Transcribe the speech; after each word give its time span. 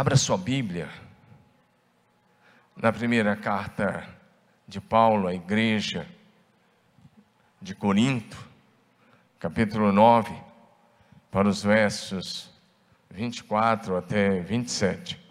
Abra 0.00 0.16
sua 0.16 0.38
Bíblia 0.38 0.88
na 2.74 2.90
primeira 2.90 3.36
carta 3.36 4.08
de 4.66 4.80
Paulo 4.80 5.28
à 5.28 5.34
igreja 5.34 6.08
de 7.60 7.74
Corinto, 7.74 8.48
capítulo 9.38 9.92
9, 9.92 10.34
para 11.30 11.46
os 11.46 11.62
versos 11.62 12.50
24 13.10 13.94
até 13.94 14.40
27. 14.40 15.22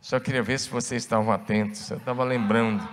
Só 0.00 0.18
queria 0.18 0.42
ver 0.42 0.58
se 0.58 0.70
vocês 0.70 1.02
estavam 1.02 1.30
atentos, 1.30 1.90
eu 1.90 1.98
estava 1.98 2.24
lembrando. 2.24 2.88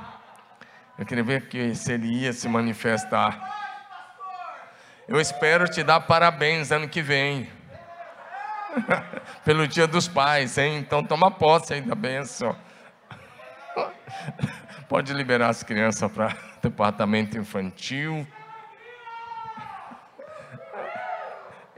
Eu 0.97 1.05
queria 1.05 1.23
ver 1.23 1.47
que 1.47 1.73
se 1.73 1.93
ele 1.93 2.07
ia 2.07 2.33
se 2.33 2.49
manifestar. 2.49 3.49
Eu 5.07 5.21
espero 5.21 5.69
te 5.69 5.85
dar 5.85 6.01
parabéns 6.01 6.69
ano 6.69 6.89
que 6.89 7.01
vem. 7.01 7.60
Pelo 9.43 9.67
dia 9.67 9.87
dos 9.87 10.07
pais, 10.07 10.57
hein? 10.57 10.77
Então 10.77 11.03
toma 11.03 11.31
posse 11.31 11.73
aí 11.73 11.81
da 11.81 11.95
benção. 11.95 12.55
Pode 14.87 15.13
liberar 15.13 15.49
as 15.49 15.63
crianças 15.63 16.11
para 16.11 16.35
departamento 16.61 17.37
infantil. 17.37 18.25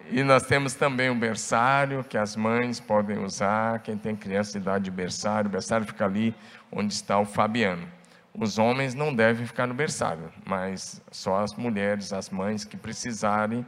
E 0.09 0.21
nós 0.21 0.43
temos 0.43 0.73
também 0.75 1.09
o 1.09 1.15
berçário 1.15 2.03
que 2.03 2.17
as 2.17 2.35
mães 2.35 2.79
podem 2.79 3.17
usar. 3.19 3.79
Quem 3.79 3.97
tem 3.97 4.15
criança 4.15 4.51
de 4.51 4.57
idade 4.59 4.83
de 4.85 4.91
berçário, 4.91 5.47
o 5.47 5.51
berçário 5.51 5.85
fica 5.87 6.05
ali 6.05 6.35
onde 6.71 6.93
está 6.93 7.17
o 7.17 7.25
Fabiano. 7.25 7.87
Os 8.35 8.57
homens 8.57 8.93
não 8.93 9.13
devem 9.13 9.45
ficar 9.45 9.67
no 9.67 9.73
berçário, 9.73 10.31
mas 10.43 11.01
só 11.11 11.39
as 11.39 11.53
mulheres, 11.53 12.11
as 12.11 12.29
mães 12.31 12.65
que 12.65 12.75
precisarem 12.75 13.65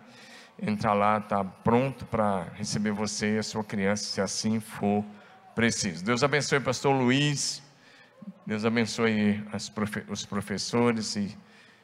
entrar 0.62 0.94
lá, 0.94 1.18
está 1.18 1.44
pronto 1.44 2.06
para 2.06 2.48
receber 2.56 2.92
você 2.92 3.36
e 3.36 3.38
a 3.40 3.44
sua 3.44 3.64
criança, 3.64 4.04
se 4.06 4.22
assim 4.22 4.60
for 4.60 5.04
preciso. 5.54 6.04
Deus 6.04 6.24
abençoe 6.24 6.58
o 6.58 6.62
pastor 6.62 6.96
Luiz, 6.96 7.62
Deus 8.46 8.66
abençoe 8.66 9.44
os 10.08 10.26
professores 10.26 11.16
e 11.16 11.38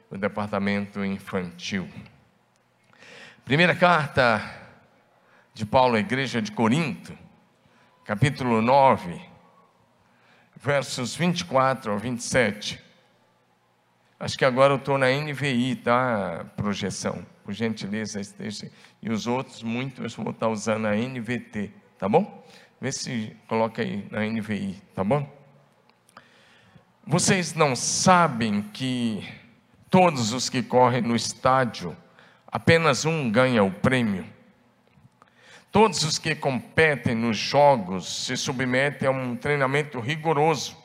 o 0.10 0.18
departamento 0.18 1.04
infantil. 1.04 1.88
Primeira 3.46 3.76
carta 3.76 4.42
de 5.54 5.66
Paulo 5.66 5.96
à 5.96 6.00
igreja 6.00 6.42
de 6.42 6.52
Corinto, 6.52 7.18
capítulo 8.06 8.62
9, 8.62 9.20
versos 10.56 11.16
24 11.16 11.92
ao 11.92 11.98
27. 11.98 12.82
Acho 14.20 14.38
que 14.38 14.46
agora 14.46 14.74
eu 14.74 14.78
estou 14.78 14.98
na 14.98 15.08
NVI, 15.10 15.78
tá? 15.78 16.46
Projeção. 16.56 17.26
Por 17.52 17.56
gentileza, 17.56 18.22
esteja. 18.22 18.72
E 19.02 19.10
os 19.10 19.28
outros, 19.28 19.62
muitos, 19.62 20.16
vou 20.16 20.32
estar 20.32 20.48
usando 20.48 20.86
a 20.86 20.96
NVT, 20.96 21.70
tá 22.00 22.08
bom? 22.08 22.46
Vê 22.80 22.94
se 22.94 23.36
coloca 23.46 23.82
aí 23.82 24.08
na 24.10 24.22
NVI, 24.22 24.82
tá 24.96 25.04
bom? 25.04 25.30
Vocês 27.06 27.54
não 27.54 27.76
sabem 27.76 28.62
que 28.62 29.28
todos 29.90 30.32
os 30.32 30.48
que 30.48 30.64
correm 30.64 31.02
no 31.02 31.14
estádio, 31.14 31.94
apenas 32.48 33.04
um 33.04 33.30
ganha 33.30 33.66
o 33.66 33.70
prêmio? 33.70 34.26
Todos 35.74 36.04
os 36.04 36.18
que 36.18 36.34
competem 36.34 37.16
nos 37.16 37.36
jogos 37.36 38.28
se 38.28 38.38
submetem 38.38 39.10
a 39.10 39.12
um 39.12 39.36
treinamento 39.36 40.00
rigoroso 40.00 40.78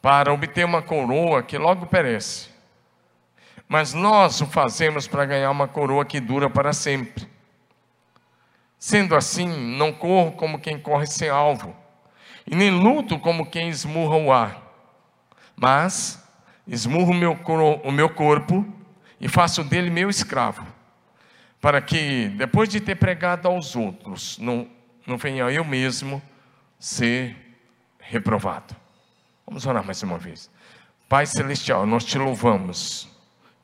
para 0.00 0.32
obter 0.32 0.64
uma 0.64 0.80
coroa 0.80 1.42
que 1.42 1.58
logo 1.58 1.84
perece. 1.84 2.56
Mas 3.68 3.92
nós 3.92 4.40
o 4.40 4.46
fazemos 4.46 5.06
para 5.06 5.26
ganhar 5.26 5.50
uma 5.50 5.68
coroa 5.68 6.04
que 6.04 6.18
dura 6.18 6.48
para 6.48 6.72
sempre. 6.72 7.28
Sendo 8.78 9.14
assim, 9.14 9.76
não 9.76 9.92
corro 9.92 10.32
como 10.32 10.58
quem 10.58 10.78
corre 10.78 11.06
sem 11.06 11.28
alvo, 11.28 11.76
e 12.46 12.54
nem 12.54 12.70
luto 12.70 13.18
como 13.18 13.44
quem 13.44 13.68
esmurra 13.68 14.16
o 14.16 14.32
ar, 14.32 14.62
mas 15.56 16.24
esmurro 16.66 17.10
o 17.10 17.14
meu, 17.14 17.32
o 17.82 17.90
meu 17.90 18.08
corpo 18.08 18.64
e 19.20 19.28
faço 19.28 19.64
dele 19.64 19.90
meu 19.90 20.08
escravo, 20.08 20.64
para 21.60 21.82
que, 21.82 22.28
depois 22.36 22.68
de 22.68 22.80
ter 22.80 22.94
pregado 22.94 23.48
aos 23.48 23.74
outros, 23.74 24.38
não, 24.38 24.68
não 25.04 25.18
venha 25.18 25.50
eu 25.50 25.64
mesmo 25.64 26.22
ser 26.78 27.36
reprovado. 27.98 28.76
Vamos 29.44 29.66
orar 29.66 29.84
mais 29.84 30.02
uma 30.02 30.18
vez. 30.18 30.48
Pai 31.08 31.26
Celestial, 31.26 31.84
nós 31.84 32.04
te 32.04 32.16
louvamos, 32.16 33.08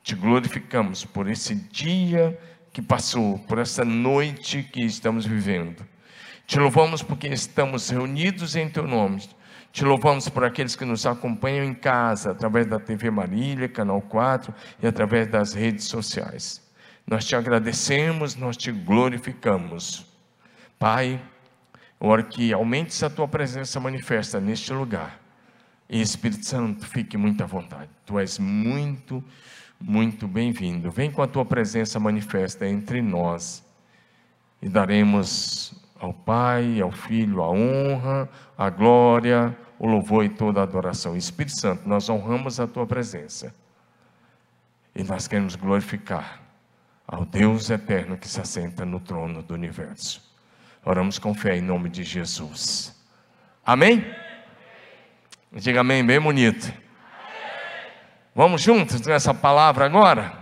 te 0.05 0.13
glorificamos 0.13 1.03
por 1.03 1.27
esse 1.27 1.55
dia 1.55 2.39
que 2.71 2.79
passou, 2.79 3.39
por 3.39 3.57
essa 3.57 3.83
noite 3.83 4.61
que 4.61 4.81
estamos 4.81 5.25
vivendo. 5.25 5.83
Te 6.45 6.59
louvamos 6.59 7.01
porque 7.01 7.27
estamos 7.27 7.89
reunidos 7.89 8.55
em 8.55 8.69
Teu 8.69 8.85
nome. 8.85 9.27
Te 9.71 9.83
louvamos 9.83 10.29
por 10.29 10.43
aqueles 10.45 10.75
que 10.75 10.85
nos 10.85 11.07
acompanham 11.07 11.65
em 11.65 11.73
casa, 11.73 12.29
através 12.29 12.67
da 12.67 12.79
TV 12.79 13.09
Marília, 13.09 13.67
Canal 13.67 13.99
4 13.99 14.53
e 14.83 14.85
através 14.85 15.27
das 15.27 15.53
redes 15.53 15.85
sociais. 15.85 16.61
Nós 17.07 17.25
te 17.25 17.35
agradecemos, 17.35 18.35
nós 18.35 18.55
te 18.55 18.71
glorificamos. 18.71 20.05
Pai, 20.77 21.19
oro 21.99 22.23
que 22.25 22.53
aumentes 22.53 23.01
a 23.01 23.09
tua 23.09 23.27
presença 23.27 23.79
manifesta 23.79 24.39
neste 24.39 24.71
lugar 24.71 25.19
e 25.89 25.99
Espírito 25.99 26.45
Santo, 26.45 26.85
fique 26.85 27.17
muito 27.17 27.43
à 27.43 27.47
vontade. 27.47 27.89
Tu 28.05 28.19
és 28.19 28.37
muito, 28.37 29.23
muito 29.79 30.27
bem-vindo. 30.27 30.89
Vem 30.91 31.11
com 31.11 31.21
a 31.21 31.27
tua 31.27 31.45
presença 31.45 31.99
manifesta 31.99 32.67
entre 32.67 33.01
nós 33.01 33.63
e 34.61 34.69
daremos 34.69 35.73
ao 35.99 36.13
Pai, 36.13 36.81
ao 36.81 36.91
Filho 36.91 37.41
a 37.41 37.49
honra, 37.49 38.29
a 38.57 38.69
glória, 38.69 39.55
o 39.77 39.87
louvor 39.87 40.25
e 40.25 40.29
toda 40.29 40.59
a 40.59 40.63
adoração. 40.63 41.15
Espírito 41.15 41.59
Santo, 41.59 41.87
nós 41.87 42.09
honramos 42.09 42.59
a 42.59 42.67
tua 42.67 42.85
presença 42.85 43.53
e 44.95 45.03
nós 45.03 45.27
queremos 45.27 45.55
glorificar 45.55 46.41
ao 47.07 47.25
Deus 47.25 47.69
eterno 47.69 48.17
que 48.17 48.27
se 48.27 48.39
assenta 48.39 48.85
no 48.85 48.99
trono 48.99 49.43
do 49.43 49.53
universo. 49.53 50.23
Oramos 50.83 51.19
com 51.19 51.33
fé 51.33 51.57
em 51.57 51.61
nome 51.61 51.89
de 51.89 52.03
Jesus. 52.03 52.95
Amém? 53.65 54.05
Diga 55.51 55.81
amém, 55.81 56.05
bem 56.05 56.19
bonito. 56.19 56.84
Vamos 58.37 58.61
juntos 58.61 58.99
nessa 58.99 59.33
palavra 59.33 59.85
agora? 59.85 60.33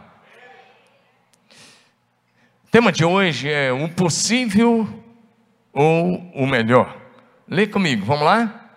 O 2.66 2.72
tema 2.72 2.92
de 2.92 3.06
hoje 3.06 3.52
é 3.52 3.72
o 3.72 3.88
possível 3.88 4.90
ou 5.72 6.18
o 6.34 6.48
melhor. 6.48 6.98
Lê 7.48 7.68
comigo, 7.68 8.04
vamos 8.04 8.26
lá? 8.26 8.68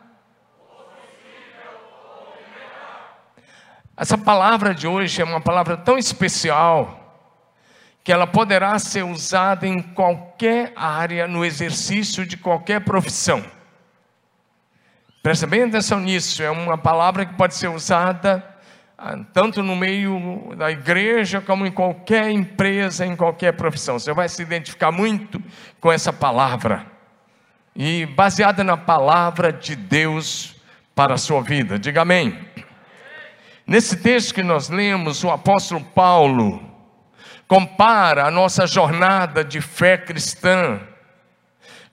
Essa 3.97 4.19
palavra 4.19 4.75
de 4.75 4.87
hoje 4.87 5.23
é 5.23 5.25
uma 5.25 5.41
palavra 5.41 5.79
tão 5.79 5.97
especial 5.97 7.25
que 8.05 8.13
ela 8.13 8.27
poderá 8.27 8.79
ser 8.79 9.03
usada 9.03 9.67
em 9.67 9.81
qualquer 9.81 10.75
área, 10.77 11.27
no 11.27 11.43
exercício 11.43 12.27
de 12.27 12.37
qualquer 12.37 12.83
profissão. 12.83 13.43
Presta 15.23 15.47
bem 15.47 15.63
atenção 15.63 16.01
nisso, 16.01 16.43
é 16.43 16.51
uma 16.51 16.77
palavra 16.77 17.25
que 17.25 17.33
pode 17.33 17.55
ser 17.55 17.69
usada 17.69 18.56
tanto 19.33 19.63
no 19.63 19.77
meio 19.77 20.55
da 20.57 20.71
igreja 20.71 21.41
como 21.41 21.67
em 21.67 21.71
qualquer 21.71 22.31
empresa, 22.31 23.05
em 23.05 23.15
qualquer 23.15 23.53
profissão. 23.53 23.99
Você 23.99 24.13
vai 24.13 24.29
se 24.29 24.43
identificar 24.43 24.91
muito 24.91 25.43
com 25.81 25.93
essa 25.93 26.13
palavra. 26.13 26.87
E 27.75 28.07
baseada 28.07 28.65
na 28.65 28.77
palavra 28.77 29.53
de 29.53 29.77
Deus 29.77 30.57
para 30.95 31.15
a 31.15 31.19
sua 31.19 31.43
vida. 31.43 31.79
Diga 31.79 32.03
amém. 32.03 32.39
Nesse 33.67 33.97
texto 33.97 34.35
que 34.35 34.43
nós 34.43 34.71
lemos, 34.71 35.23
o 35.25 35.31
apóstolo 35.31 35.85
Paulo 35.85 36.63
compara 37.47 38.25
a 38.25 38.31
nossa 38.31 38.67
jornada 38.67 39.45
de 39.45 39.61
fé 39.61 39.99
cristã 39.99 40.81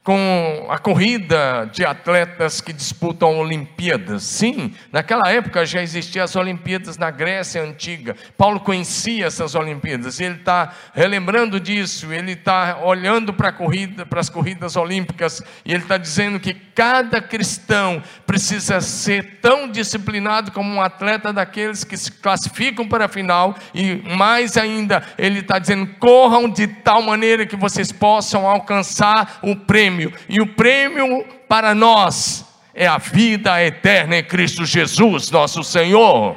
com 0.03 0.67
a 0.69 0.77
corrida 0.77 1.69
de 1.71 1.85
atletas 1.85 2.59
que 2.59 2.73
disputam 2.73 3.39
Olimpíadas. 3.39 4.23
Sim, 4.23 4.73
naquela 4.91 5.31
época 5.31 5.65
já 5.65 5.81
existiam 5.81 6.25
as 6.25 6.35
Olimpíadas 6.35 6.97
na 6.97 7.09
Grécia 7.09 7.63
Antiga. 7.63 8.13
Paulo 8.37 8.59
conhecia 8.59 9.27
essas 9.27 9.55
Olimpíadas. 9.55 10.19
Ele 10.19 10.35
está 10.35 10.73
relembrando 10.93 11.57
disso. 11.57 12.11
Ele 12.11 12.33
está 12.33 12.79
olhando 12.83 13.33
para 13.33 13.53
corrida, 13.53 14.05
as 14.13 14.29
corridas 14.29 14.75
olímpicas 14.75 15.41
e 15.63 15.73
ele 15.73 15.83
está 15.83 15.97
dizendo 15.97 16.39
que 16.39 16.53
cada 16.75 17.21
cristão 17.21 18.01
precisa 18.25 18.81
ser 18.81 19.39
tão 19.41 19.69
disciplinado 19.69 20.51
como 20.51 20.73
um 20.73 20.81
atleta 20.81 21.31
daqueles 21.31 21.83
que 21.83 21.95
se 21.95 22.11
classificam 22.11 22.87
para 22.87 23.05
a 23.05 23.09
final 23.09 23.55
e 23.73 23.95
mais 24.17 24.57
ainda 24.57 25.03
ele 25.17 25.39
está 25.39 25.59
dizendo 25.59 25.87
corram 25.99 26.49
de 26.49 26.67
tal 26.67 27.01
maneira 27.01 27.45
que 27.45 27.55
vocês 27.55 27.91
possam 27.91 28.47
alcançar 28.47 29.39
o 29.41 29.55
prêmio 29.55 30.13
e 30.27 30.41
o 30.41 30.47
prêmio 30.47 31.25
para 31.47 31.75
nós 31.75 32.45
é 32.73 32.87
a 32.87 32.97
vida 32.97 33.63
eterna 33.63 34.17
em 34.17 34.23
Cristo 34.23 34.65
Jesus, 34.65 35.29
nosso 35.29 35.63
Senhor. 35.63 36.35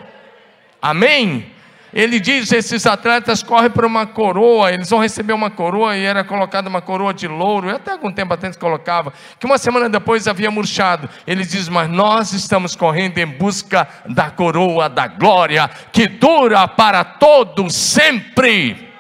Amém? 0.81 1.56
Ele 1.97 2.21
diz: 2.21 2.53
esses 2.53 2.85
atletas 2.85 3.43
correm 3.43 3.71
por 3.71 3.83
uma 3.83 4.07
coroa, 4.07 4.71
eles 4.71 4.91
vão 4.91 5.01
receber 5.01 5.33
uma 5.33 5.51
coroa 5.51 5.97
e 5.97 6.05
era 6.05 6.23
colocada 6.23 6.69
uma 6.69 6.83
coroa 6.83 7.15
de 7.15 7.27
louro, 7.27 7.75
até 7.75 7.93
algum 7.93 8.13
tempo 8.13 8.35
atrás 8.35 8.55
colocava, 8.55 9.15
que 9.41 9.47
uma 9.47 9.57
semana 9.57 9.89
depois 9.89 10.29
havia 10.29 10.51
murchado. 10.51 11.09
Ele 11.27 11.43
diz: 11.43 11.71
Mas 11.71 11.89
nós 11.89 12.35
estamos 12.35 12.77
correndo 12.77 13.17
em 13.17 13.25
busca 13.25 13.89
da 14.05 14.31
coroa 14.31 14.91
da 14.91 15.07
glória, 15.07 15.71
que 15.91 16.07
dura 16.07 16.69
para 16.69 17.03
todos 17.03 17.75
sempre. 17.75 18.93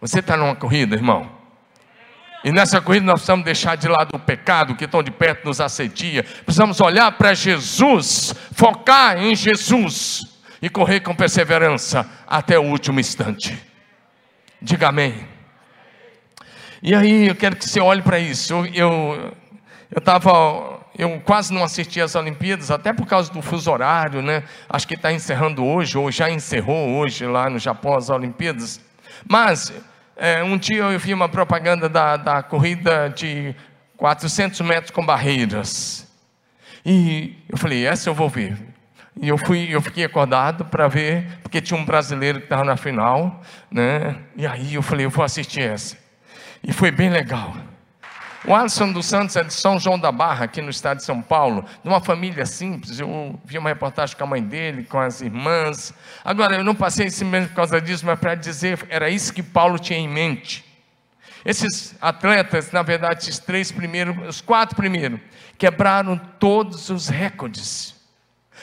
Você 0.00 0.18
está 0.18 0.36
numa 0.36 0.56
corrida, 0.56 0.96
irmão? 0.96 1.30
E 2.42 2.50
nessa 2.50 2.80
corrida 2.80 3.06
nós 3.06 3.20
precisamos 3.20 3.44
deixar 3.44 3.76
de 3.76 3.86
lado 3.86 4.16
o 4.16 4.18
pecado 4.18 4.74
que 4.74 4.88
tão 4.88 5.00
de 5.00 5.12
perto 5.12 5.44
nos 5.44 5.60
assedia. 5.60 6.24
Precisamos 6.44 6.80
olhar 6.80 7.12
para 7.12 7.34
Jesus, 7.34 8.34
focar 8.52 9.22
em 9.22 9.36
Jesus 9.36 10.37
e 10.60 10.68
correr 10.68 11.00
com 11.00 11.14
perseverança 11.14 12.08
até 12.26 12.58
o 12.58 12.64
último 12.64 13.00
instante. 13.00 13.58
Diga 14.60 14.88
amém. 14.88 15.26
E 16.82 16.94
aí 16.94 17.28
eu 17.28 17.34
quero 17.34 17.56
que 17.56 17.68
você 17.68 17.80
olhe 17.80 18.02
para 18.02 18.18
isso. 18.18 18.52
Eu 18.74 19.36
eu 19.90 19.98
estava 19.98 20.78
eu 20.98 21.20
quase 21.20 21.54
não 21.54 21.62
assisti 21.62 22.00
às 22.00 22.14
Olimpíadas, 22.16 22.70
até 22.70 22.92
por 22.92 23.06
causa 23.06 23.32
do 23.32 23.40
fuso 23.40 23.70
horário, 23.70 24.20
né? 24.20 24.42
Acho 24.68 24.86
que 24.86 24.94
está 24.94 25.12
encerrando 25.12 25.64
hoje, 25.64 25.96
ou 25.96 26.10
já 26.10 26.28
encerrou 26.28 26.96
hoje 26.96 27.24
lá 27.24 27.48
no 27.48 27.58
Japão 27.58 27.96
as 27.96 28.10
Olimpíadas. 28.10 28.80
Mas 29.26 29.72
é, 30.16 30.42
um 30.42 30.58
dia 30.58 30.82
eu 30.82 30.98
vi 30.98 31.14
uma 31.14 31.28
propaganda 31.28 31.88
da, 31.88 32.16
da 32.16 32.42
corrida 32.42 33.08
de 33.08 33.54
400 33.96 34.60
metros 34.62 34.90
com 34.90 35.06
barreiras. 35.06 36.06
E 36.84 37.36
eu 37.48 37.56
falei, 37.56 37.86
essa 37.86 38.08
eu 38.08 38.14
vou 38.14 38.28
ver. 38.28 38.58
E 39.20 39.28
eu 39.28 39.36
fui, 39.36 39.68
eu 39.70 39.80
fiquei 39.82 40.04
acordado 40.04 40.64
para 40.64 40.86
ver, 40.86 41.26
porque 41.42 41.60
tinha 41.60 41.78
um 41.78 41.84
brasileiro 41.84 42.38
que 42.38 42.46
estava 42.46 42.64
na 42.64 42.76
final, 42.76 43.42
né? 43.70 44.16
E 44.36 44.46
aí 44.46 44.74
eu 44.74 44.82
falei, 44.82 45.06
eu 45.06 45.10
vou 45.10 45.24
assistir 45.24 45.62
essa. 45.62 45.98
E 46.62 46.72
foi 46.72 46.90
bem 46.90 47.10
legal. 47.10 47.54
O 48.44 48.54
Alisson 48.54 48.92
dos 48.92 49.06
Santos 49.06 49.34
é 49.34 49.42
de 49.42 49.52
São 49.52 49.78
João 49.80 49.98
da 49.98 50.12
Barra, 50.12 50.44
aqui 50.44 50.62
no 50.62 50.70
estado 50.70 50.98
de 50.98 51.04
São 51.04 51.20
Paulo, 51.20 51.64
de 51.82 51.88
uma 51.88 52.00
família 52.00 52.46
simples. 52.46 53.00
Eu 53.00 53.38
vi 53.44 53.58
uma 53.58 53.68
reportagem 53.68 54.16
com 54.16 54.22
a 54.22 54.26
mãe 54.26 54.42
dele, 54.42 54.84
com 54.84 54.98
as 55.00 55.20
irmãs. 55.20 55.92
Agora, 56.24 56.54
eu 56.54 56.64
não 56.64 56.74
passei 56.74 57.08
esse 57.08 57.24
mesmo 57.24 57.48
por 57.48 57.56
causa 57.56 57.80
disso, 57.80 58.06
mas 58.06 58.18
para 58.18 58.36
dizer, 58.36 58.78
era 58.88 59.10
isso 59.10 59.34
que 59.34 59.42
Paulo 59.42 59.78
tinha 59.78 59.98
em 59.98 60.08
mente. 60.08 60.64
Esses 61.44 61.96
atletas, 62.00 62.70
na 62.70 62.82
verdade, 62.82 63.22
esses 63.22 63.38
três 63.40 63.72
primeiros, 63.72 64.16
os 64.28 64.40
quatro 64.40 64.76
primeiros, 64.76 65.18
quebraram 65.58 66.16
todos 66.38 66.88
os 66.88 67.08
recordes. 67.08 67.97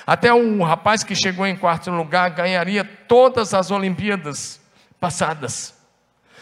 Até 0.05 0.33
o 0.33 0.63
rapaz 0.63 1.03
que 1.03 1.15
chegou 1.15 1.45
em 1.45 1.55
quarto 1.55 1.91
lugar 1.91 2.29
ganharia 2.31 2.83
todas 2.83 3.53
as 3.53 3.71
Olimpíadas 3.71 4.59
passadas. 4.99 5.73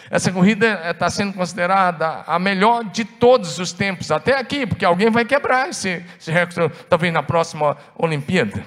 Essa 0.10 0.32
corrida 0.32 0.82
está 0.90 1.10
sendo 1.10 1.34
considerada 1.34 2.24
a 2.28 2.38
melhor 2.38 2.84
de 2.84 3.06
todos 3.06 3.58
os 3.58 3.72
tempos, 3.72 4.12
até 4.12 4.38
aqui, 4.38 4.68
porque 4.68 4.86
alguém 4.86 5.10
vai 5.10 5.26
quebrar 5.26 5.70
esse, 5.70 6.04
esse 6.20 6.32
recorde, 6.32 6.74
talvez 6.90 7.14
na 7.14 7.24
próxima 7.24 7.78
Olimpíada. 7.98 8.66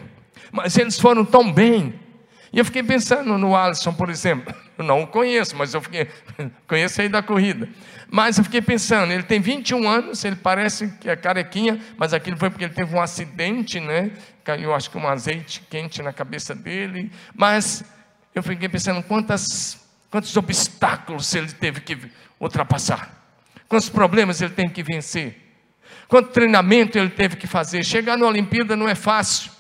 Mas 0.51 0.77
eles 0.77 0.99
foram 0.99 1.25
tão 1.25 1.53
bem. 1.53 1.95
E 2.53 2.59
eu 2.59 2.65
fiquei 2.65 2.83
pensando 2.83 3.37
no 3.37 3.55
Alisson, 3.55 3.93
por 3.93 4.09
exemplo. 4.09 4.55
Eu 4.79 4.85
não 4.85 5.03
o 5.03 5.07
conheço, 5.07 5.57
mas 5.57 5.73
eu 5.75 5.81
fiquei, 5.81 6.09
conheço 6.69 7.01
aí 7.01 7.09
da 7.09 7.23
corrida. 7.23 7.69
Mas 8.11 8.39
eu 8.39 8.45
fiquei 8.45 8.63
pensando, 8.63 9.13
ele 9.13 9.23
tem 9.23 9.41
21 9.41 9.89
anos, 9.89 10.25
ele 10.25 10.37
parece 10.37 10.89
que 11.01 11.09
é 11.09 11.17
carequinha, 11.17 11.81
mas 11.97 12.13
aquilo 12.13 12.37
foi 12.37 12.51
porque 12.51 12.65
ele 12.65 12.75
teve 12.75 12.95
um 12.95 13.01
acidente, 13.01 13.81
né? 13.81 14.11
Caiu, 14.45 14.75
acho 14.75 14.91
que 14.91 14.99
um 14.99 15.09
azeite 15.09 15.63
quente 15.69 16.03
na 16.03 16.13
cabeça 16.13 16.55
dele. 16.55 17.11
Mas 17.35 17.83
eu 18.35 18.43
fiquei 18.43 18.69
pensando 18.69 19.03
quantas 19.03 19.87
quantos 20.11 20.37
obstáculos 20.37 21.35
ele 21.35 21.53
teve 21.53 21.81
que 21.81 21.99
ultrapassar, 22.41 23.11
quantos 23.69 23.89
problemas 23.89 24.41
ele 24.41 24.55
teve 24.55 24.71
que 24.71 24.83
vencer, 24.83 25.37
quanto 26.09 26.31
treinamento 26.31 26.99
ele 26.99 27.11
teve 27.11 27.37
que 27.37 27.47
fazer. 27.47 27.85
Chegar 27.85 28.17
na 28.17 28.27
Olimpíada 28.27 28.77
não 28.77 28.89
é 28.89 28.95
fácil. 28.95 29.51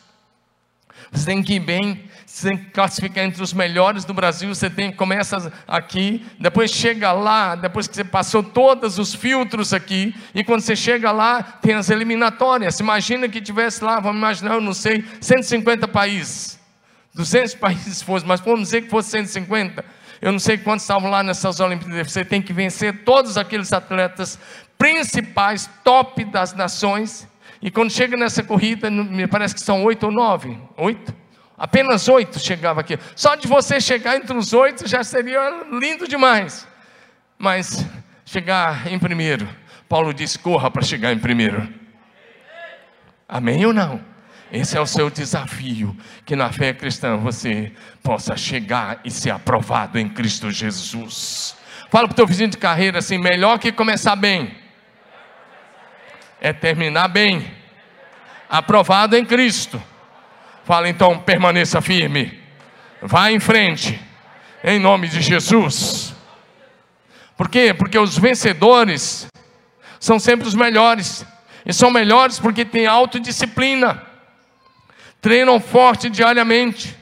Você 1.11 1.27
tem 1.27 1.43
que 1.43 1.55
ir 1.55 1.61
bem, 1.61 2.11
você 2.37 2.50
tem 2.50 2.59
que 2.59 2.71
classificar 2.71 3.25
entre 3.25 3.43
os 3.43 3.55
melhores 3.55 4.05
do 4.05 4.12
Brasil, 4.12 4.55
você 4.55 4.69
tem 4.69 4.93
começa 4.93 5.50
aqui, 5.67 6.23
depois 6.38 6.71
chega 6.71 7.11
lá, 7.11 7.55
depois 7.55 7.88
que 7.88 7.97
você 7.97 8.05
passou 8.05 8.43
todos 8.43 8.99
os 8.99 9.15
filtros 9.15 9.73
aqui, 9.73 10.15
e 10.35 10.44
quando 10.44 10.61
você 10.61 10.77
chega 10.77 11.11
lá, 11.12 11.43
tem 11.43 11.73
as 11.73 11.88
eliminatórias. 11.88 12.79
Imagina 12.79 13.27
que 13.27 13.41
tivesse 13.41 13.83
lá, 13.83 14.00
vamos 14.00 14.19
imaginar, 14.19 14.53
eu 14.53 14.61
não 14.61 14.75
sei, 14.75 15.03
150 15.19 15.88
países. 15.88 16.61
200 17.15 17.55
países 17.55 18.03
fosse, 18.03 18.27
mas 18.27 18.38
vamos 18.41 18.61
dizer 18.65 18.83
que 18.83 18.91
fosse 18.91 19.12
150. 19.12 19.83
Eu 20.21 20.31
não 20.31 20.38
sei 20.38 20.59
quantos 20.59 20.83
estavam 20.83 21.11
lá 21.11 21.23
nessas 21.23 21.59
Olimpíadas. 21.59 22.12
Você 22.12 22.23
tem 22.23 22.43
que 22.43 22.53
vencer 22.53 23.03
todos 23.03 23.38
aqueles 23.38 23.73
atletas 23.73 24.38
principais, 24.77 25.71
top 25.83 26.23
das 26.27 26.53
nações. 26.53 27.27
E 27.62 27.71
quando 27.71 27.91
chega 27.91 28.15
nessa 28.15 28.43
corrida, 28.43 28.91
me 28.91 29.27
parece 29.27 29.55
que 29.55 29.61
são 29.62 29.83
oito 29.85 30.05
ou 30.05 30.12
nove. 30.12 30.59
Oito? 30.77 31.25
Apenas 31.58 32.08
oito 32.08 32.38
chegava 32.38 32.81
aqui. 32.81 32.99
Só 33.14 33.35
de 33.35 33.49
você 33.49 33.81
chegar 33.81 34.17
entre 34.17 34.37
os 34.37 34.53
oito 34.53 34.87
já 34.87 35.03
seria 35.03 35.64
lindo 35.73 36.06
demais. 36.06 36.69
Mas 37.38 37.87
chegar 38.25 38.87
em 38.91 38.99
primeiro, 38.99 39.49
Paulo 39.88 40.12
diz: 40.12 40.37
corra 40.37 40.70
para 40.70 40.82
chegar 40.82 41.12
em 41.12 41.19
primeiro. 41.19 41.67
Amém 43.29 43.64
ou 43.64 43.73
não? 43.73 44.00
Esse 44.53 44.76
é 44.76 44.81
o 44.81 44.87
seu 44.87 45.11
desafio, 45.11 45.97
que 46.25 46.37
na 46.37 46.53
fé 46.53 46.73
cristã 46.73 47.17
você 47.17 47.73
possa 48.02 48.37
chegar 48.37 49.00
e 49.05 49.11
ser 49.11 49.31
aprovado 49.31 49.99
em 49.99 50.09
Cristo 50.09 50.50
Jesus. 50.50 51.56
Fala 51.91 52.06
para 52.06 52.12
o 52.12 52.17
teu 52.17 52.26
vizinho 52.26 52.50
de 52.50 52.59
carreira 52.59 52.99
assim: 52.99 53.19
melhor 53.19 53.59
que 53.59 53.73
começar 53.73 54.14
bem 54.14 54.55
é 56.41 56.52
terminar 56.52 57.09
bem, 57.09 57.50
aprovado 58.49 59.17
em 59.17 59.25
Cristo. 59.25 59.82
Fala 60.67 60.89
então, 60.89 61.19
permaneça 61.19 61.81
firme, 61.81 62.39
vá 63.01 63.31
em 63.31 63.41
frente, 63.41 63.99
em 64.63 64.79
nome 64.79 65.09
de 65.09 65.23
Jesus. 65.23 66.15
Por 67.39 67.49
quê? 67.49 67.73
Porque 67.73 67.99
os 67.99 68.19
vencedores 68.19 69.27
são 69.99 70.19
sempre 70.19 70.47
os 70.47 70.55
melhores, 70.55 71.25
e 71.65 71.73
são 71.73 71.91
melhores 71.91 72.39
porque 72.39 72.65
têm 72.65 72.87
autodisciplina 72.87 74.07
treinam 75.27 75.59
forte 75.59 76.09
diariamente, 76.09 76.97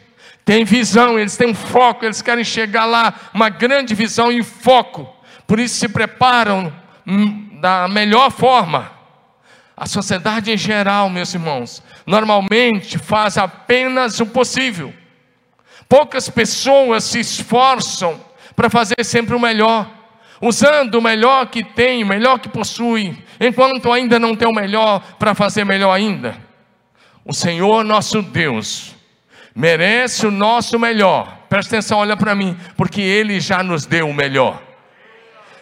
têm 0.46 0.64
visão, 0.64 1.18
eles 1.18 1.36
têm 1.36 1.48
um 1.48 1.54
foco, 1.54 2.06
eles 2.06 2.22
querem 2.22 2.42
chegar 2.42 2.86
lá, 2.86 3.12
uma 3.34 3.50
grande 3.50 3.94
visão 3.94 4.32
e 4.32 4.42
foco, 4.42 5.14
por 5.46 5.60
isso 5.60 5.74
se 5.74 5.88
preparam 5.88 6.72
hum, 7.06 7.58
da 7.60 7.86
melhor 7.86 8.30
forma. 8.30 8.90
A 9.76 9.86
sociedade 9.86 10.52
em 10.52 10.56
geral, 10.56 11.10
meus 11.10 11.34
irmãos, 11.34 11.82
normalmente 12.06 12.96
faz 12.96 13.36
apenas 13.36 14.20
o 14.20 14.26
possível. 14.26 14.94
Poucas 15.88 16.28
pessoas 16.30 17.04
se 17.04 17.20
esforçam 17.20 18.20
para 18.54 18.70
fazer 18.70 19.02
sempre 19.04 19.34
o 19.34 19.40
melhor, 19.40 19.90
usando 20.40 20.94
o 20.94 21.02
melhor 21.02 21.46
que 21.46 21.64
tem, 21.64 22.04
o 22.04 22.06
melhor 22.06 22.38
que 22.38 22.48
possui, 22.48 23.18
enquanto 23.40 23.92
ainda 23.92 24.18
não 24.18 24.36
tem 24.36 24.48
o 24.48 24.54
melhor 24.54 25.00
para 25.18 25.34
fazer 25.34 25.64
melhor 25.64 25.92
ainda. 25.92 26.36
O 27.24 27.32
Senhor 27.32 27.84
nosso 27.84 28.22
Deus 28.22 28.94
merece 29.54 30.26
o 30.26 30.30
nosso 30.30 30.78
melhor. 30.78 31.38
Presta 31.48 31.76
atenção, 31.76 31.98
olha 31.98 32.16
para 32.16 32.34
mim, 32.34 32.56
porque 32.76 33.00
Ele 33.00 33.40
já 33.40 33.62
nos 33.62 33.86
deu 33.86 34.08
o 34.08 34.14
melhor. 34.14 34.62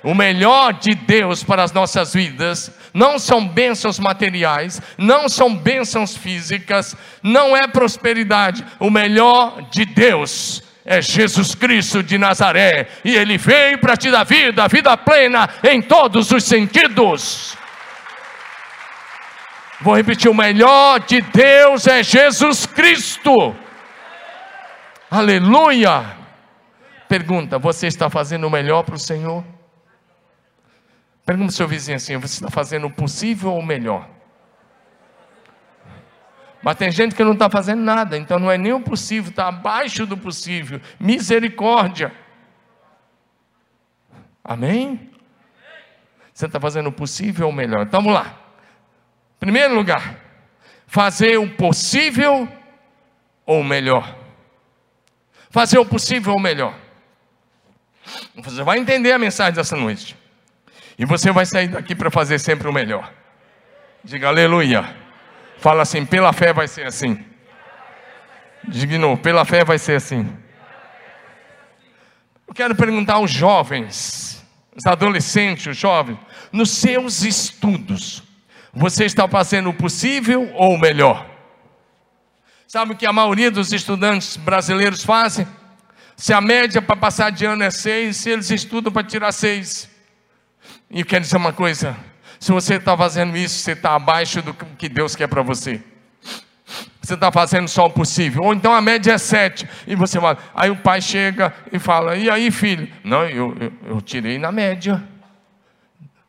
O 0.03 0.15
melhor 0.15 0.73
de 0.73 0.95
Deus 0.95 1.45
para 1.45 1.63
as 1.63 1.73
nossas 1.73 2.13
vidas 2.13 2.73
não 2.93 3.19
são 3.19 3.47
bênçãos 3.47 3.99
materiais, 3.99 4.83
não 4.99 5.29
são 5.29 5.55
bênçãos 5.55 6.17
físicas, 6.17 6.97
não 7.23 7.57
é 7.57 7.69
prosperidade. 7.69 8.65
O 8.81 8.91
melhor 8.91 9.63
de 9.71 9.85
Deus 9.85 10.63
é 10.85 11.01
Jesus 11.01 11.55
Cristo 11.55 12.03
de 12.03 12.19
Nazaré, 12.19 12.89
e 13.05 13.15
Ele 13.15 13.39
veio 13.39 13.79
para 13.79 13.97
te 13.97 14.11
dar 14.11 14.25
vida, 14.25 14.67
vida 14.67 14.97
plena 14.97 15.49
em 15.63 15.81
todos 15.81 16.33
os 16.33 16.43
sentidos. 16.43 17.57
Vou 19.81 19.95
repetir: 19.95 20.29
o 20.29 20.35
melhor 20.35 21.01
de 21.01 21.21
Deus 21.21 21.87
é 21.87 22.03
Jesus 22.03 22.67
Cristo. 22.67 23.55
Aleluia. 25.09 26.17
Pergunta: 27.09 27.59
você 27.59 27.87
está 27.87 28.11
fazendo 28.11 28.47
o 28.47 28.51
melhor 28.51 28.83
para 28.83 28.97
o 28.97 28.99
Senhor? 28.99 29.45
Pergunta 31.25 31.53
ao 31.53 31.57
seu 31.57 31.69
vizinho 31.69 31.97
assim: 31.97 32.17
você 32.17 32.35
está 32.35 32.51
fazendo 32.51 32.87
o 32.87 32.91
possível 32.91 33.53
ou 33.53 33.61
o 33.61 33.67
melhor? 33.67 34.09
Mas 36.63 36.77
tem 36.77 36.93
gente 36.93 37.15
que 37.15 37.25
não 37.25 37.33
está 37.33 37.51
fazendo 37.51 37.83
nada, 37.83 38.17
então 38.17 38.39
não 38.39 38.51
é 38.51 38.57
nem 38.57 38.73
o 38.73 38.81
possível, 38.81 39.31
está 39.31 39.49
abaixo 39.49 40.07
do 40.07 40.17
possível. 40.17 40.81
Misericórdia. 40.99 42.13
Amém? 44.45 45.11
Você 46.33 46.47
está 46.47 46.61
fazendo 46.61 46.89
o 46.89 46.93
possível 46.93 47.47
ou 47.47 47.53
o 47.53 47.55
melhor? 47.55 47.83
Então 47.83 48.01
vamos 48.01 48.15
lá. 48.15 48.39
Primeiro 49.41 49.75
lugar, 49.75 50.17
fazer 50.87 51.37
o 51.37 51.51
possível 51.51 52.49
ou 53.45 53.65
melhor. 53.65 54.17
fazer 55.51 55.79
o 55.79 55.85
possível 55.85 56.33
ou 56.33 56.41
melhor. 56.41 56.75
Você 58.37 58.63
vai 58.63 58.79
entender 58.79 59.13
a 59.13 59.19
mensagem 59.19 59.53
dessa 59.53 59.77
noite. 59.77 60.17
E 60.99 61.05
você 61.05 61.31
vai 61.33 61.47
sair 61.47 61.69
daqui 61.69 61.95
para 61.95 62.11
fazer 62.11 62.39
sempre 62.39 62.69
o 62.69 62.73
melhor. 62.73 63.13
Diga 64.05 64.29
aleluia. 64.29 64.97
Fala 65.59 65.83
assim: 65.83 66.05
pela 66.05 66.33
fé 66.33 66.53
vai 66.53 66.69
ser 66.69 66.87
assim. 66.87 67.25
Diga 68.65 68.99
novo: 68.99 69.21
pela 69.21 69.45
fé 69.45 69.65
vai 69.65 69.79
ser 69.79 69.97
assim. 69.97 70.31
Eu 72.47 72.55
quero 72.55 72.75
perguntar 72.75 73.15
aos 73.15 73.31
jovens, 73.31 74.45
os 74.77 74.85
adolescentes, 74.87 75.67
os 75.67 75.77
jovens, 75.77 76.19
nos 76.53 76.71
seus 76.71 77.23
estudos, 77.23 78.23
você 78.75 79.05
está 79.05 79.27
fazendo 79.29 79.71
o 79.71 79.75
possível 79.75 80.51
ou 80.55 80.75
o 80.75 80.79
melhor? 80.79 81.27
Sabe 82.67 82.93
o 82.93 82.97
que 82.97 83.07
a 83.07 83.13
maioria 83.13 83.51
dos 83.51 83.73
estudantes 83.73 84.37
brasileiros 84.37 85.05
fazem? 85.05 85.47
Se 86.17 86.33
a 86.33 86.41
média 86.41 86.81
para 86.81 86.97
passar 86.97 87.31
de 87.31 87.45
ano 87.45 87.63
é 87.63 87.71
seis, 87.71 88.25
eles 88.27 88.51
estudam 88.51 88.93
para 88.93 89.05
tirar 89.05 89.33
seis. 89.33 89.91
E 90.93 91.01
eu 91.01 91.07
quero 91.07 91.25
dizer 91.25 91.39
uma 91.39 91.53
coisa: 91.53 91.97
se 92.39 92.53
você 92.53 92.75
está 92.75 92.97
fazendo 92.97 93.37
isso, 93.37 93.59
você 93.59 93.73
está 93.73 93.95
abaixo 93.95 94.43
do 94.43 94.53
que 94.53 94.89
Deus 94.89 95.17
quer 95.17 95.27
para 95.27 95.43
você. 95.43 95.83
Você 97.01 97.15
está 97.15 97.33
fazendo 97.33 97.67
só 97.67 97.87
o 97.87 97.91
possível. 97.91 98.45
Ou 98.45 98.55
então 98.55 98.73
a 98.73 98.81
média 98.81 99.13
é 99.13 99.19
sete. 99.19 99.69
E 99.87 99.97
você. 99.97 100.19
Aí 100.55 100.71
o 100.71 100.77
pai 100.77 101.01
chega 101.01 101.53
e 101.73 101.79
fala: 101.79 102.15
E 102.15 102.29
aí, 102.29 102.51
filho? 102.51 102.87
Não, 103.03 103.25
eu, 103.25 103.57
eu, 103.59 103.73
eu 103.87 104.01
tirei 104.03 104.39
na 104.39 104.53
média. 104.53 105.03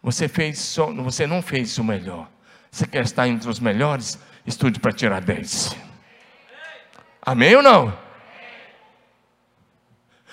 Você, 0.01 0.27
fez 0.27 0.59
só, 0.59 0.91
você 0.91 1.27
não 1.27 1.41
fez 1.41 1.77
o 1.77 1.83
melhor. 1.83 2.27
Você 2.71 2.87
quer 2.87 3.03
estar 3.03 3.27
entre 3.27 3.49
os 3.49 3.59
melhores? 3.59 4.17
Estude 4.45 4.79
para 4.79 4.91
tirar 4.91 5.21
dez. 5.21 5.75
Amém 7.21 7.55
ou 7.55 7.61
não? 7.61 7.97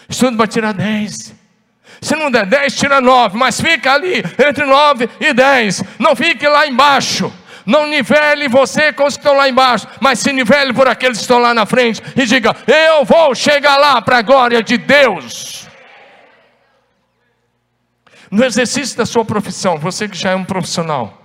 Estude 0.08 0.36
para 0.36 0.48
tirar 0.48 0.72
10. 0.72 1.39
Se 2.00 2.16
não 2.16 2.30
der 2.30 2.46
10, 2.46 2.76
tira 2.76 3.00
9, 3.00 3.36
mas 3.36 3.60
fica 3.60 3.92
ali 3.92 4.22
entre 4.48 4.64
9 4.64 5.08
e 5.20 5.32
10. 5.32 5.84
Não 5.98 6.16
fique 6.16 6.46
lá 6.46 6.66
embaixo. 6.66 7.32
Não 7.66 7.86
nivele 7.86 8.48
você 8.48 8.92
com 8.92 9.04
os 9.04 9.14
que 9.16 9.20
estão 9.20 9.36
lá 9.36 9.48
embaixo, 9.48 9.86
mas 10.00 10.18
se 10.18 10.32
nivele 10.32 10.72
por 10.72 10.88
aqueles 10.88 11.18
que 11.18 11.22
estão 11.22 11.38
lá 11.38 11.52
na 11.52 11.66
frente 11.66 12.02
e 12.16 12.24
diga: 12.24 12.56
Eu 12.66 13.04
vou 13.04 13.34
chegar 13.34 13.76
lá 13.76 14.00
para 14.00 14.18
a 14.18 14.22
glória 14.22 14.62
de 14.62 14.78
Deus. 14.78 15.68
No 18.30 18.44
exercício 18.44 18.96
da 18.96 19.04
sua 19.04 19.24
profissão, 19.24 19.78
você 19.78 20.08
que 20.08 20.16
já 20.16 20.30
é 20.30 20.36
um 20.36 20.44
profissional, 20.44 21.20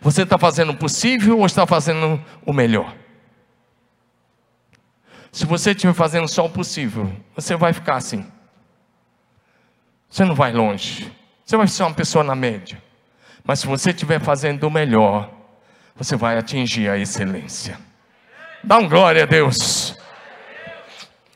você 0.00 0.22
está 0.22 0.38
fazendo 0.38 0.72
o 0.72 0.76
possível 0.76 1.38
ou 1.38 1.46
está 1.46 1.66
fazendo 1.66 2.22
o 2.44 2.52
melhor? 2.52 2.94
Se 5.32 5.44
você 5.44 5.72
estiver 5.72 5.92
fazendo 5.92 6.28
só 6.28 6.46
o 6.46 6.50
possível, 6.50 7.12
você 7.34 7.56
vai 7.56 7.72
ficar 7.72 7.96
assim. 7.96 8.26
Você 10.08 10.24
não 10.24 10.34
vai 10.34 10.52
longe. 10.52 11.12
Você 11.44 11.56
vai 11.56 11.68
ser 11.68 11.82
uma 11.82 11.94
pessoa 11.94 12.24
na 12.24 12.34
média. 12.34 12.82
Mas 13.44 13.60
se 13.60 13.66
você 13.66 13.90
estiver 13.90 14.20
fazendo 14.20 14.64
o 14.64 14.70
melhor, 14.70 15.30
você 15.94 16.16
vai 16.16 16.36
atingir 16.36 16.88
a 16.88 16.98
excelência. 16.98 17.78
Dá 18.62 18.78
um 18.78 18.88
glória 18.88 19.22
a 19.22 19.26
Deus. 19.26 19.96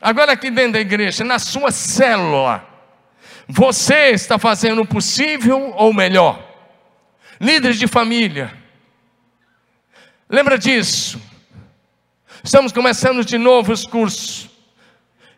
Agora, 0.01 0.33
aqui 0.33 0.51
dentro 0.51 0.73
da 0.73 0.79
igreja, 0.79 1.23
na 1.23 1.39
sua 1.39 1.71
célula, 1.71 2.67
você 3.47 4.09
está 4.09 4.37
fazendo 4.37 4.81
o 4.81 4.87
possível 4.87 5.73
ou 5.77 5.93
melhor? 5.93 6.43
Líderes 7.39 7.79
de 7.79 7.87
família, 7.87 8.53
lembra 10.29 10.57
disso. 10.57 11.19
Estamos 12.43 12.71
começando 12.71 13.23
de 13.23 13.37
novo 13.37 13.71
os 13.71 13.85
cursos. 13.85 14.50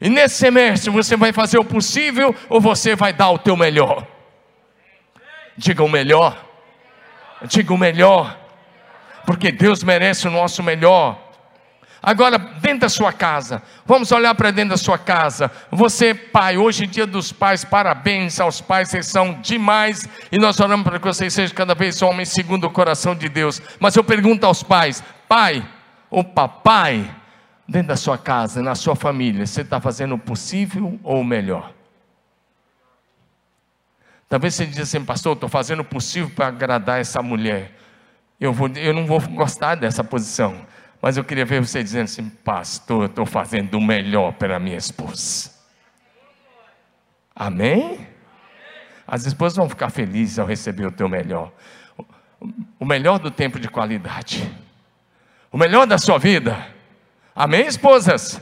E 0.04 0.10
nesse 0.10 0.36
semestre 0.36 0.90
você 0.90 1.16
vai 1.16 1.32
fazer 1.32 1.58
o 1.58 1.64
possível 1.64 2.36
ou 2.50 2.60
você 2.60 2.94
vai 2.94 3.14
dar 3.14 3.30
o 3.30 3.40
teu 3.40 3.56
melhor? 3.56 4.06
Diga 5.56 5.82
o 5.82 5.88
melhor. 5.88 6.38
Diga 7.44 7.74
o 7.74 7.78
melhor. 7.78 8.38
Porque 9.26 9.50
Deus 9.50 9.82
merece 9.82 10.28
o 10.28 10.32
nosso 10.32 10.62
melhor. 10.62 11.18
Agora, 12.02 12.38
dentro 12.38 12.80
da 12.80 12.90
sua 12.90 13.14
casa, 13.14 13.64
vamos 13.86 14.12
olhar 14.12 14.36
para 14.36 14.52
dentro 14.52 14.72
da 14.72 14.78
sua 14.78 14.98
casa. 14.98 15.50
Você, 15.72 16.14
pai, 16.14 16.58
hoje, 16.58 16.86
dia 16.86 17.08
dos 17.08 17.32
pais, 17.32 17.64
parabéns 17.64 18.42
aos 18.42 18.60
pais, 18.60 18.90
vocês 18.90 19.08
são 19.08 19.40
demais. 19.40 20.06
E 20.30 20.38
nós 20.38 20.60
oramos 20.60 20.84
para 20.84 21.00
que 21.00 21.08
vocês 21.08 21.34
sejam 21.34 21.56
cada 21.56 21.74
vez 21.74 22.02
homens 22.02 22.28
segundo 22.28 22.66
o 22.68 22.70
coração 22.70 23.16
de 23.16 23.30
Deus. 23.30 23.62
Mas 23.80 23.96
eu 23.96 24.04
pergunto 24.04 24.46
aos 24.46 24.64
pais: 24.64 25.02
pai, 25.30 25.66
o 26.10 26.26
papai, 26.26 27.10
dentro 27.68 27.90
da 27.90 27.96
sua 27.96 28.18
casa, 28.18 28.62
na 28.62 28.76
sua 28.76 28.96
família, 28.96 29.46
você 29.46 29.62
está 29.62 29.80
fazendo 29.80 30.16
o 30.16 30.20
possível 30.20 31.00
ou 31.04 31.22
o 31.22 31.24
melhor? 31.24 31.74
Talvez 34.28 34.56
você 34.56 34.66
diz 34.66 34.80
assim, 34.80 35.04
pastor, 35.04 35.34
estou 35.34 35.50
fazendo 35.50 35.82
o 35.82 35.86
possível 35.86 36.30
para 36.30 36.48
agradar 36.48 37.00
essa 37.00 37.22
mulher. 37.22 37.72
Eu, 38.40 38.52
vou, 38.52 38.68
eu 38.70 38.94
não 38.94 39.06
vou 39.06 39.22
gostar 39.22 39.76
dessa 39.76 40.04
posição. 40.04 40.66
Mas 41.02 41.18
eu 41.18 41.24
queria 41.24 41.46
ver 41.46 41.64
você 41.64 41.84
dizendo 41.84 42.06
assim, 42.06 42.30
pastor, 42.30 43.06
estou 43.06 43.26
fazendo 43.26 43.76
o 43.76 43.82
melhor 43.82 44.34
para 44.34 44.60
minha 44.60 44.78
esposa. 44.78 45.52
Amém? 47.36 48.08
As 49.06 49.26
esposas 49.26 49.56
vão 49.56 49.70
ficar 49.70 49.90
felizes 49.90 50.40
ao 50.40 50.48
receber 50.48 50.86
o 50.86 50.92
teu 50.92 51.08
melhor. 51.08 51.52
O 52.80 52.86
melhor 52.86 53.20
do 53.20 53.30
tempo 53.30 53.60
de 53.60 53.70
qualidade 53.70 54.52
o 55.54 55.58
melhor 55.58 55.86
da 55.86 56.00
sua 56.00 56.18
vida. 56.18 56.68
Amém, 57.36 57.66
esposas? 57.66 58.40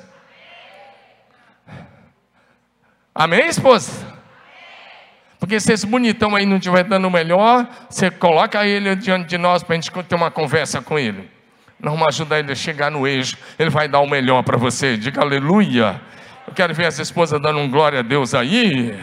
Amém, 3.15 3.47
esposas? 3.47 4.05
Porque 5.39 5.59
se 5.59 5.73
esse 5.73 5.87
bonitão 5.87 6.35
aí 6.35 6.45
não 6.45 6.57
estiver 6.57 6.83
dando 6.83 7.07
o 7.07 7.11
melhor, 7.11 7.67
você 7.89 8.11
coloca 8.11 8.65
ele 8.65 8.95
diante 8.95 9.29
de 9.29 9.37
nós 9.37 9.63
para 9.63 9.75
a 9.75 9.79
gente 9.79 9.91
ter 10.03 10.15
uma 10.15 10.29
conversa 10.29 10.81
com 10.81 10.99
ele. 10.99 11.31
Nós 11.79 11.93
vamos 11.93 12.07
ajudar 12.09 12.39
ele 12.39 12.51
a 12.51 12.55
chegar 12.55 12.91
no 12.91 13.07
eixo. 13.07 13.37
Ele 13.57 13.69
vai 13.69 13.87
dar 13.87 14.01
o 14.01 14.07
melhor 14.07 14.43
para 14.43 14.55
você. 14.55 14.97
Diga 14.97 15.21
aleluia. 15.21 15.99
Eu 16.47 16.53
quero 16.53 16.73
ver 16.75 16.83
essa 16.83 17.01
esposa 17.01 17.39
dando 17.39 17.59
um 17.59 17.69
glória 17.69 17.99
a 17.99 18.03
Deus 18.03 18.35
aí. 18.35 19.01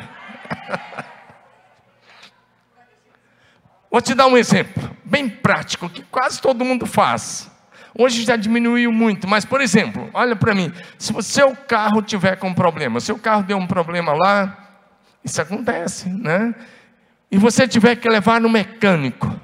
Vou 3.91 4.01
te 4.01 4.15
dar 4.15 4.27
um 4.27 4.37
exemplo 4.37 4.97
bem 5.05 5.29
prático 5.29 5.89
que 5.89 6.03
quase 6.03 6.41
todo 6.41 6.65
mundo 6.65 6.87
faz. 6.87 7.51
Hoje 7.97 8.23
já 8.23 8.37
diminuiu 8.37 8.93
muito, 8.93 9.27
mas 9.27 9.45
por 9.45 9.61
exemplo, 9.61 10.09
olha 10.13 10.37
para 10.37 10.55
mim, 10.55 10.73
se 10.99 11.13
o 11.15 11.23
seu 11.23 11.55
carro 11.57 12.03
tiver 12.03 12.37
com 12.37 12.53
problema, 12.53 13.01
seu 13.01 13.19
carro 13.19 13.43
deu 13.43 13.57
um 13.57 13.67
problema 13.67 14.13
lá, 14.13 14.57
isso 15.25 15.41
acontece, 15.41 16.09
né? 16.09 16.55
E 17.31 17.37
você 17.37 17.67
tiver 17.67 17.97
que 17.97 18.09
levar 18.09 18.41
no 18.41 18.49
mecânico. 18.49 19.39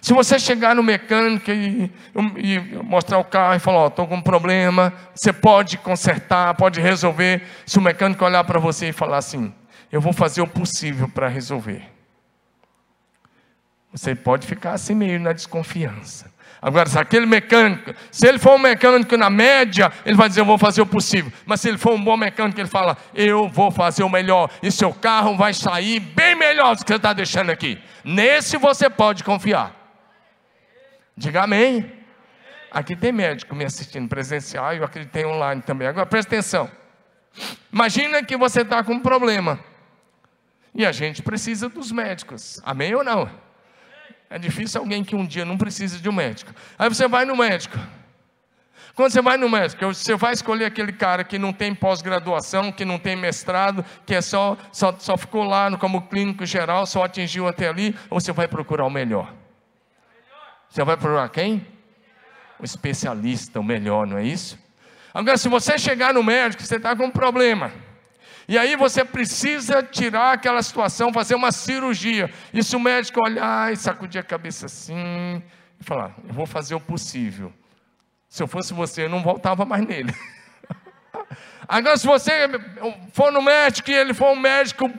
Se 0.00 0.12
você 0.12 0.38
chegar 0.38 0.74
no 0.74 0.82
mecânico 0.82 1.50
e, 1.50 1.90
e 2.36 2.58
mostrar 2.82 3.18
o 3.18 3.24
carro 3.24 3.56
e 3.56 3.58
falar, 3.58 3.78
ó, 3.78 3.84
oh, 3.84 3.88
estou 3.88 4.06
com 4.06 4.16
um 4.16 4.22
problema, 4.22 4.92
você 5.14 5.32
pode 5.32 5.78
consertar, 5.78 6.54
pode 6.54 6.80
resolver. 6.80 7.42
Se 7.64 7.78
o 7.78 7.82
mecânico 7.82 8.24
olhar 8.24 8.44
para 8.44 8.60
você 8.60 8.90
e 8.90 8.92
falar 8.92 9.18
assim, 9.18 9.52
eu 9.90 10.00
vou 10.00 10.12
fazer 10.12 10.42
o 10.42 10.46
possível 10.46 11.08
para 11.08 11.28
resolver. 11.28 11.82
Você 13.90 14.14
pode 14.14 14.46
ficar 14.46 14.72
assim 14.72 14.94
meio 14.94 15.18
na 15.18 15.32
desconfiança. 15.32 16.30
Agora, 16.66 16.88
se 16.88 16.98
aquele 16.98 17.26
mecânico, 17.26 17.94
se 18.10 18.26
ele 18.26 18.40
for 18.40 18.56
um 18.56 18.58
mecânico 18.58 19.16
na 19.16 19.30
média, 19.30 19.92
ele 20.04 20.16
vai 20.16 20.28
dizer, 20.28 20.40
eu 20.40 20.44
vou 20.44 20.58
fazer 20.58 20.82
o 20.82 20.86
possível. 20.86 21.32
Mas 21.44 21.60
se 21.60 21.68
ele 21.68 21.78
for 21.78 21.92
um 21.92 22.02
bom 22.02 22.16
mecânico, 22.16 22.58
ele 22.58 22.68
fala, 22.68 22.96
eu 23.14 23.48
vou 23.48 23.70
fazer 23.70 24.02
o 24.02 24.08
melhor. 24.08 24.50
E 24.60 24.72
seu 24.72 24.92
carro 24.92 25.36
vai 25.36 25.54
sair 25.54 26.00
bem 26.00 26.34
melhor 26.34 26.74
do 26.74 26.84
que 26.84 26.88
você 26.88 26.96
está 26.96 27.12
deixando 27.12 27.50
aqui. 27.50 27.80
Nesse 28.02 28.56
você 28.56 28.90
pode 28.90 29.22
confiar. 29.22 29.76
Diga 31.16 31.44
amém. 31.44 31.88
Aqui 32.72 32.96
tem 32.96 33.12
médico 33.12 33.54
me 33.54 33.64
assistindo 33.64 34.08
presencial 34.08 34.74
e 34.74 34.78
eu 34.78 34.84
acredito 34.84 35.12
que 35.12 35.18
tem 35.20 35.24
online 35.24 35.62
também. 35.62 35.86
Agora 35.86 36.04
presta 36.04 36.34
atenção. 36.34 36.68
Imagina 37.72 38.24
que 38.24 38.36
você 38.36 38.62
está 38.62 38.82
com 38.82 38.94
um 38.94 39.00
problema. 39.00 39.60
E 40.74 40.84
a 40.84 40.90
gente 40.90 41.22
precisa 41.22 41.68
dos 41.68 41.92
médicos. 41.92 42.60
Amém 42.64 42.92
ou 42.92 43.04
não? 43.04 43.45
É 44.28 44.38
difícil 44.38 44.80
alguém 44.80 45.04
que 45.04 45.14
um 45.14 45.24
dia 45.24 45.44
não 45.44 45.56
precisa 45.56 45.98
de 45.98 46.08
um 46.08 46.12
médico. 46.12 46.52
Aí 46.78 46.88
você 46.88 47.06
vai 47.06 47.24
no 47.24 47.36
médico. 47.36 47.78
Quando 48.94 49.12
você 49.12 49.20
vai 49.20 49.36
no 49.36 49.48
médico, 49.48 49.84
você 49.86 50.16
vai 50.16 50.32
escolher 50.32 50.64
aquele 50.64 50.90
cara 50.90 51.22
que 51.22 51.38
não 51.38 51.52
tem 51.52 51.74
pós-graduação, 51.74 52.72
que 52.72 52.82
não 52.82 52.98
tem 52.98 53.14
mestrado, 53.14 53.84
que 54.06 54.14
é 54.14 54.22
só, 54.22 54.56
só, 54.72 54.96
só 54.98 55.18
ficou 55.18 55.44
lá 55.44 55.76
como 55.76 56.08
clínico 56.08 56.46
geral, 56.46 56.86
só 56.86 57.04
atingiu 57.04 57.46
até 57.46 57.68
ali, 57.68 57.94
ou 58.08 58.18
você 58.18 58.32
vai 58.32 58.48
procurar 58.48 58.86
o 58.86 58.90
melhor? 58.90 59.34
Você 60.70 60.82
vai 60.82 60.96
procurar 60.96 61.28
quem? 61.28 61.66
O 62.58 62.64
especialista, 62.64 63.60
o 63.60 63.64
melhor, 63.64 64.06
não 64.06 64.16
é 64.16 64.24
isso? 64.24 64.58
Agora, 65.12 65.36
se 65.36 65.48
você 65.48 65.78
chegar 65.78 66.14
no 66.14 66.22
médico, 66.22 66.62
você 66.62 66.76
está 66.76 66.96
com 66.96 67.04
um 67.04 67.10
problema. 67.10 67.72
E 68.48 68.56
aí 68.56 68.76
você 68.76 69.04
precisa 69.04 69.82
tirar 69.82 70.32
aquela 70.32 70.62
situação, 70.62 71.12
fazer 71.12 71.34
uma 71.34 71.50
cirurgia. 71.50 72.30
E 72.54 72.62
se 72.62 72.76
o 72.76 72.80
médico 72.80 73.20
olhar 73.20 73.72
e 73.72 73.76
sacudir 73.76 74.20
a 74.20 74.24
cabeça 74.24 74.66
assim, 74.66 75.42
e 75.80 75.84
falar, 75.84 76.14
eu 76.26 76.32
vou 76.32 76.46
fazer 76.46 76.74
o 76.74 76.80
possível. 76.80 77.52
Se 78.28 78.42
eu 78.42 78.46
fosse 78.46 78.72
você, 78.72 79.04
eu 79.04 79.08
não 79.08 79.22
voltava 79.22 79.64
mais 79.64 79.84
nele. 79.84 80.14
Agora, 81.66 81.96
se 81.96 82.06
você 82.06 82.32
for 83.12 83.32
no 83.32 83.42
médico 83.42 83.90
e 83.90 83.94
ele 83.94 84.14
for 84.14 84.30
um 84.30 84.38
médico 84.38 84.90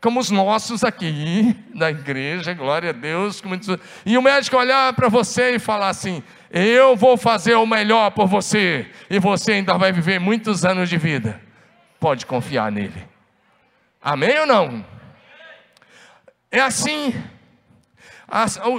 como 0.00 0.20
os 0.20 0.30
nossos 0.30 0.84
aqui 0.84 1.56
na 1.74 1.90
igreja, 1.90 2.54
glória 2.54 2.90
a 2.90 2.92
Deus, 2.92 3.42
e 4.06 4.16
o 4.16 4.22
médico 4.22 4.56
olhar 4.56 4.92
para 4.92 5.08
você 5.08 5.56
e 5.56 5.58
falar 5.58 5.88
assim: 5.88 6.22
Eu 6.50 6.96
vou 6.96 7.16
fazer 7.16 7.56
o 7.56 7.66
melhor 7.66 8.10
por 8.12 8.28
você, 8.28 8.88
e 9.10 9.18
você 9.18 9.52
ainda 9.52 9.76
vai 9.76 9.90
viver 9.90 10.20
muitos 10.20 10.64
anos 10.64 10.88
de 10.88 10.96
vida. 10.96 11.40
Pode 12.02 12.26
confiar 12.26 12.72
nele. 12.72 13.08
Amém 14.02 14.40
ou 14.40 14.44
não? 14.44 14.84
É 16.50 16.58
assim. 16.58 17.14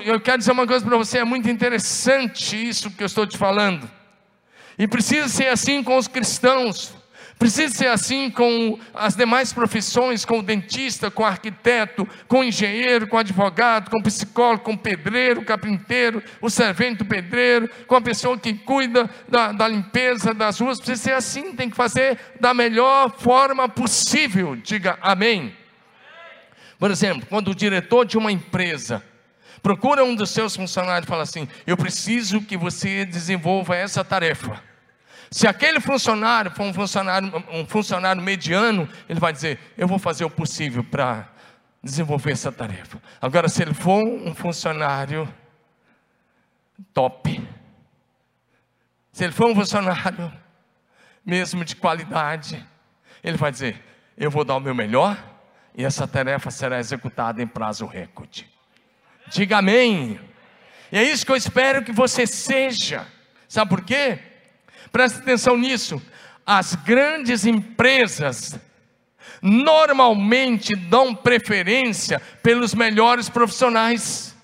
Eu 0.03 0.19
quero 0.19 0.39
dizer 0.39 0.51
uma 0.51 0.67
coisa 0.67 0.85
para 0.85 0.97
você, 0.97 1.19
é 1.19 1.23
muito 1.23 1.49
interessante 1.49 2.61
isso 2.61 2.91
que 2.91 3.01
eu 3.01 3.05
estou 3.05 3.25
te 3.25 3.37
falando. 3.37 3.89
E 4.77 4.89
precisa 4.89 5.29
ser 5.29 5.47
assim 5.47 5.81
com 5.81 5.95
os 5.97 6.05
cristãos. 6.05 6.93
Precisa 7.37 7.73
ser 7.73 7.87
assim 7.87 8.29
com 8.29 8.79
as 8.93 9.15
demais 9.15 9.51
profissões, 9.51 10.23
com 10.23 10.39
o 10.39 10.43
dentista, 10.43 11.11
com 11.11 11.23
o 11.23 11.25
arquiteto, 11.25 12.07
com 12.27 12.39
o 12.39 12.43
engenheiro, 12.43 13.07
com 13.07 13.17
o 13.17 13.19
advogado, 13.19 13.89
com 13.89 13.97
o 13.97 14.03
psicólogo, 14.03 14.63
com 14.63 14.73
o 14.73 14.77
pedreiro, 14.77 15.41
o 15.41 15.45
carpinteiro, 15.45 16.23
o 16.41 16.49
servente 16.49 16.99
do 16.99 17.05
pedreiro, 17.05 17.69
com 17.87 17.95
a 17.95 18.01
pessoa 18.01 18.37
que 18.37 18.53
cuida 18.53 19.09
da, 19.27 19.51
da 19.51 19.67
limpeza 19.67 20.33
das 20.33 20.59
ruas. 20.59 20.77
Precisa 20.77 21.01
ser 21.01 21.13
assim, 21.13 21.53
tem 21.53 21.69
que 21.69 21.75
fazer 21.75 22.17
da 22.39 22.53
melhor 22.53 23.11
forma 23.17 23.67
possível. 23.67 24.55
Diga 24.55 24.97
amém. 25.01 25.53
Por 26.79 26.91
exemplo, 26.91 27.25
quando 27.29 27.51
o 27.51 27.55
diretor 27.55 28.05
de 28.05 28.17
uma 28.17 28.31
empresa 28.31 29.03
procura 29.61 30.03
um 30.03 30.15
dos 30.15 30.29
seus 30.29 30.55
funcionários 30.55 31.05
e 31.05 31.09
fala 31.09 31.23
assim: 31.23 31.47
Eu 31.65 31.77
preciso 31.77 32.41
que 32.41 32.57
você 32.57 33.05
desenvolva 33.05 33.75
essa 33.75 34.03
tarefa. 34.03 34.72
Se 35.33 35.47
aquele 35.47 35.79
funcionário 35.79 36.51
for 36.51 36.61
um 36.61 36.71
funcionário, 36.71 37.43
um 37.51 37.65
funcionário 37.65 38.21
mediano, 38.21 38.87
ele 39.09 39.19
vai 39.19 39.33
dizer: 39.33 39.59
Eu 39.75 39.87
vou 39.87 39.97
fazer 39.97 40.23
o 40.23 40.29
possível 40.29 40.83
para 40.83 41.27
desenvolver 41.83 42.33
essa 42.33 42.51
tarefa. 42.51 43.01
Agora, 43.19 43.49
se 43.49 43.63
ele 43.63 43.73
for 43.73 44.03
um 44.05 44.35
funcionário 44.35 45.27
top, 46.93 47.49
se 49.11 49.23
ele 49.23 49.33
for 49.33 49.49
um 49.49 49.55
funcionário 49.55 50.31
mesmo 51.25 51.65
de 51.65 51.77
qualidade, 51.77 52.63
ele 53.23 53.35
vai 53.35 53.51
dizer: 53.51 53.83
Eu 54.15 54.29
vou 54.29 54.43
dar 54.45 54.55
o 54.55 54.59
meu 54.59 54.75
melhor 54.75 55.17
e 55.73 55.83
essa 55.83 56.07
tarefa 56.07 56.51
será 56.51 56.77
executada 56.77 57.41
em 57.41 57.47
prazo 57.47 57.87
recorde. 57.87 58.47
Diga 59.31 59.57
amém. 59.57 60.19
E 60.91 60.97
é 60.99 61.01
isso 61.01 61.25
que 61.25 61.31
eu 61.31 61.35
espero 61.35 61.83
que 61.83 61.91
você 61.91 62.27
seja. 62.27 63.07
Sabe 63.47 63.67
por 63.71 63.83
quê? 63.83 64.32
Preste 64.93 65.17
atenção 65.17 65.57
nisso. 65.57 65.99
As 66.45 66.75
grandes 66.75 67.47
empresas 67.47 68.59
normalmente 69.41 70.75
dão 70.75 71.15
preferência 71.15 72.21
pelos 72.43 72.75
melhores 72.75 73.27
profissionais. 73.27 74.37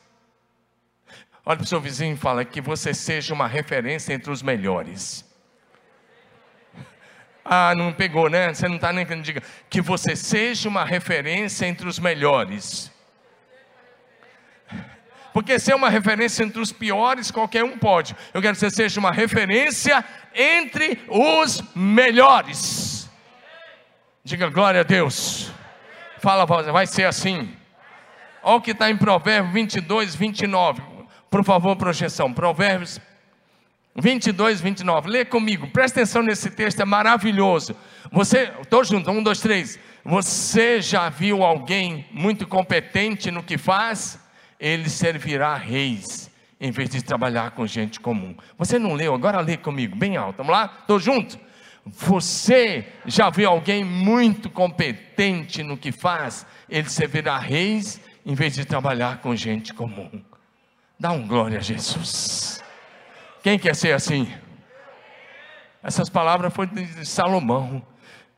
Olha 1.46 1.58
para 1.58 1.64
o 1.64 1.68
seu 1.68 1.80
vizinho 1.80 2.16
e 2.16 2.18
fala 2.18 2.44
que 2.44 2.60
você 2.62 2.96
seja 2.96 3.32
uma 3.32 3.48
referência 3.48 4.12
entre 4.12 4.32
os 4.32 4.42
melhores. 4.42 5.24
Ah, 7.46 7.76
não 7.76 7.94
pegou, 7.94 8.28
né? 8.28 8.52
Você 8.52 8.68
não 8.68 8.78
está 8.78 8.92
nem 8.92 9.06
querendo 9.06 9.24
diga 9.24 9.44
que 9.70 9.82
você 9.82 10.16
seja 10.16 10.68
uma 10.68 10.84
referência 10.84 11.68
entre 11.68 11.88
os 11.88 12.00
melhores. 12.00 12.92
Porque 15.34 15.60
ser 15.60 15.76
uma 15.76 15.90
referência 15.90 16.44
entre 16.44 16.60
os 16.60 16.72
piores, 16.72 17.32
qualquer 17.32 17.64
um 17.64 17.78
pode. 17.78 18.16
Eu 18.34 18.42
quero 18.42 18.54
que 18.54 18.60
você 18.60 18.70
seja 18.70 19.00
uma 19.00 19.12
referência 19.12 20.04
entre 20.34 21.00
os 21.08 21.64
melhores. 21.76 23.10
Diga 24.24 24.50
glória 24.50 24.82
a 24.82 24.84
Deus. 24.84 25.52
Fala, 26.20 26.46
vai 26.46 26.86
ser 26.86 27.06
assim. 27.06 27.50
Olha 28.42 28.58
o 28.58 28.62
que 28.62 28.72
está 28.72 28.90
em 28.90 28.98
Provérbios 28.98 29.54
22, 29.54 30.16
29. 30.16 30.82
Por 31.30 31.44
favor, 31.44 31.76
projeção. 31.76 32.34
Provérbios 32.34 33.00
22, 33.96 34.62
29. 34.62 35.10
Lê 35.10 35.26
comigo. 35.26 35.68
Presta 35.68 36.00
atenção 36.00 36.22
nesse 36.22 36.50
texto, 36.50 36.82
é 36.82 36.86
maravilhoso. 36.86 37.76
Você, 38.12 38.52
estou 38.62 38.84
junto, 38.84 39.10
um, 39.12 39.22
dois, 39.22 39.40
três. 39.40 39.80
Você 40.04 40.82
já 40.82 41.10
viu 41.10 41.44
alguém 41.44 42.06
muito 42.12 42.48
competente 42.48 43.30
no 43.30 43.44
que 43.44 43.58
faz? 43.58 44.20
Ele 44.60 44.90
servirá 44.90 45.56
reis, 45.56 46.30
em 46.60 46.72
vez 46.72 46.90
de 46.90 47.02
trabalhar 47.02 47.52
com 47.52 47.66
gente 47.66 48.00
comum. 48.00 48.36
Você 48.58 48.78
não 48.78 48.94
leu? 48.94 49.14
Agora 49.14 49.40
lê 49.40 49.56
comigo, 49.56 49.96
bem 49.96 50.18
alto. 50.18 50.38
Vamos 50.38 50.52
lá? 50.52 50.80
Estou 50.82 51.00
junto? 51.00 51.40
Você 51.86 52.86
já 53.06 53.30
viu 53.30 53.50
alguém 53.50 53.84
muito 53.84 54.50
competente 54.50 55.64
no 55.64 55.78
que 55.78 55.92
faz? 55.92 56.46
Ele 56.70 56.90
servirá 56.90 57.38
reis, 57.38 58.02
em 58.26 58.36
vez 58.36 58.54
de 58.54 58.66
trabalhar 58.66 59.20
com 59.22 59.36
gente 59.36 59.74
comum. 59.74 60.22
Dá 61.00 61.12
um 61.12 61.26
glória 61.26 61.60
a 61.60 61.62
Jesus. 61.62 62.62
Quem 63.42 63.58
quer 63.58 63.76
ser 63.76 63.94
assim? 63.94 64.32
Essas 65.82 66.10
palavras 66.10 66.54
foram 66.54 66.74
de 66.74 67.06
Salomão. 67.06 67.82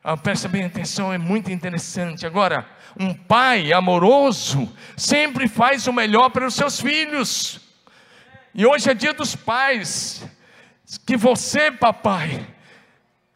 Ah, 0.04 0.16
presta 0.16 0.48
bem 0.48 0.64
atenção, 0.64 1.12
é 1.12 1.18
muito 1.18 1.52
interessante. 1.52 2.26
Agora, 2.26 2.68
um 2.98 3.14
pai 3.14 3.72
amoroso 3.72 4.68
sempre 4.96 5.46
faz 5.46 5.86
o 5.86 5.92
melhor 5.92 6.30
para 6.30 6.44
os 6.44 6.54
seus 6.54 6.80
filhos. 6.80 7.60
E 8.52 8.66
hoje 8.66 8.90
é 8.90 8.94
dia 8.94 9.12
dos 9.12 9.36
pais. 9.36 10.28
Que 11.06 11.16
você, 11.16 11.70
papai, 11.70 12.44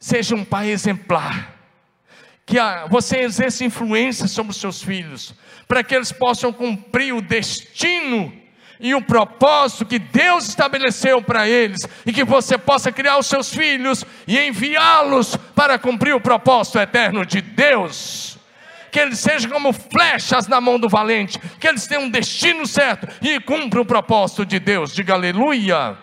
seja 0.01 0.35
um 0.35 0.45
pai 0.45 0.71
exemplar. 0.71 1.55
Que 2.45 2.57
você 2.91 3.19
exerça 3.19 3.65
influência 3.65 4.27
sobre 4.27 4.51
os 4.51 4.57
seus 4.57 4.83
filhos, 4.83 5.35
para 5.69 5.85
que 5.85 5.95
eles 5.95 6.11
possam 6.11 6.53
cumprir 6.53 7.15
o 7.15 7.23
destino 7.23 8.33
e 8.79 8.95
o 8.95 9.03
propósito 9.03 9.87
que 9.87 9.99
Deus 9.99 10.49
estabeleceu 10.49 11.23
para 11.23 11.49
eles, 11.49 11.87
e 12.05 12.13
que 12.13 12.25
você 12.25 12.59
possa 12.59 12.93
criar 12.93 13.19
os 13.19 13.27
seus 13.27 13.53
filhos 13.53 14.05
e 14.27 14.39
enviá-los 14.39 15.37
para 15.55 15.79
cumprir 15.79 16.15
o 16.15 16.21
propósito 16.21 16.79
eterno 16.79 17.25
de 17.25 17.41
Deus. 17.41 18.39
Que 18.93 19.01
eles 19.01 19.19
sejam 19.19 19.51
como 19.51 19.73
flechas 19.73 20.47
na 20.47 20.61
mão 20.61 20.79
do 20.79 20.89
valente, 20.89 21.39
que 21.61 21.69
eles 21.69 21.87
tenham 21.87 22.05
um 22.05 22.11
destino 22.11 22.67
certo 22.67 23.09
e 23.21 23.39
cumpram 23.41 23.83
o 23.83 23.87
propósito 23.87 24.47
de 24.47 24.59
Deus. 24.59 24.95
Diga 24.95 25.15
aleluia. 25.15 25.99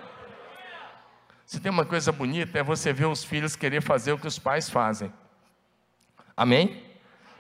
Se 1.46 1.60
tem 1.60 1.72
uma 1.72 1.86
coisa 1.86 2.12
bonita, 2.12 2.60
é 2.60 2.64
você 2.64 2.92
ver 2.92 3.06
os 3.06 3.24
filhos 3.24 3.56
querer 3.56 3.82
fazer 3.82 4.12
o 4.12 4.18
que 4.18 4.28
os 4.28 4.40
pais 4.40 4.70
fazem. 4.70 5.12
Amém? 6.36 6.82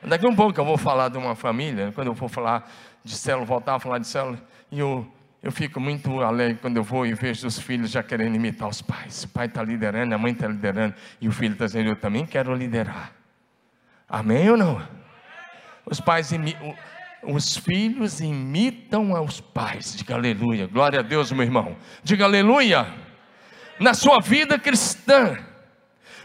Daqui 0.03 0.27
um 0.27 0.35
pouco 0.35 0.59
eu 0.59 0.65
vou 0.65 0.77
falar 0.77 1.09
de 1.09 1.17
uma 1.17 1.33
família, 1.33 1.91
quando 1.95 2.07
eu 2.07 2.15
for 2.15 2.29
falar 2.29 2.69
de 3.03 3.15
célula, 3.15 3.45
voltar 3.45 3.75
a 3.75 3.79
falar 3.79 3.97
de 3.97 4.07
célula, 4.07 4.37
e 4.71 4.83
o 4.83 5.07
eu 5.43 5.51
fico 5.51 5.77
muito 5.77 6.21
alegre 6.21 6.57
quando 6.61 6.77
eu 6.77 6.83
vou 6.83 7.05
e 7.05 7.13
vejo 7.13 7.45
os 7.45 7.59
filhos 7.59 7.91
já 7.91 8.01
querendo 8.01 8.33
imitar 8.33 8.69
os 8.69 8.81
pais. 8.81 9.25
O 9.25 9.27
pai 9.27 9.47
está 9.47 9.61
liderando, 9.61 10.15
a 10.15 10.17
mãe 10.17 10.31
está 10.31 10.47
liderando, 10.47 10.95
e 11.19 11.27
o 11.27 11.33
filho 11.33 11.51
está 11.51 11.65
dizendo: 11.65 11.89
Eu 11.89 11.97
também 11.97 12.25
quero 12.25 12.55
liderar. 12.55 13.11
Amém 14.07 14.49
ou 14.49 14.55
não? 14.55 14.81
Os 15.85 15.99
pais 15.99 16.31
imitam. 16.31 16.73
Os 17.23 17.57
filhos 17.57 18.21
imitam 18.21 19.15
aos 19.15 19.41
pais. 19.41 19.95
Diga 19.95 20.15
aleluia. 20.15 20.65
Glória 20.67 20.99
a 20.99 21.03
Deus, 21.03 21.29
meu 21.31 21.43
irmão. 21.43 21.75
Diga 22.03 22.23
aleluia. 22.23 22.87
Na 23.79 23.93
sua 23.93 24.21
vida 24.21 24.57
cristã, 24.57 25.37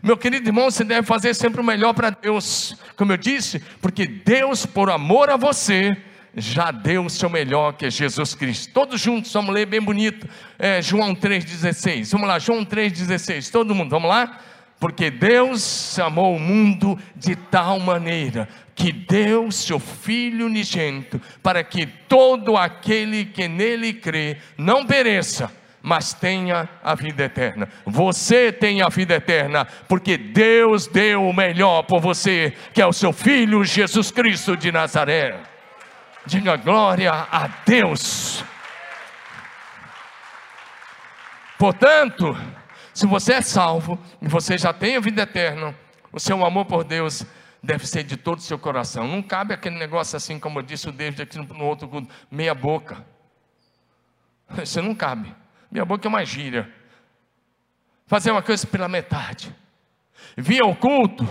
meu 0.00 0.16
querido 0.16 0.48
irmão, 0.48 0.70
você 0.70 0.84
deve 0.84 1.06
fazer 1.06 1.34
sempre 1.34 1.60
o 1.60 1.64
melhor 1.64 1.92
para 1.92 2.10
Deus. 2.10 2.76
Como 2.94 3.12
eu 3.12 3.16
disse, 3.16 3.58
porque 3.80 4.06
Deus, 4.06 4.64
por 4.64 4.90
amor 4.90 5.28
a 5.28 5.36
você, 5.36 5.96
já 6.36 6.70
deu 6.70 7.04
o 7.04 7.10
seu 7.10 7.28
melhor, 7.28 7.72
que 7.72 7.86
é 7.86 7.90
Jesus 7.90 8.34
Cristo. 8.34 8.72
Todos 8.72 9.00
juntos, 9.00 9.32
vamos 9.32 9.54
ler 9.54 9.66
bem 9.66 9.80
bonito, 9.80 10.28
é, 10.58 10.80
João 10.82 11.14
3,16. 11.14 12.10
Vamos 12.12 12.28
lá, 12.28 12.38
João 12.38 12.64
3,16. 12.64 13.50
Todo 13.50 13.74
mundo, 13.74 13.90
vamos 13.90 14.08
lá? 14.08 14.38
Porque 14.80 15.10
Deus 15.10 15.98
amou 15.98 16.36
o 16.36 16.40
mundo 16.40 16.98
de 17.16 17.34
tal 17.34 17.80
maneira 17.80 18.48
que 18.74 18.92
deu 18.92 19.50
seu 19.50 19.80
Filho 19.80 20.46
unigênito, 20.46 21.20
para 21.42 21.64
que 21.64 21.84
todo 21.84 22.56
aquele 22.56 23.24
que 23.24 23.48
nele 23.48 23.92
crê 23.92 24.36
não 24.56 24.86
pereça, 24.86 25.50
mas 25.82 26.14
tenha 26.14 26.68
a 26.82 26.94
vida 26.94 27.24
eterna. 27.24 27.68
Você 27.84 28.52
tem 28.52 28.80
a 28.80 28.88
vida 28.88 29.16
eterna, 29.16 29.66
porque 29.88 30.16
Deus 30.16 30.86
deu 30.86 31.28
o 31.28 31.34
melhor 31.34 31.82
por 31.82 32.00
você, 32.00 32.52
que 32.72 32.80
é 32.80 32.86
o 32.86 32.92
seu 32.92 33.12
Filho 33.12 33.64
Jesus 33.64 34.12
Cristo 34.12 34.56
de 34.56 34.70
Nazaré. 34.70 35.57
Diga 36.28 36.56
glória 36.56 37.10
a 37.10 37.48
Deus. 37.64 38.44
Portanto, 41.58 42.36
se 42.92 43.06
você 43.06 43.32
é 43.32 43.40
salvo 43.40 43.98
e 44.20 44.28
você 44.28 44.58
já 44.58 44.70
tem 44.74 44.96
a 44.96 45.00
vida 45.00 45.22
eterna, 45.22 45.74
o 46.12 46.20
seu 46.20 46.44
amor 46.44 46.66
por 46.66 46.84
Deus 46.84 47.24
deve 47.62 47.86
ser 47.86 48.04
de 48.04 48.18
todo 48.18 48.40
o 48.40 48.42
seu 48.42 48.58
coração. 48.58 49.08
Não 49.08 49.22
cabe 49.22 49.54
aquele 49.54 49.78
negócio 49.78 50.18
assim, 50.18 50.38
como 50.38 50.58
eu 50.58 50.62
disse 50.62 50.86
o 50.86 50.92
David 50.92 51.22
aqui 51.22 51.38
no 51.38 51.64
outro 51.64 51.88
culto, 51.88 52.12
meia 52.30 52.54
boca. 52.54 53.02
Isso 54.62 54.82
não 54.82 54.94
cabe. 54.94 55.34
Meia 55.70 55.86
boca 55.86 56.06
é 56.06 56.10
uma 56.10 56.26
gíria. 56.26 56.70
Fazer 58.06 58.32
uma 58.32 58.42
coisa 58.42 58.66
pela 58.66 58.86
metade. 58.86 59.56
Via 60.36 60.66
o 60.66 60.76
culto, 60.76 61.26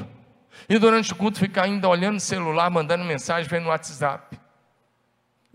E 0.68 0.80
durante 0.80 1.14
o 1.14 1.16
culto 1.16 1.38
ficar 1.38 1.66
ainda 1.66 1.88
olhando 1.88 2.18
o 2.18 2.20
celular, 2.20 2.72
mandando 2.72 3.06
mensagem, 3.06 3.48
vendo 3.48 3.66
no 3.66 3.70
WhatsApp. 3.70 4.47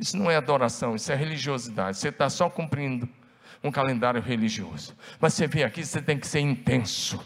Isso 0.03 0.17
não 0.17 0.29
é 0.29 0.35
adoração, 0.35 0.97
isso 0.97 1.13
é 1.13 1.15
religiosidade. 1.15 1.97
Você 1.97 2.09
está 2.09 2.29
só 2.29 2.51
cumprindo 2.51 3.09
um 3.63 3.71
calendário 3.71 4.21
religioso. 4.21 4.97
Mas 5.21 5.35
você 5.35 5.47
vem 5.47 5.63
aqui, 5.63 5.87
você 5.87 6.03
tem 6.03 6.19
que 6.19 6.27
ser 6.27 6.41
intenso. 6.41 7.25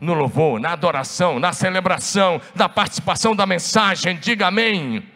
No 0.00 0.12
louvor, 0.12 0.58
na 0.58 0.72
adoração, 0.72 1.38
na 1.38 1.52
celebração, 1.52 2.42
na 2.56 2.68
participação 2.68 3.36
da 3.36 3.46
mensagem, 3.46 4.16
diga 4.16 4.48
amém. 4.48 5.08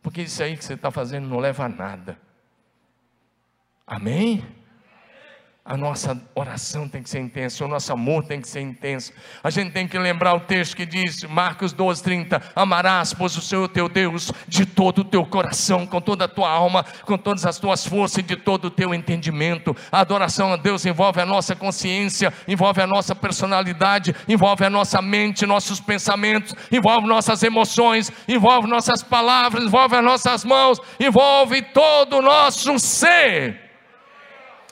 Porque 0.00 0.22
isso 0.22 0.44
aí 0.44 0.56
que 0.56 0.64
você 0.64 0.74
está 0.74 0.92
fazendo 0.92 1.26
não 1.26 1.40
leva 1.40 1.64
a 1.64 1.68
nada. 1.68 2.16
Amém? 3.84 4.46
A 5.62 5.76
nossa 5.76 6.18
oração 6.34 6.88
tem 6.88 7.02
que 7.02 7.10
ser 7.10 7.20
intensa, 7.20 7.64
o 7.64 7.68
nosso 7.68 7.92
amor 7.92 8.24
tem 8.24 8.40
que 8.40 8.48
ser 8.48 8.62
intenso. 8.62 9.12
A 9.44 9.50
gente 9.50 9.72
tem 9.72 9.86
que 9.86 9.98
lembrar 9.98 10.32
o 10.34 10.40
texto 10.40 10.74
que 10.74 10.86
diz, 10.86 11.22
Marcos 11.24 11.74
12, 11.74 12.02
30: 12.02 12.42
Amarás, 12.56 13.12
pois, 13.12 13.36
o 13.36 13.42
Senhor 13.42 13.68
teu 13.68 13.86
Deus 13.86 14.32
de 14.48 14.64
todo 14.64 15.00
o 15.00 15.04
teu 15.04 15.24
coração, 15.24 15.86
com 15.86 16.00
toda 16.00 16.24
a 16.24 16.28
tua 16.28 16.50
alma, 16.50 16.82
com 17.04 17.18
todas 17.18 17.44
as 17.44 17.58
tuas 17.58 17.86
forças 17.86 18.18
e 18.18 18.22
de 18.22 18.36
todo 18.36 18.64
o 18.64 18.70
teu 18.70 18.94
entendimento. 18.94 19.76
A 19.92 20.00
adoração 20.00 20.50
a 20.50 20.56
Deus 20.56 20.86
envolve 20.86 21.20
a 21.20 21.26
nossa 21.26 21.54
consciência, 21.54 22.32
envolve 22.48 22.80
a 22.80 22.86
nossa 22.86 23.14
personalidade, 23.14 24.16
envolve 24.26 24.64
a 24.64 24.70
nossa 24.70 25.02
mente, 25.02 25.44
nossos 25.44 25.78
pensamentos, 25.78 26.54
envolve 26.72 27.06
nossas 27.06 27.42
emoções, 27.42 28.10
envolve 28.26 28.66
nossas 28.66 29.02
palavras, 29.02 29.64
envolve 29.64 29.94
as 29.94 30.04
nossas 30.04 30.42
mãos, 30.42 30.80
envolve 30.98 31.60
todo 31.60 32.16
o 32.16 32.22
nosso 32.22 32.78
ser. 32.78 33.69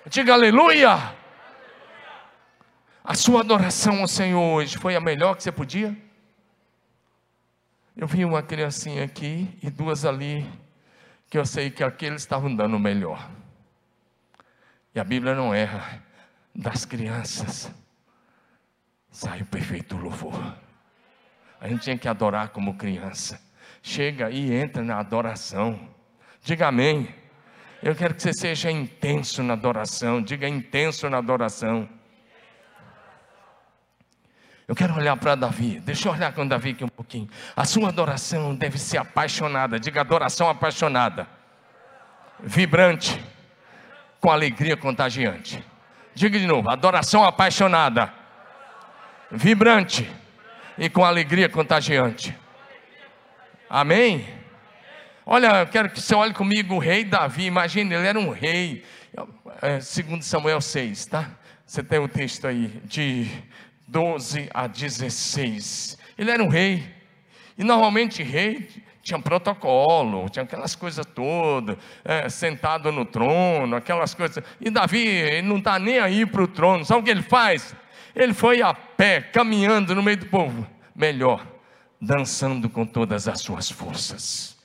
Diga 0.09 0.33
aleluia. 0.33 1.15
A 3.05 3.15
sua 3.15 3.41
adoração 3.41 4.01
ao 4.01 4.09
Senhor 4.09 4.41
hoje 4.41 4.79
foi 4.79 4.97
a 4.97 5.01
melhor 5.01 5.37
que 5.37 5.43
você 5.43 5.53
podia? 5.53 5.95
Eu 7.95 8.07
vi 8.07 8.25
uma 8.25 8.43
criancinha 8.43 9.05
aqui 9.05 9.55
e 9.63 9.69
duas 9.69 10.07
ali, 10.07 10.51
que 11.29 11.37
eu 11.37 11.45
sei 11.45 11.71
que 11.71 11.85
aqueles 11.85 12.23
estavam 12.23 12.55
dando 12.55 12.77
o 12.77 12.81
melhor. 12.81 13.29
E 14.95 15.01
a 15.01 15.05
Bíblia 15.05 15.35
não 15.35 15.53
erra. 15.53 16.03
Das 16.55 16.87
crianças 16.87 17.71
sai 19.11 19.43
o 19.43 19.47
perfeito 19.47 19.95
louvor. 19.95 20.57
A 21.61 21.69
gente 21.69 21.83
tinha 21.83 21.99
que 21.99 22.09
adorar 22.09 22.49
como 22.49 22.79
criança. 22.79 23.39
Chega 23.83 24.31
e 24.31 24.55
entra 24.55 24.83
na 24.83 24.99
adoração. 24.99 25.79
Diga 26.43 26.69
amém. 26.69 27.15
Eu 27.83 27.95
quero 27.95 28.15
que 28.15 28.23
você 28.23 28.33
seja 28.33 28.71
intenso 28.71 29.43
na 29.43 29.53
adoração, 29.53 30.21
diga 30.21 30.49
intenso 30.49 31.09
na 31.09 31.19
adoração. 31.19 31.89
Eu 34.67 34.75
quero 34.75 34.95
olhar 34.97 35.17
para 35.17 35.35
Davi, 35.35 35.81
deixa 35.81 36.09
eu 36.09 36.13
olhar 36.13 36.33
com 36.35 36.47
Davi 36.47 36.71
aqui 36.71 36.85
um 36.85 36.89
pouquinho. 36.89 37.29
A 37.57 37.65
sua 37.65 37.89
adoração 37.89 38.55
deve 38.55 38.79
ser 38.79 38.99
apaixonada, 38.99 39.79
diga 39.79 40.01
adoração 40.01 40.51
apaixonada, 40.51 41.27
vibrante, 42.41 43.25
com 44.21 44.31
alegria 44.31 44.77
contagiante. 44.77 45.65
Diga 46.15 46.39
de 46.39 46.47
novo, 46.47 46.69
adoração 46.69 47.25
apaixonada, 47.25 48.13
vibrante 49.31 50.11
e 50.77 50.91
com 50.91 51.05
alegria 51.05 51.49
contagiante. 51.49 52.37
Amém? 53.71 54.38
Olha, 55.31 55.61
eu 55.61 55.67
quero 55.67 55.91
que 55.91 56.01
você 56.01 56.15
olhe 56.15 56.33
comigo 56.33 56.77
o 56.77 56.79
rei 56.79 57.05
Davi. 57.05 57.45
Imagine, 57.45 57.95
ele 57.95 58.07
era 58.07 58.19
um 58.19 58.31
rei. 58.31 58.83
É, 59.61 59.79
segundo 59.79 60.23
Samuel 60.23 60.59
6, 60.59 61.05
tá? 61.05 61.33
Você 61.67 61.83
tem 61.83 61.99
o 61.99 62.09
texto 62.09 62.47
aí, 62.47 62.69
de 62.87 63.29
12 63.87 64.49
a 64.55 64.67
16. 64.67 65.99
Ele 66.17 66.31
era 66.31 66.43
um 66.43 66.49
rei. 66.49 66.83
E 67.59 67.63
normalmente 67.63 68.23
rei 68.23 68.71
tinha 69.03 69.21
protocolo, 69.21 70.31
tinha 70.31 70.45
aquelas 70.45 70.75
coisas 70.75 71.05
todas, 71.05 71.77
é, 72.07 72.31
sentado 72.31 72.91
no 72.91 73.05
trono, 73.05 73.77
aquelas 73.77 74.15
coisas. 74.15 74.43
E 74.59 74.71
Davi, 74.71 75.07
ele 75.07 75.47
não 75.47 75.59
está 75.59 75.79
nem 75.79 75.99
aí 75.99 76.25
para 76.25 76.43
o 76.43 76.49
trono. 76.49 76.87
Sabe 76.87 77.03
o 77.03 77.05
que 77.05 77.11
ele 77.11 77.21
faz? 77.21 77.75
Ele 78.17 78.33
foi 78.33 78.63
a 78.63 78.73
pé, 78.73 79.21
caminhando 79.21 79.95
no 79.95 80.03
meio 80.03 80.17
do 80.17 80.27
povo. 80.27 80.67
Melhor, 80.97 81.47
dançando 82.01 82.71
com 82.71 82.87
todas 82.87 83.29
as 83.29 83.43
suas 83.43 83.71
forças 83.71 84.57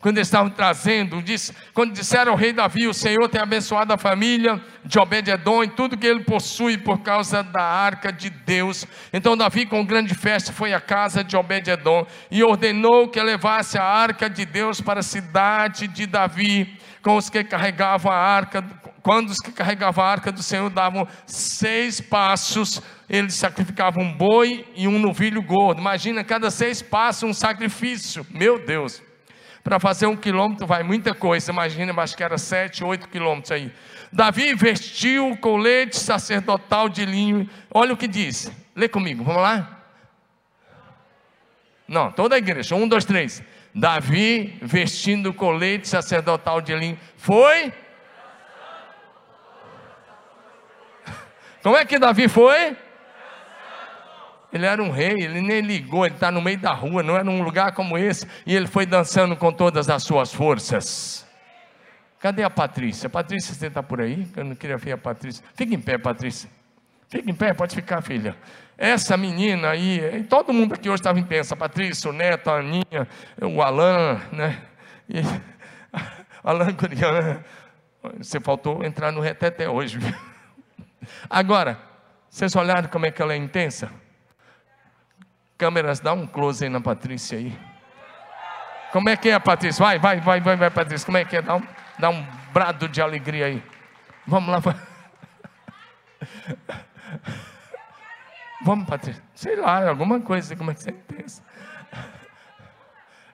quando 0.00 0.18
eles 0.18 0.28
estavam 0.28 0.48
trazendo, 0.48 1.20
disse, 1.20 1.52
quando 1.74 1.92
disseram 1.92 2.32
ao 2.32 2.38
rei 2.38 2.52
Davi: 2.52 2.86
O 2.86 2.94
Senhor 2.94 3.28
tem 3.28 3.40
abençoado 3.40 3.92
a 3.92 3.98
família 3.98 4.62
de 4.84 4.98
Obed-Edom 4.98 5.64
e 5.64 5.68
tudo 5.68 5.96
que 5.96 6.06
ele 6.06 6.22
possui 6.22 6.78
por 6.78 7.00
causa 7.00 7.42
da 7.42 7.62
arca 7.62 8.12
de 8.12 8.30
Deus. 8.30 8.86
Então 9.12 9.36
Davi, 9.36 9.66
com 9.66 9.84
grande 9.84 10.14
festa, 10.14 10.52
foi 10.52 10.72
à 10.72 10.80
casa 10.80 11.24
de 11.24 11.36
Obed-Edom 11.36 12.06
e 12.30 12.44
ordenou 12.44 13.08
que 13.08 13.20
levasse 13.20 13.76
a 13.76 13.82
arca 13.82 14.30
de 14.30 14.44
Deus 14.44 14.80
para 14.80 15.00
a 15.00 15.02
cidade 15.02 15.88
de 15.88 16.06
Davi, 16.06 16.78
com 17.02 17.16
os 17.16 17.28
que 17.28 17.42
carregavam 17.42 18.12
a 18.12 18.16
arca. 18.16 18.64
Quando 19.02 19.30
os 19.30 19.38
que 19.38 19.50
carregavam 19.50 20.04
a 20.04 20.08
arca 20.08 20.30
do 20.30 20.42
Senhor 20.42 20.70
davam 20.70 21.08
seis 21.26 22.00
passos, 22.00 22.80
eles 23.08 23.34
sacrificavam 23.34 24.04
um 24.04 24.12
boi 24.12 24.64
e 24.76 24.86
um 24.86 24.98
novilho 24.98 25.42
gordo. 25.42 25.80
Imagina, 25.80 26.22
cada 26.22 26.50
seis 26.50 26.82
passos 26.82 27.22
um 27.24 27.32
sacrifício. 27.32 28.24
Meu 28.30 28.64
Deus. 28.64 29.07
Para 29.68 29.78
fazer 29.78 30.06
um 30.06 30.16
quilômetro 30.16 30.66
vai 30.66 30.82
muita 30.82 31.12
coisa, 31.12 31.52
imagina, 31.52 31.92
acho 32.00 32.16
que 32.16 32.24
era 32.24 32.38
sete, 32.38 32.82
oito 32.82 33.06
quilômetros 33.06 33.52
aí. 33.52 33.70
Davi 34.10 34.54
vestiu 34.54 35.32
o 35.32 35.36
colete 35.36 35.94
sacerdotal 35.94 36.88
de 36.88 37.04
linho. 37.04 37.46
Olha 37.70 37.92
o 37.92 37.96
que 37.98 38.08
diz. 38.08 38.50
Lê 38.74 38.88
comigo, 38.88 39.22
vamos 39.22 39.42
lá? 39.42 39.82
Não, 41.86 42.10
toda 42.10 42.34
a 42.34 42.38
igreja. 42.38 42.74
Um, 42.74 42.88
dois, 42.88 43.04
três. 43.04 43.42
Davi 43.74 44.58
vestindo 44.62 45.28
o 45.28 45.34
colete 45.34 45.86
sacerdotal 45.86 46.62
de 46.62 46.74
linho. 46.74 46.98
Foi? 47.18 47.70
Como 51.62 51.76
é 51.76 51.84
que 51.84 51.98
Davi 51.98 52.26
foi? 52.26 52.74
Ele 54.52 54.64
era 54.64 54.82
um 54.82 54.90
rei, 54.90 55.22
ele 55.22 55.40
nem 55.40 55.60
ligou, 55.60 56.06
ele 56.06 56.14
está 56.14 56.30
no 56.30 56.40
meio 56.40 56.58
da 56.58 56.72
rua, 56.72 57.02
não 57.02 57.16
era 57.16 57.28
um 57.28 57.42
lugar 57.42 57.72
como 57.72 57.98
esse, 57.98 58.26
e 58.46 58.54
ele 58.54 58.66
foi 58.66 58.86
dançando 58.86 59.36
com 59.36 59.52
todas 59.52 59.90
as 59.90 60.02
suas 60.02 60.32
forças. 60.32 61.26
Cadê 62.18 62.42
a 62.42 62.50
Patrícia? 62.50 63.08
Patrícia, 63.08 63.54
você 63.54 63.66
está 63.66 63.82
por 63.82 64.00
aí? 64.00 64.26
Eu 64.34 64.44
não 64.44 64.54
queria 64.56 64.76
ver 64.76 64.92
a 64.92 64.98
Patrícia. 64.98 65.44
Fica 65.54 65.74
em 65.74 65.80
pé, 65.80 65.98
Patrícia. 65.98 66.50
Fica 67.08 67.30
em 67.30 67.34
pé, 67.34 67.54
pode 67.54 67.74
ficar, 67.74 68.02
filha. 68.02 68.36
Essa 68.76 69.16
menina 69.16 69.70
aí, 69.70 70.24
todo 70.28 70.52
mundo 70.52 70.74
aqui 70.74 70.88
hoje 70.88 71.00
estava 71.00 71.18
em 71.18 71.24
pé, 71.24 71.42
Patrícia, 71.56 72.10
o 72.10 72.12
Neto, 72.12 72.50
a 72.50 72.58
Aninha, 72.58 73.08
o 73.40 73.62
Alain, 73.62 74.20
né? 74.32 74.62
E, 75.08 75.20
Alain 76.42 76.74
Curian, 76.74 77.42
você 78.16 78.40
faltou 78.40 78.84
entrar 78.84 79.12
no 79.12 79.20
reteté 79.20 79.68
hoje. 79.68 79.98
Agora, 81.28 81.78
vocês 82.28 82.54
olharam 82.56 82.88
como 82.88 83.06
é 83.06 83.10
que 83.10 83.20
ela 83.20 83.32
é 83.32 83.36
intensa? 83.36 83.90
Câmeras, 85.58 85.98
dá 85.98 86.12
um 86.12 86.24
close 86.24 86.64
aí 86.64 86.70
na 86.70 86.80
Patrícia 86.80 87.36
aí. 87.36 87.58
Como 88.92 89.08
é 89.08 89.16
que 89.16 89.28
é, 89.28 89.38
Patrícia? 89.40 89.84
Vai, 89.84 89.98
vai, 89.98 90.20
vai, 90.20 90.40
vai, 90.40 90.56
vai, 90.56 90.70
Patrícia. 90.70 91.04
Como 91.04 91.18
é 91.18 91.24
que 91.24 91.36
é? 91.36 91.42
Dá 91.42 91.56
um, 91.56 91.62
dá 91.98 92.10
um 92.10 92.24
brado 92.52 92.88
de 92.88 93.02
alegria 93.02 93.46
aí. 93.46 93.60
Vamos 94.24 94.50
lá. 94.50 94.60
Vamos, 98.62 98.88
Patrícia. 98.88 99.22
Sei 99.34 99.56
lá, 99.56 99.88
alguma 99.88 100.20
coisa. 100.20 100.54
Como 100.54 100.70
é 100.70 100.74
que 100.74 100.82
você 100.82 100.92
pensa? 100.92 101.42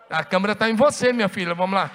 A 0.08 0.24
câmera 0.24 0.54
está 0.54 0.70
em 0.70 0.74
você, 0.74 1.12
minha 1.12 1.28
filha. 1.28 1.54
Vamos 1.54 1.78
lá. 1.78 1.90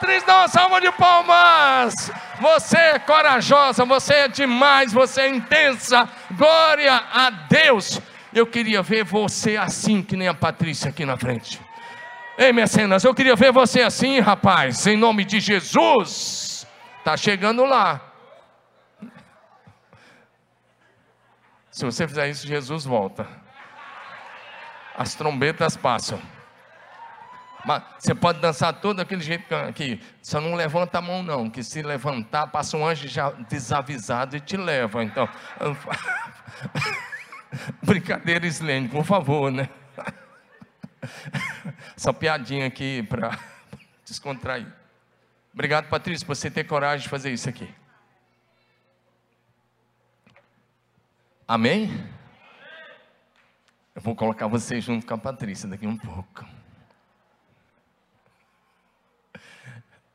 Patrícia, 0.00 0.26
dá 0.26 0.36
uma 0.38 0.48
salva 0.48 0.80
de 0.80 0.90
palmas. 0.92 2.10
Você 2.40 2.78
é 2.78 2.98
corajosa, 2.98 3.84
você 3.84 4.14
é 4.14 4.28
demais, 4.28 4.94
você 4.94 5.20
é 5.20 5.28
intensa. 5.28 6.08
Glória 6.32 6.94
a 6.94 7.28
Deus. 7.28 8.00
Eu 8.32 8.46
queria 8.46 8.82
ver 8.82 9.04
você 9.04 9.58
assim, 9.58 10.02
que 10.02 10.16
nem 10.16 10.26
a 10.26 10.32
Patrícia 10.32 10.88
aqui 10.88 11.04
na 11.04 11.18
frente. 11.18 11.60
Ei, 12.38 12.50
mecenas, 12.50 13.04
eu 13.04 13.14
queria 13.14 13.36
ver 13.36 13.52
você 13.52 13.82
assim, 13.82 14.20
rapaz, 14.20 14.86
em 14.86 14.96
nome 14.96 15.22
de 15.22 15.38
Jesus. 15.38 16.66
Está 16.98 17.14
chegando 17.14 17.66
lá. 17.66 18.00
Se 21.70 21.84
você 21.84 22.08
fizer 22.08 22.30
isso, 22.30 22.46
Jesus 22.46 22.86
volta. 22.86 23.28
As 24.96 25.14
trombetas 25.14 25.76
passam. 25.76 26.39
Mas 27.64 27.82
você 27.98 28.14
pode 28.14 28.40
dançar 28.40 28.80
todo 28.80 29.00
aquele 29.00 29.22
jeito 29.22 29.54
aqui. 29.54 30.00
Só 30.22 30.40
não 30.40 30.54
levanta 30.54 30.98
a 30.98 31.02
mão, 31.02 31.22
não. 31.22 31.50
Que 31.50 31.62
se 31.62 31.82
levantar, 31.82 32.48
passa 32.48 32.76
um 32.76 32.86
anjo 32.86 33.08
já 33.08 33.30
desavisado 33.30 34.36
e 34.36 34.40
te 34.40 34.56
leva. 34.56 35.04
Então. 35.04 35.28
Brincadeira, 37.82 38.46
Slene, 38.46 38.88
por 38.88 39.04
favor, 39.04 39.50
né? 39.50 39.68
Essa 41.96 42.12
piadinha 42.12 42.66
aqui 42.66 43.02
para 43.02 43.38
descontrair. 44.04 44.66
Obrigado, 45.52 45.88
Patrícia, 45.88 46.26
por 46.26 46.36
você 46.36 46.50
ter 46.50 46.64
coragem 46.64 47.02
de 47.02 47.08
fazer 47.08 47.32
isso 47.32 47.48
aqui. 47.48 47.68
Amém? 51.46 51.90
Eu 53.94 54.00
vou 54.00 54.14
colocar 54.14 54.46
você 54.46 54.80
junto 54.80 55.04
com 55.04 55.14
a 55.14 55.18
Patrícia 55.18 55.68
daqui 55.68 55.86
um 55.86 55.96
pouco. 55.96 56.46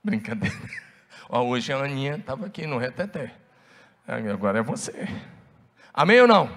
Brincadeira. 0.06 0.56
Hoje 1.28 1.74
a 1.74 1.78
Aninha 1.78 2.18
estava 2.18 2.46
aqui 2.46 2.68
no 2.68 2.78
reteté. 2.78 3.34
Agora 4.08 4.60
é 4.60 4.62
você. 4.62 5.08
Amém 5.92 6.22
ou 6.22 6.28
não? 6.28 6.56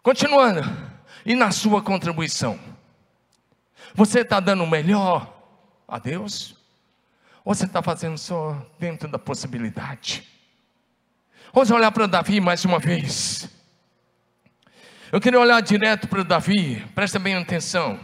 Continuando. 0.00 0.60
E 1.24 1.34
na 1.34 1.50
sua 1.50 1.82
contribuição? 1.82 2.56
Você 3.96 4.20
está 4.20 4.38
dando 4.38 4.62
o 4.62 4.70
melhor 4.70 5.42
a 5.88 5.98
Deus? 5.98 6.54
Ou 7.44 7.52
você 7.52 7.64
está 7.64 7.82
fazendo 7.82 8.16
só 8.16 8.64
dentro 8.78 9.08
da 9.08 9.18
possibilidade? 9.18 10.24
Vamos 11.52 11.72
olhar 11.72 11.90
para 11.90 12.06
Davi 12.06 12.40
mais 12.40 12.64
uma 12.64 12.78
vez. 12.78 13.50
Eu 15.10 15.20
queria 15.20 15.40
olhar 15.40 15.60
direto 15.62 16.06
para 16.06 16.22
Davi, 16.22 16.86
presta 16.94 17.18
bem 17.18 17.34
atenção. 17.34 17.98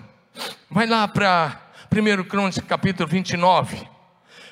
Vai 0.69 0.89
lá 0.89 1.07
para 1.07 1.62
1 1.93 2.25
Crônicas, 2.25 2.65
capítulo 2.67 3.07
29. 3.07 3.87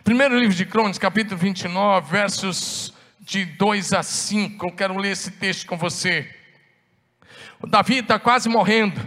Primeiro 0.05 0.39
livro 0.39 0.55
de 0.55 0.67
Crônicas, 0.67 0.99
capítulo 0.99 1.39
29, 1.39 2.11
versos 2.11 2.93
de 3.19 3.47
2 3.47 3.95
a 3.95 4.03
5. 4.03 4.67
Eu 4.67 4.73
quero 4.73 4.99
ler 4.99 5.13
esse 5.13 5.31
texto 5.31 5.67
com 5.67 5.79
você. 5.79 6.29
O 7.59 7.67
Davi 7.67 8.01
está 8.01 8.19
quase 8.19 8.47
morrendo. 8.47 9.01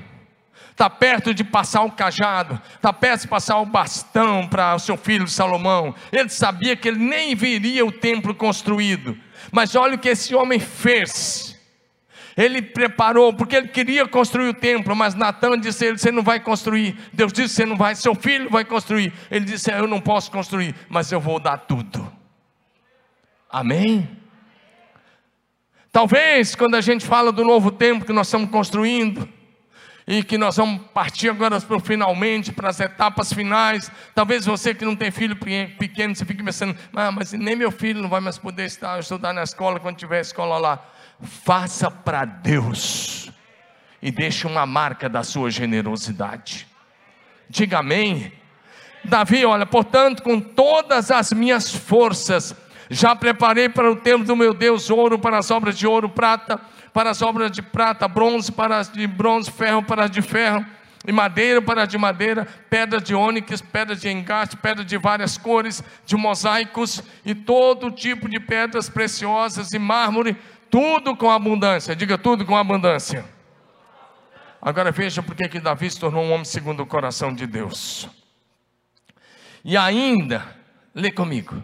Está 0.71 0.89
perto 0.89 1.31
de 1.31 1.43
passar 1.43 1.83
o 1.83 1.91
cajado, 1.91 2.59
está 2.73 2.91
perto 2.91 3.21
de 3.21 3.27
passar 3.27 3.59
o 3.59 3.65
bastão 3.67 4.47
para 4.47 4.73
o 4.73 4.79
seu 4.79 4.97
filho 4.97 5.27
Salomão. 5.27 5.93
Ele 6.11 6.29
sabia 6.29 6.75
que 6.75 6.87
ele 6.87 6.97
nem 6.97 7.35
viria 7.35 7.85
o 7.85 7.91
templo 7.91 8.33
construído. 8.33 9.15
Mas 9.51 9.75
olha 9.75 9.93
o 9.93 9.99
que 9.99 10.09
esse 10.09 10.33
homem 10.33 10.59
fez. 10.59 11.52
Ele 12.35 12.61
preparou, 12.61 13.33
porque 13.33 13.55
ele 13.55 13.67
queria 13.67 14.07
construir 14.07 14.49
o 14.49 14.53
templo, 14.53 14.95
mas 14.95 15.13
Natan 15.13 15.59
disse 15.59 15.85
a 15.85 15.87
ele: 15.89 15.97
Você 15.97 16.11
não 16.11 16.23
vai 16.23 16.39
construir. 16.39 16.97
Deus 17.13 17.31
disse: 17.31 17.55
Você 17.55 17.65
não 17.65 17.77
vai, 17.77 17.95
seu 17.95 18.15
filho 18.15 18.49
vai 18.49 18.65
construir. 18.65 19.13
Ele 19.29 19.45
disse: 19.45 19.71
Eu 19.71 19.87
não 19.87 20.01
posso 20.01 20.31
construir, 20.31 20.75
mas 20.89 21.11
eu 21.11 21.19
vou 21.19 21.39
dar 21.39 21.57
tudo. 21.57 22.11
Amém? 23.49 24.09
Talvez 25.91 26.55
quando 26.55 26.73
a 26.73 26.81
gente 26.81 27.05
fala 27.05 27.31
do 27.31 27.43
novo 27.43 27.69
templo 27.71 28.05
que 28.05 28.13
nós 28.13 28.25
estamos 28.25 28.49
construindo, 28.49 29.29
e 30.07 30.23
que 30.23 30.37
nós 30.37 30.57
vamos 30.57 30.81
partir 30.93 31.29
agora 31.29 31.59
para 31.61 31.79
finalmente, 31.79 32.51
para 32.51 32.69
as 32.69 32.79
etapas 32.79 33.31
finais. 33.31 33.91
Talvez 34.13 34.45
você 34.45 34.73
que 34.73 34.83
não 34.83 34.95
tem 34.95 35.11
filho 35.11 35.35
pequeno, 35.35 36.15
você 36.15 36.25
fique 36.25 36.43
pensando, 36.43 36.75
ah, 36.93 37.11
mas 37.11 37.31
nem 37.33 37.55
meu 37.55 37.71
filho 37.71 38.01
não 38.01 38.09
vai 38.09 38.19
mais 38.19 38.37
poder 38.37 38.65
estar, 38.65 38.99
estudar 38.99 39.33
na 39.33 39.43
escola 39.43 39.79
quando 39.79 39.97
tiver 39.97 40.21
escola 40.21 40.57
lá. 40.57 40.85
Faça 41.23 41.89
para 41.89 42.25
Deus 42.25 43.31
e 44.01 44.11
deixe 44.11 44.45
uma 44.45 44.65
marca 44.65 45.07
da 45.07 45.23
sua 45.23 45.49
generosidade. 45.49 46.67
Diga 47.49 47.79
amém. 47.79 48.31
Davi, 49.03 49.45
olha, 49.45 49.65
portanto, 49.65 50.21
com 50.21 50.39
todas 50.39 51.11
as 51.11 51.31
minhas 51.31 51.73
forças, 51.73 52.55
já 52.89 53.15
preparei 53.15 53.69
para 53.69 53.91
o 53.91 53.95
tempo 53.95 54.25
do 54.25 54.35
meu 54.35 54.53
Deus 54.53 54.89
ouro 54.89 55.17
para 55.17 55.37
as 55.37 55.49
obras 55.51 55.77
de 55.77 55.87
ouro, 55.87 56.09
prata 56.09 56.59
para 56.93 57.09
as 57.09 57.21
obras 57.21 57.51
de 57.51 57.61
prata, 57.61 58.07
bronze 58.07 58.51
para 58.51 58.77
as 58.77 58.91
de 58.91 59.07
bronze, 59.07 59.49
ferro 59.51 59.81
para 59.81 60.05
as 60.05 60.11
de 60.11 60.21
ferro, 60.21 60.63
e 61.05 61.11
madeira 61.11 61.61
para 61.61 61.83
as 61.83 61.89
de 61.89 61.97
madeira, 61.97 62.47
pedra 62.69 63.01
de 63.01 63.13
ônix, 63.13 63.61
pedra 63.61 63.95
de 63.95 64.09
engaste, 64.09 64.55
pedra 64.55 64.85
de 64.85 64.97
várias 64.97 65.37
cores, 65.37 65.83
de 66.05 66.15
mosaicos 66.15 67.01
e 67.25 67.33
todo 67.35 67.91
tipo 67.91 68.29
de 68.29 68.39
pedras 68.39 68.89
preciosas 68.89 69.73
e 69.73 69.79
mármore, 69.79 70.37
tudo 70.73 71.15
com 71.15 71.29
abundância. 71.29 71.95
Diga 71.95 72.17
tudo 72.17 72.43
com 72.43 72.57
abundância. 72.57 73.23
Agora 74.59 74.91
veja 74.91 75.21
porque 75.21 75.47
que 75.47 75.59
Davi 75.59 75.87
se 75.87 75.99
tornou 75.99 76.23
um 76.23 76.31
homem 76.31 76.45
segundo 76.45 76.81
o 76.81 76.87
coração 76.87 77.31
de 77.31 77.45
Deus. 77.45 78.09
E 79.63 79.77
ainda, 79.77 80.43
lê 80.95 81.11
comigo. 81.11 81.61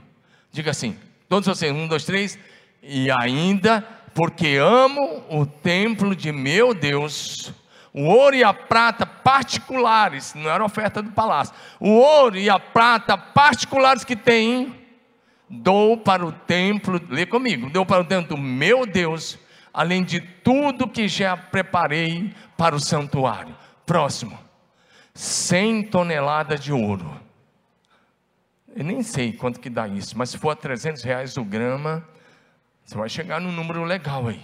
Diga 0.52 0.70
assim, 0.70 0.96
todos 1.28 1.48
vocês, 1.48 1.74
um, 1.74 1.88
dois, 1.88 2.06
três. 2.06 2.38
E 2.84 3.10
ainda 3.10 3.82
porque 4.14 4.58
amo 4.58 5.24
o 5.28 5.44
templo 5.44 6.16
de 6.16 6.32
meu 6.32 6.76
Deus, 6.76 7.52
o 7.92 8.04
ouro 8.04 8.36
e 8.36 8.44
a 8.44 8.54
prata 8.54 9.08
particulares, 9.08 10.36
não 10.36 10.52
era 10.52 10.64
oferta 10.64 11.02
do 11.02 11.10
palácio, 11.10 11.56
o 11.80 11.90
ouro 11.90 12.38
e 12.38 12.48
a 12.48 12.60
prata 12.60 13.18
particulares 13.18 14.04
que 14.04 14.16
tem, 14.16 14.79
dou 15.50 15.98
para 15.98 16.26
o 16.26 16.32
templo, 16.32 17.02
lê 17.10 17.26
comigo, 17.26 17.70
dou 17.70 17.86
para 17.86 18.02
o 18.02 18.06
templo 18.06 18.38
meu 18.38 18.86
Deus, 18.86 19.40
além 19.74 20.04
de 20.04 20.20
tudo 20.20 20.88
que 20.88 21.08
já 21.08 21.36
preparei 21.36 22.34
para 22.58 22.76
o 22.76 22.80
santuário. 22.80 23.56
Próximo, 23.86 24.38
100 25.14 25.84
toneladas 25.84 26.60
de 26.60 26.72
ouro. 26.72 27.20
Eu 28.76 28.84
nem 28.84 29.02
sei 29.02 29.34
quanto 29.34 29.60
que 29.60 29.70
dá 29.70 29.88
isso, 29.88 30.18
mas 30.18 30.30
se 30.30 30.38
for 30.38 30.52
a 30.52 30.56
300 30.56 31.02
reais 31.02 31.36
o 31.38 31.44
grama, 31.44 32.08
você 32.86 32.96
vai 32.98 33.10
chegar 33.10 33.42
num 33.42 33.52
número 33.52 33.84
legal 33.84 34.28
aí. 34.28 34.42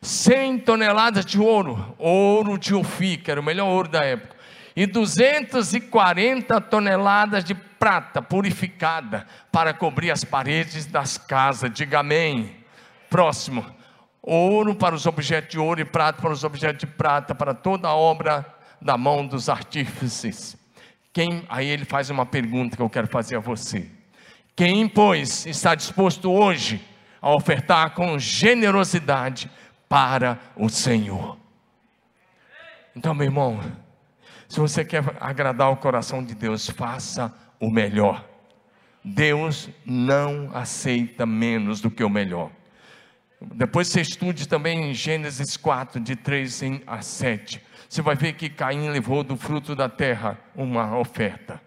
100 0.00 0.60
toneladas 0.60 1.24
de 1.24 1.38
ouro, 1.38 1.94
ouro 1.98 2.58
de 2.58 2.74
Ofi, 2.74 3.16
que 3.16 3.30
era 3.30 3.40
o 3.40 3.44
melhor 3.44 3.68
ouro 3.68 3.88
da 3.88 4.04
época, 4.04 4.34
e 4.74 4.86
240 4.86 6.60
toneladas 6.62 7.44
de 7.44 7.54
prata 7.82 8.22
purificada 8.22 9.26
para 9.50 9.74
cobrir 9.74 10.12
as 10.12 10.22
paredes 10.22 10.86
das 10.86 11.18
casas. 11.18 11.68
Diga 11.72 11.98
amém. 11.98 12.54
Próximo. 13.10 13.66
Ouro 14.22 14.72
para 14.72 14.94
os 14.94 15.04
objetos 15.04 15.50
de 15.50 15.58
ouro 15.58 15.80
e 15.80 15.84
prata 15.84 16.22
para 16.22 16.30
os 16.30 16.44
objetos 16.44 16.78
de 16.78 16.86
prata, 16.86 17.34
para 17.34 17.52
toda 17.52 17.88
a 17.88 17.96
obra 17.96 18.46
da 18.80 18.96
mão 18.96 19.26
dos 19.26 19.48
artífices. 19.48 20.56
Quem, 21.12 21.44
aí 21.48 21.66
ele 21.66 21.84
faz 21.84 22.08
uma 22.08 22.24
pergunta 22.24 22.76
que 22.76 22.82
eu 22.82 22.88
quero 22.88 23.08
fazer 23.08 23.34
a 23.34 23.40
você. 23.40 23.90
Quem, 24.54 24.86
pois, 24.86 25.44
está 25.44 25.74
disposto 25.74 26.30
hoje 26.30 26.80
a 27.20 27.34
ofertar 27.34 27.94
com 27.94 28.16
generosidade 28.16 29.50
para 29.88 30.38
o 30.54 30.68
Senhor. 30.68 31.36
Então, 32.94 33.12
meu 33.12 33.24
irmão, 33.24 33.60
se 34.48 34.60
você 34.60 34.84
quer 34.84 35.02
agradar 35.20 35.68
o 35.72 35.76
coração 35.76 36.22
de 36.22 36.36
Deus, 36.36 36.70
faça 36.70 37.41
o 37.62 37.70
melhor. 37.70 38.28
Deus 39.04 39.70
não 39.86 40.50
aceita 40.52 41.24
menos 41.24 41.80
do 41.80 41.92
que 41.92 42.02
o 42.02 42.10
melhor. 42.10 42.50
Depois 43.40 43.86
você 43.86 44.00
estude 44.00 44.48
também 44.48 44.90
em 44.90 44.94
Gênesis 44.94 45.56
4, 45.56 46.00
de 46.00 46.16
3 46.16 46.60
a 46.84 47.00
7. 47.00 47.62
Você 47.88 48.02
vai 48.02 48.16
ver 48.16 48.32
que 48.32 48.50
Caim 48.50 48.88
levou 48.88 49.22
do 49.22 49.36
fruto 49.36 49.76
da 49.76 49.88
terra 49.88 50.40
uma 50.56 50.98
oferta. 50.98 51.62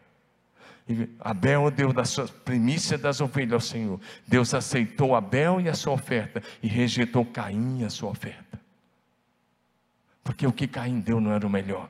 Abel 1.19 1.71
deu 1.71 1.93
da 1.93 2.03
sua 2.03 2.27
primícia 2.27 2.97
das 2.97 3.21
ovelhas 3.21 3.53
ao 3.53 3.61
Senhor. 3.61 3.99
Deus 4.27 4.53
aceitou 4.53 5.15
Abel 5.15 5.61
e 5.61 5.69
a 5.69 5.73
sua 5.73 5.93
oferta 5.93 6.43
e 6.61 6.67
rejeitou 6.67 7.25
Caim 7.25 7.79
e 7.81 7.85
a 7.85 7.89
sua 7.89 8.09
oferta. 8.09 8.59
Porque 10.23 10.45
o 10.45 10.51
que 10.51 10.67
Caim 10.67 10.99
deu 10.99 11.21
não 11.21 11.31
era 11.31 11.47
o 11.47 11.49
melhor. 11.49 11.89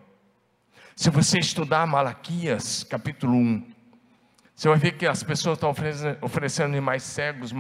Se 0.96 1.10
você 1.10 1.40
estudar 1.40 1.86
Malaquias, 1.86 2.84
capítulo 2.84 3.34
1, 3.34 3.75
você 4.56 4.70
vai 4.70 4.78
ver 4.78 4.94
que 4.94 5.06
as 5.06 5.22
pessoas 5.22 5.58
estão 5.58 5.74
oferecendo, 6.22 6.66
animais 6.66 7.04
cegos, 7.04 7.52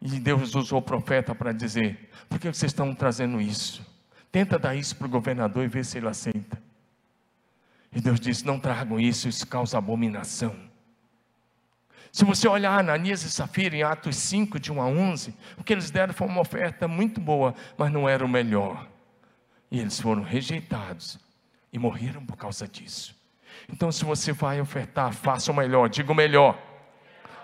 e 0.00 0.20
Deus 0.20 0.54
usou 0.54 0.78
o 0.78 0.82
profeta 0.82 1.34
para 1.34 1.52
dizer: 1.52 2.10
por 2.28 2.38
que 2.38 2.46
vocês 2.46 2.70
estão 2.70 2.94
trazendo 2.94 3.40
isso? 3.40 3.84
Tenta 4.30 4.58
dar 4.58 4.76
isso 4.76 4.94
para 4.94 5.06
o 5.06 5.10
governador 5.10 5.64
e 5.64 5.68
ver 5.68 5.84
se 5.84 5.98
ele 5.98 6.06
aceita. 6.06 6.62
E 7.92 8.00
Deus 8.00 8.20
disse: 8.20 8.46
Não 8.46 8.60
tragam 8.60 9.00
isso, 9.00 9.28
isso 9.28 9.46
causa 9.46 9.76
abominação. 9.76 10.54
Se 12.12 12.24
você 12.24 12.48
olhar 12.48 12.78
Ananias 12.78 13.22
e 13.22 13.30
Safira 13.30 13.76
em 13.76 13.82
Atos 13.82 14.16
5, 14.16 14.58
de 14.58 14.72
1 14.72 14.80
a 14.80 14.86
11, 14.86 15.34
o 15.58 15.64
que 15.64 15.72
eles 15.72 15.90
deram 15.90 16.12
foi 16.12 16.26
uma 16.26 16.40
oferta 16.40 16.88
muito 16.88 17.20
boa, 17.20 17.54
mas 17.76 17.92
não 17.92 18.08
era 18.08 18.24
o 18.24 18.28
melhor. 18.28 18.88
E 19.70 19.78
eles 19.78 20.00
foram 20.00 20.22
rejeitados 20.22 21.18
e 21.72 21.78
morreram 21.78 22.24
por 22.24 22.36
causa 22.36 22.66
disso. 22.66 23.19
Então, 23.68 23.90
se 23.90 24.04
você 24.04 24.32
vai 24.32 24.60
ofertar, 24.60 25.12
faça 25.12 25.50
o 25.50 25.54
melhor, 25.54 25.88
diga 25.88 26.12
o 26.12 26.14
melhor, 26.14 26.58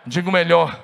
diga 0.07 0.29
o 0.29 0.33
melhor. 0.33 0.83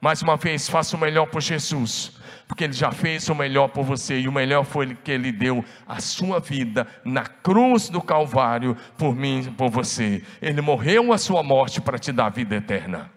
Mais 0.00 0.22
uma 0.22 0.36
vez, 0.36 0.68
faça 0.68 0.96
o 0.96 1.00
melhor 1.00 1.26
por 1.26 1.42
Jesus, 1.42 2.16
porque 2.46 2.64
Ele 2.64 2.72
já 2.72 2.92
fez 2.92 3.28
o 3.28 3.34
melhor 3.34 3.68
por 3.68 3.84
você, 3.84 4.20
e 4.20 4.28
o 4.28 4.32
melhor 4.32 4.64
foi 4.64 4.94
que 4.94 5.10
Ele 5.10 5.32
deu 5.32 5.64
a 5.86 6.00
sua 6.00 6.38
vida 6.38 6.86
na 7.04 7.26
cruz 7.26 7.88
do 7.88 8.00
Calvário 8.00 8.76
por 8.96 9.14
mim 9.14 9.40
e 9.40 9.50
por 9.50 9.70
você. 9.70 10.22
Ele 10.40 10.60
morreu 10.60 11.12
a 11.12 11.18
sua 11.18 11.42
morte 11.42 11.80
para 11.80 11.98
te 11.98 12.12
dar 12.12 12.26
a 12.26 12.30
vida 12.30 12.54
eterna. 12.54 13.10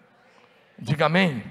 Diga 0.78 1.06
amém. 1.06 1.42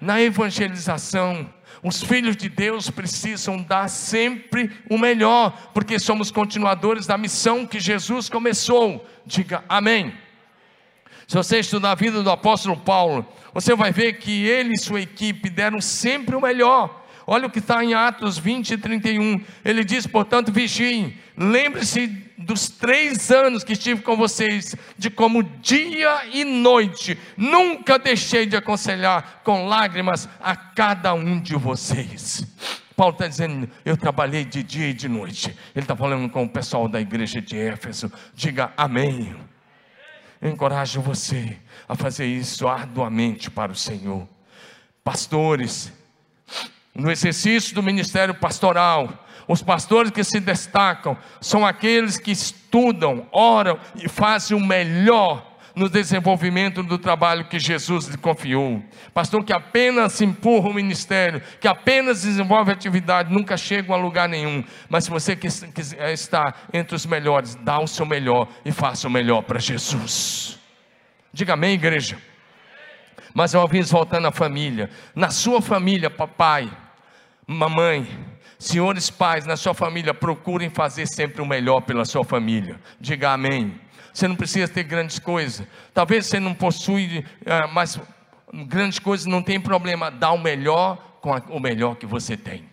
Na 0.00 0.20
evangelização, 0.20 1.52
os 1.82 2.02
filhos 2.02 2.36
de 2.36 2.48
Deus 2.48 2.90
precisam 2.90 3.62
dar 3.62 3.88
sempre 3.88 4.70
o 4.88 4.98
melhor, 4.98 5.70
porque 5.72 5.98
somos 5.98 6.30
continuadores 6.30 7.06
da 7.06 7.18
missão 7.18 7.66
que 7.66 7.78
Jesus 7.78 8.28
começou. 8.28 9.06
Diga 9.24 9.64
amém. 9.68 10.12
Se 11.26 11.36
você 11.36 11.58
estudar 11.58 11.92
a 11.92 11.94
vida 11.94 12.22
do 12.22 12.30
apóstolo 12.30 12.76
Paulo, 12.76 13.26
você 13.52 13.74
vai 13.74 13.92
ver 13.92 14.14
que 14.14 14.46
ele 14.46 14.74
e 14.74 14.78
sua 14.78 15.00
equipe 15.00 15.50
deram 15.50 15.80
sempre 15.80 16.34
o 16.34 16.40
melhor. 16.40 16.97
Olha 17.30 17.46
o 17.46 17.50
que 17.50 17.58
está 17.58 17.84
em 17.84 17.92
Atos 17.92 18.38
20 18.38 18.70
e 18.70 18.78
31. 18.78 19.44
Ele 19.62 19.84
diz, 19.84 20.06
portanto, 20.06 20.50
vigiem. 20.50 21.14
Lembre-se 21.36 22.06
dos 22.38 22.70
três 22.70 23.30
anos 23.30 23.62
que 23.62 23.74
estive 23.74 24.00
com 24.00 24.16
vocês, 24.16 24.74
de 24.96 25.10
como 25.10 25.42
dia 25.42 26.24
e 26.32 26.42
noite, 26.42 27.18
nunca 27.36 27.98
deixei 27.98 28.46
de 28.46 28.56
aconselhar 28.56 29.42
com 29.44 29.66
lágrimas 29.66 30.26
a 30.40 30.56
cada 30.56 31.12
um 31.12 31.38
de 31.38 31.54
vocês. 31.54 32.46
Paulo 32.96 33.12
está 33.12 33.28
dizendo, 33.28 33.68
eu 33.84 33.94
trabalhei 33.94 34.46
de 34.46 34.62
dia 34.62 34.88
e 34.88 34.94
de 34.94 35.06
noite. 35.06 35.54
Ele 35.74 35.84
está 35.84 35.94
falando 35.94 36.30
com 36.30 36.44
o 36.44 36.48
pessoal 36.48 36.88
da 36.88 36.98
igreja 36.98 37.42
de 37.42 37.58
Éfeso. 37.58 38.10
Diga 38.34 38.72
amém. 38.74 39.36
Encorajo 40.40 41.02
você 41.02 41.58
a 41.86 41.94
fazer 41.94 42.24
isso 42.24 42.66
arduamente 42.66 43.50
para 43.50 43.70
o 43.70 43.76
Senhor. 43.76 44.26
Pastores, 45.04 45.92
no 46.98 47.10
exercício 47.10 47.74
do 47.74 47.82
ministério 47.82 48.34
pastoral, 48.34 49.24
os 49.46 49.62
pastores 49.62 50.10
que 50.10 50.24
se 50.24 50.40
destacam 50.40 51.16
são 51.40 51.64
aqueles 51.64 52.18
que 52.18 52.32
estudam, 52.32 53.26
oram 53.32 53.78
e 53.94 54.08
fazem 54.08 54.56
o 54.56 54.60
melhor 54.60 55.46
no 55.74 55.88
desenvolvimento 55.88 56.82
do 56.82 56.98
trabalho 56.98 57.44
que 57.44 57.58
Jesus 57.58 58.06
lhe 58.06 58.18
confiou. 58.18 58.82
Pastor 59.14 59.44
que 59.44 59.52
apenas 59.52 60.20
empurra 60.20 60.68
o 60.68 60.74
ministério, 60.74 61.40
que 61.60 61.68
apenas 61.68 62.22
desenvolve 62.22 62.72
atividade, 62.72 63.32
nunca 63.32 63.56
chega 63.56 63.94
a 63.94 63.96
lugar 63.96 64.28
nenhum. 64.28 64.64
Mas 64.88 65.04
se 65.04 65.10
você 65.10 65.36
quiser 65.36 66.12
estar 66.12 66.66
entre 66.72 66.96
os 66.96 67.06
melhores, 67.06 67.54
dá 67.54 67.78
o 67.78 67.86
seu 67.86 68.04
melhor 68.04 68.48
e 68.64 68.72
faça 68.72 69.06
o 69.06 69.10
melhor 69.10 69.42
para 69.42 69.60
Jesus. 69.60 70.58
Diga 71.32 71.52
amém, 71.52 71.74
igreja. 71.74 72.18
Mas 73.32 73.54
uma 73.54 73.68
vez 73.68 73.90
voltando 73.90 74.26
à 74.26 74.32
família, 74.32 74.90
na 75.14 75.30
sua 75.30 75.62
família, 75.62 76.10
papai, 76.10 76.68
mamãe, 77.50 78.06
senhores 78.58 79.08
pais, 79.08 79.46
na 79.46 79.56
sua 79.56 79.72
família, 79.72 80.12
procurem 80.12 80.68
fazer 80.68 81.06
sempre 81.06 81.40
o 81.40 81.46
melhor 81.46 81.80
pela 81.80 82.04
sua 82.04 82.22
família. 82.22 82.78
Diga 83.00 83.30
amém. 83.30 83.80
Você 84.12 84.28
não 84.28 84.36
precisa 84.36 84.70
ter 84.70 84.82
grandes 84.82 85.18
coisas. 85.18 85.66
Talvez 85.94 86.26
você 86.26 86.38
não 86.38 86.52
possui, 86.52 87.18
uh, 87.18 87.72
mas 87.72 87.98
grandes 88.66 88.98
coisas 88.98 89.26
não 89.26 89.42
tem 89.42 89.58
problema. 89.58 90.10
Dá 90.10 90.30
o 90.30 90.38
melhor 90.38 90.96
com 91.22 91.32
a, 91.32 91.42
o 91.48 91.58
melhor 91.58 91.96
que 91.96 92.04
você 92.04 92.36
tem. 92.36 92.68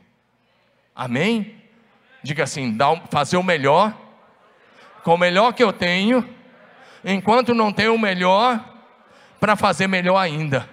Amém? 0.93 1.55
Diga 2.21 2.43
assim: 2.43 2.75
dá, 2.75 2.95
fazer 3.09 3.37
o 3.37 3.43
melhor 3.43 3.95
com 5.05 5.13
o 5.13 5.17
melhor 5.19 5.53
que 5.53 5.63
eu 5.63 5.71
tenho, 5.71 6.27
enquanto 7.03 7.53
não 7.53 7.71
tenho 7.71 7.93
o 7.93 7.99
melhor, 7.99 8.59
para 9.39 9.55
fazer 9.55 9.87
melhor 9.87 10.17
ainda. 10.17 10.67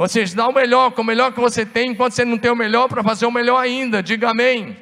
Ou 0.00 0.08
seja, 0.08 0.34
dá 0.34 0.48
o 0.48 0.52
melhor, 0.54 0.92
com 0.92 1.02
o 1.02 1.04
melhor 1.04 1.30
que 1.30 1.38
você 1.38 1.66
tem, 1.66 1.90
enquanto 1.90 2.14
você 2.14 2.24
não 2.24 2.38
tem 2.38 2.50
o 2.50 2.56
melhor, 2.56 2.88
para 2.88 3.02
fazer 3.02 3.26
o 3.26 3.30
melhor 3.30 3.58
ainda. 3.58 4.02
Diga 4.02 4.30
amém. 4.30 4.74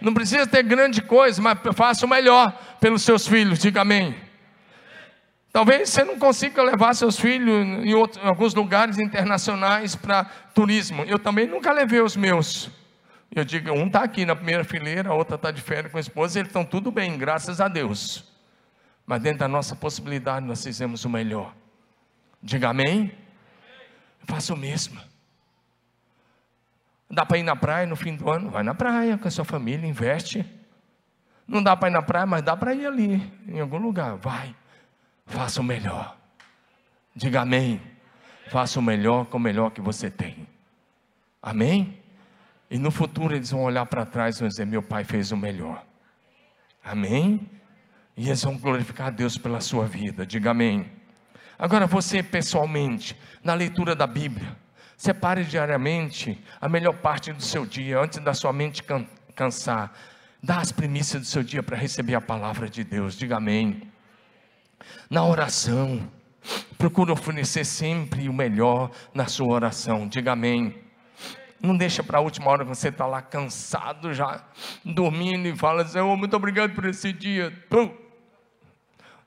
Não 0.00 0.12
precisa 0.12 0.48
ter 0.48 0.64
grande 0.64 1.00
coisa, 1.00 1.40
mas 1.40 1.60
faça 1.76 2.04
o 2.04 2.08
melhor 2.08 2.52
pelos 2.80 3.02
seus 3.02 3.24
filhos. 3.24 3.60
Diga 3.60 3.82
amém. 3.82 4.16
Talvez 5.52 5.90
você 5.90 6.02
não 6.02 6.18
consiga 6.18 6.60
levar 6.60 6.92
seus 6.94 7.20
filhos 7.20 7.54
em, 7.86 7.94
outros, 7.94 8.20
em 8.20 8.26
alguns 8.26 8.52
lugares 8.52 8.98
internacionais 8.98 9.94
para 9.94 10.24
turismo. 10.52 11.04
Eu 11.04 11.20
também 11.20 11.46
nunca 11.46 11.70
levei 11.70 12.00
os 12.00 12.16
meus. 12.16 12.68
Eu 13.32 13.44
digo, 13.44 13.70
um 13.70 13.86
está 13.86 14.02
aqui 14.02 14.26
na 14.26 14.34
primeira 14.34 14.64
fileira, 14.64 15.10
a 15.10 15.14
outra 15.14 15.36
está 15.36 15.52
de 15.52 15.62
férias 15.62 15.92
com 15.92 15.98
a 15.98 16.00
esposa, 16.00 16.40
eles 16.40 16.48
estão 16.48 16.64
tudo 16.64 16.90
bem, 16.90 17.16
graças 17.16 17.60
a 17.60 17.68
Deus. 17.68 18.24
Mas 19.06 19.22
dentro 19.22 19.38
da 19.38 19.46
nossa 19.46 19.76
possibilidade, 19.76 20.44
nós 20.44 20.64
fizemos 20.64 21.04
o 21.04 21.08
melhor. 21.08 21.54
Diga 22.42 22.70
amém. 22.70 23.12
Faça 24.28 24.52
o 24.52 24.56
mesmo. 24.56 25.00
Dá 27.10 27.24
para 27.24 27.38
ir 27.38 27.42
na 27.42 27.56
praia 27.56 27.86
no 27.86 27.96
fim 27.96 28.14
do 28.14 28.30
ano? 28.30 28.50
Vai 28.50 28.62
na 28.62 28.74
praia 28.74 29.16
com 29.16 29.26
a 29.26 29.30
sua 29.30 29.44
família, 29.44 29.88
investe. 29.88 30.44
Não 31.46 31.62
dá 31.62 31.74
para 31.74 31.88
ir 31.88 31.92
na 31.92 32.02
praia, 32.02 32.26
mas 32.26 32.42
dá 32.42 32.54
para 32.54 32.74
ir 32.74 32.86
ali, 32.86 33.32
em 33.48 33.58
algum 33.58 33.78
lugar. 33.78 34.16
Vai, 34.16 34.54
faça 35.24 35.62
o 35.62 35.64
melhor. 35.64 36.14
Diga 37.16 37.40
amém. 37.40 37.80
Faça 38.50 38.78
o 38.78 38.82
melhor 38.82 39.24
com 39.26 39.38
o 39.38 39.40
melhor 39.40 39.70
que 39.70 39.80
você 39.80 40.10
tem. 40.10 40.46
Amém? 41.42 41.98
E 42.70 42.78
no 42.78 42.90
futuro 42.90 43.34
eles 43.34 43.50
vão 43.50 43.62
olhar 43.62 43.86
para 43.86 44.04
trás 44.04 44.36
e 44.36 44.40
vão 44.40 44.48
dizer: 44.48 44.66
Meu 44.66 44.82
pai 44.82 45.04
fez 45.04 45.32
o 45.32 45.36
melhor. 45.36 45.84
Amém? 46.84 47.48
E 48.14 48.26
eles 48.26 48.42
vão 48.42 48.58
glorificar 48.58 49.06
a 49.06 49.10
Deus 49.10 49.38
pela 49.38 49.60
sua 49.60 49.86
vida. 49.86 50.26
Diga 50.26 50.50
amém. 50.50 50.97
Agora 51.58 51.86
você 51.88 52.22
pessoalmente, 52.22 53.18
na 53.42 53.52
leitura 53.52 53.96
da 53.96 54.06
Bíblia, 54.06 54.56
separe 54.96 55.44
diariamente 55.44 56.40
a 56.60 56.68
melhor 56.68 56.94
parte 56.94 57.32
do 57.32 57.42
seu 57.42 57.66
dia, 57.66 57.98
antes 57.98 58.20
da 58.20 58.32
sua 58.32 58.52
mente 58.52 58.82
can 58.82 59.04
cansar. 59.34 59.92
Dá 60.40 60.58
as 60.58 60.70
primícias 60.70 61.22
do 61.22 61.26
seu 61.26 61.42
dia 61.42 61.62
para 61.62 61.76
receber 61.76 62.14
a 62.14 62.20
palavra 62.20 62.68
de 62.68 62.84
Deus. 62.84 63.16
Diga 63.16 63.38
amém. 63.38 63.82
Na 65.10 65.24
oração, 65.24 66.08
procure 66.76 67.10
oferecer 67.10 67.64
sempre 67.64 68.28
o 68.28 68.32
melhor 68.32 68.92
na 69.12 69.26
sua 69.26 69.52
oração. 69.52 70.06
Diga 70.06 70.32
amém. 70.32 70.76
Não 71.60 71.76
deixa 71.76 72.04
para 72.04 72.18
a 72.18 72.20
última 72.20 72.50
hora 72.50 72.64
que 72.64 72.68
você 72.68 72.88
está 72.88 73.04
lá 73.04 73.20
cansado 73.20 74.14
já, 74.14 74.44
dormindo 74.84 75.48
e 75.48 75.56
fala, 75.56 75.84
Senhor, 75.84 76.16
muito 76.16 76.36
obrigado 76.36 76.72
por 76.72 76.84
esse 76.84 77.12
dia. 77.12 77.52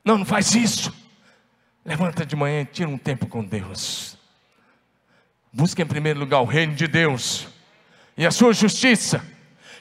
Não, 0.04 0.18
não 0.18 0.26
faz 0.26 0.56
isso. 0.56 1.01
Levanta 1.84 2.26
de 2.26 2.36
manhã 2.36 2.62
e 2.62 2.66
tira 2.66 2.90
um 2.90 2.98
tempo 2.98 3.28
com 3.28 3.44
Deus. 3.44 4.18
Busque 5.52 5.82
em 5.82 5.86
primeiro 5.86 6.20
lugar 6.20 6.42
o 6.42 6.46
reino 6.46 6.76
de 6.76 6.88
Deus 6.88 7.48
e 8.16 8.26
a 8.26 8.32
sua 8.32 8.54
justiça 8.54 9.26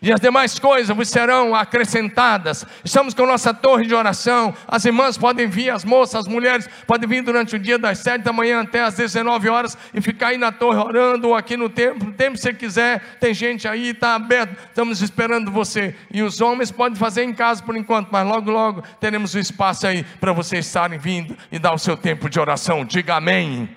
e 0.02 0.10
as 0.10 0.20
demais 0.20 0.58
coisas 0.58 0.96
vos 0.96 1.08
serão 1.08 1.54
acrescentadas. 1.54 2.64
Estamos 2.82 3.12
com 3.12 3.26
nossa 3.26 3.52
torre 3.52 3.86
de 3.86 3.94
oração. 3.94 4.54
As 4.66 4.84
irmãs 4.84 5.18
podem 5.18 5.46
vir, 5.46 5.68
as 5.68 5.84
moças, 5.84 6.20
as 6.20 6.26
mulheres 6.26 6.68
podem 6.86 7.06
vir 7.06 7.22
durante 7.22 7.54
o 7.54 7.58
dia 7.58 7.78
das 7.78 7.98
sete 7.98 8.22
da 8.22 8.32
manhã 8.32 8.62
até 8.62 8.82
as 8.82 8.94
19 8.94 9.48
horas 9.50 9.76
e 9.92 10.00
ficar 10.00 10.28
aí 10.28 10.38
na 10.38 10.50
torre 10.50 10.78
orando 10.78 11.28
ou 11.28 11.34
aqui 11.34 11.54
no 11.56 11.68
templo, 11.68 12.08
o 12.08 12.12
tempo 12.12 12.36
que 12.36 12.42
você 12.42 12.54
quiser. 12.54 13.18
Tem 13.20 13.34
gente 13.34 13.68
aí, 13.68 13.90
está 13.90 14.14
aberto. 14.14 14.56
Estamos 14.68 15.02
esperando 15.02 15.50
você. 15.50 15.94
E 16.10 16.22
os 16.22 16.40
homens 16.40 16.70
podem 16.70 16.96
fazer 16.96 17.24
em 17.24 17.34
casa 17.34 17.62
por 17.62 17.76
enquanto, 17.76 18.08
mas 18.10 18.26
logo, 18.26 18.50
logo 18.50 18.82
teremos 18.98 19.34
o 19.34 19.36
um 19.36 19.40
espaço 19.40 19.86
aí 19.86 20.02
para 20.18 20.32
vocês 20.32 20.64
estarem 20.64 20.98
vindo 20.98 21.36
e 21.52 21.58
dar 21.58 21.74
o 21.74 21.78
seu 21.78 21.96
tempo 21.96 22.30
de 22.30 22.40
oração. 22.40 22.86
Diga 22.86 23.16
amém. 23.16 23.68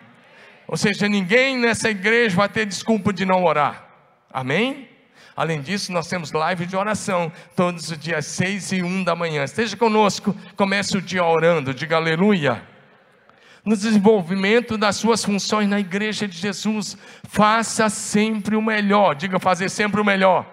Ou 0.67 0.77
seja, 0.77 1.09
ninguém 1.09 1.57
nessa 1.57 1.89
igreja 1.89 2.35
vai 2.35 2.47
ter 2.47 2.65
desculpa 2.65 3.11
de 3.11 3.25
não 3.25 3.43
orar. 3.43 3.83
Amém? 4.31 4.92
Além 5.35 5.61
disso, 5.61 5.91
nós 5.91 6.07
temos 6.07 6.31
live 6.31 6.65
de 6.65 6.75
oração 6.75 7.31
todos 7.55 7.89
os 7.89 7.97
dias 7.97 8.25
6 8.27 8.71
e 8.73 8.83
1 8.83 9.03
da 9.03 9.15
manhã. 9.15 9.43
Esteja 9.43 9.75
conosco, 9.75 10.35
comece 10.55 10.97
o 10.97 11.01
dia 11.01 11.23
orando, 11.23 11.73
diga 11.73 11.95
aleluia. 11.95 12.61
No 13.65 13.75
desenvolvimento 13.75 14.77
das 14.77 14.97
suas 14.97 15.23
funções 15.23 15.67
na 15.67 15.79
igreja 15.79 16.27
de 16.27 16.37
Jesus, 16.37 16.97
faça 17.23 17.89
sempre 17.89 18.55
o 18.55 18.61
melhor. 18.61 19.15
Diga 19.15 19.39
fazer 19.39 19.69
sempre 19.69 20.01
o 20.01 20.05
melhor. 20.05 20.45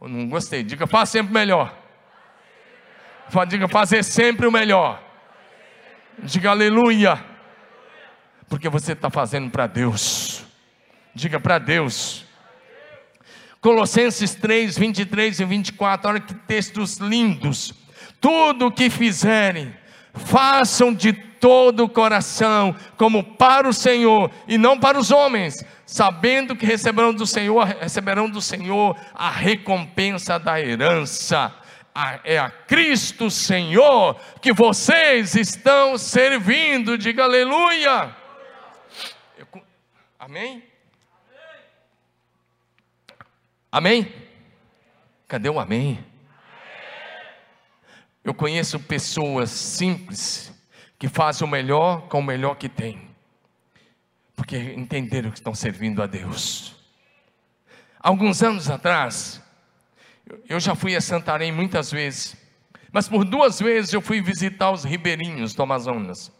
Eu 0.00 0.08
não 0.08 0.28
gostei, 0.28 0.62
diga 0.62 0.86
faça 0.86 1.12
sempre 1.12 1.30
o 1.30 1.34
melhor. 1.34 1.78
Diga 3.48 3.68
fazer 3.68 4.02
sempre 4.02 4.46
o 4.46 4.52
melhor. 4.52 5.00
Diga 6.18 6.50
aleluia. 6.50 7.24
Porque 8.48 8.68
você 8.68 8.92
está 8.92 9.08
fazendo 9.08 9.50
para 9.50 9.68
Deus. 9.68 10.44
Diga 11.14 11.38
para 11.38 11.58
Deus. 11.58 12.26
Colossenses 13.60 14.34
3, 14.34 14.78
23 14.78 15.40
e 15.40 15.44
24, 15.44 16.08
olha 16.08 16.20
que 16.20 16.34
textos 16.34 16.96
lindos. 16.96 17.74
Tudo 18.20 18.66
o 18.66 18.72
que 18.72 18.88
fizerem, 18.88 19.74
façam 20.14 20.94
de 20.94 21.12
todo 21.12 21.84
o 21.84 21.88
coração, 21.88 22.74
como 22.96 23.22
para 23.22 23.68
o 23.68 23.72
Senhor 23.72 24.30
e 24.46 24.56
não 24.56 24.78
para 24.78 24.98
os 24.98 25.10
homens, 25.10 25.64
sabendo 25.86 26.56
que 26.56 26.64
receberão 26.64 27.12
do 27.12 27.26
Senhor, 27.26 27.64
receberão 27.64 28.28
do 28.28 28.40
Senhor 28.40 28.96
a 29.14 29.30
recompensa 29.30 30.38
da 30.38 30.60
herança. 30.60 31.54
É 32.24 32.38
a 32.38 32.48
Cristo 32.50 33.30
Senhor 33.30 34.16
que 34.40 34.52
vocês 34.52 35.34
estão 35.34 35.98
servindo. 35.98 36.96
Diga 36.96 37.24
aleluia. 37.24 38.14
Amém? 40.18 40.69
Amém? 43.72 44.12
Cadê 45.28 45.48
o 45.48 45.60
amém? 45.60 46.04
Eu 48.24 48.34
conheço 48.34 48.80
pessoas 48.80 49.50
simples 49.50 50.52
que 50.98 51.08
fazem 51.08 51.46
o 51.46 51.50
melhor 51.50 52.08
com 52.08 52.18
o 52.18 52.22
melhor 52.22 52.56
que 52.56 52.68
têm, 52.68 53.00
porque 54.34 54.58
entenderam 54.58 55.30
que 55.30 55.38
estão 55.38 55.54
servindo 55.54 56.02
a 56.02 56.06
Deus. 56.06 56.76
Alguns 58.00 58.42
anos 58.42 58.68
atrás, 58.68 59.40
eu 60.48 60.58
já 60.58 60.74
fui 60.74 60.96
a 60.96 61.00
Santarém 61.00 61.52
muitas 61.52 61.90
vezes, 61.90 62.36
mas 62.92 63.08
por 63.08 63.24
duas 63.24 63.60
vezes 63.60 63.92
eu 63.92 64.02
fui 64.02 64.20
visitar 64.20 64.72
os 64.72 64.84
ribeirinhos 64.84 65.54
do 65.54 65.62
Amazonas. 65.62 66.32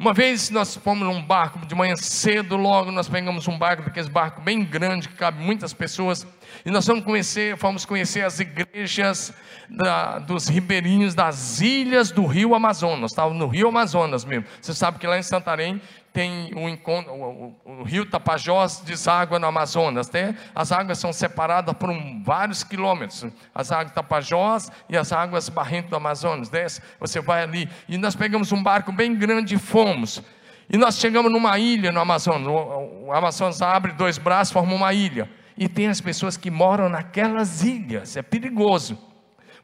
Uma 0.00 0.14
vez 0.14 0.48
nós 0.48 0.74
fomos 0.76 1.06
num 1.06 1.20
barco, 1.20 1.58
de 1.66 1.74
manhã 1.74 1.94
cedo, 1.94 2.56
logo 2.56 2.90
nós 2.90 3.06
pegamos 3.06 3.46
um 3.46 3.58
barco, 3.58 3.82
daqueles 3.82 4.08
barcos 4.08 4.42
bem 4.42 4.64
grande, 4.64 5.06
que 5.06 5.14
cabe 5.14 5.44
muitas 5.44 5.74
pessoas, 5.74 6.26
e 6.64 6.70
nós 6.70 6.86
fomos 6.86 7.04
conhecer, 7.04 7.54
fomos 7.58 7.84
conhecer 7.84 8.24
as 8.24 8.40
igrejas 8.40 9.30
da, 9.68 10.18
dos 10.18 10.48
ribeirinhos 10.48 11.14
das 11.14 11.60
ilhas 11.60 12.10
do 12.10 12.24
rio 12.24 12.54
Amazonas, 12.54 13.10
estava 13.10 13.34
no 13.34 13.46
rio 13.46 13.68
Amazonas 13.68 14.24
mesmo. 14.24 14.46
Você 14.58 14.72
sabe 14.72 14.98
que 14.98 15.06
lá 15.06 15.18
em 15.18 15.22
Santarém 15.22 15.82
tem 16.12 16.52
o, 16.54 16.68
encontro, 16.68 17.12
o, 17.12 17.56
o, 17.64 17.80
o, 17.80 17.82
rio 17.82 18.04
Tapajós 18.04 18.80
deságua 18.80 19.38
no 19.38 19.46
Amazonas. 19.46 20.08
Até 20.08 20.34
as 20.54 20.72
águas 20.72 20.98
são 20.98 21.12
separadas 21.12 21.74
por 21.76 21.88
um, 21.88 22.22
vários 22.22 22.64
quilômetros. 22.64 23.26
As 23.54 23.70
águas 23.70 23.92
Tapajós 23.92 24.70
e 24.88 24.96
as 24.96 25.12
águas 25.12 25.48
Barrento 25.48 25.88
do 25.88 25.96
Amazonas. 25.96 26.48
Desce, 26.48 26.82
você 26.98 27.20
vai 27.20 27.42
ali. 27.42 27.68
E 27.88 27.96
nós 27.96 28.16
pegamos 28.16 28.50
um 28.50 28.62
barco 28.62 28.90
bem 28.90 29.14
grande 29.14 29.54
e 29.54 29.58
fomos. 29.58 30.22
E 30.68 30.76
nós 30.76 30.98
chegamos 30.98 31.30
numa 31.30 31.58
ilha 31.58 31.92
no 31.92 32.00
Amazonas. 32.00 32.46
O, 32.46 33.06
o 33.06 33.12
Amazonas 33.12 33.62
abre 33.62 33.92
dois 33.92 34.18
braços, 34.18 34.52
forma 34.52 34.74
uma 34.74 34.92
ilha. 34.92 35.30
E 35.56 35.68
tem 35.68 35.88
as 35.88 36.00
pessoas 36.00 36.36
que 36.36 36.50
moram 36.50 36.88
naquelas 36.88 37.62
ilhas. 37.62 38.16
É 38.16 38.22
perigoso 38.22 38.98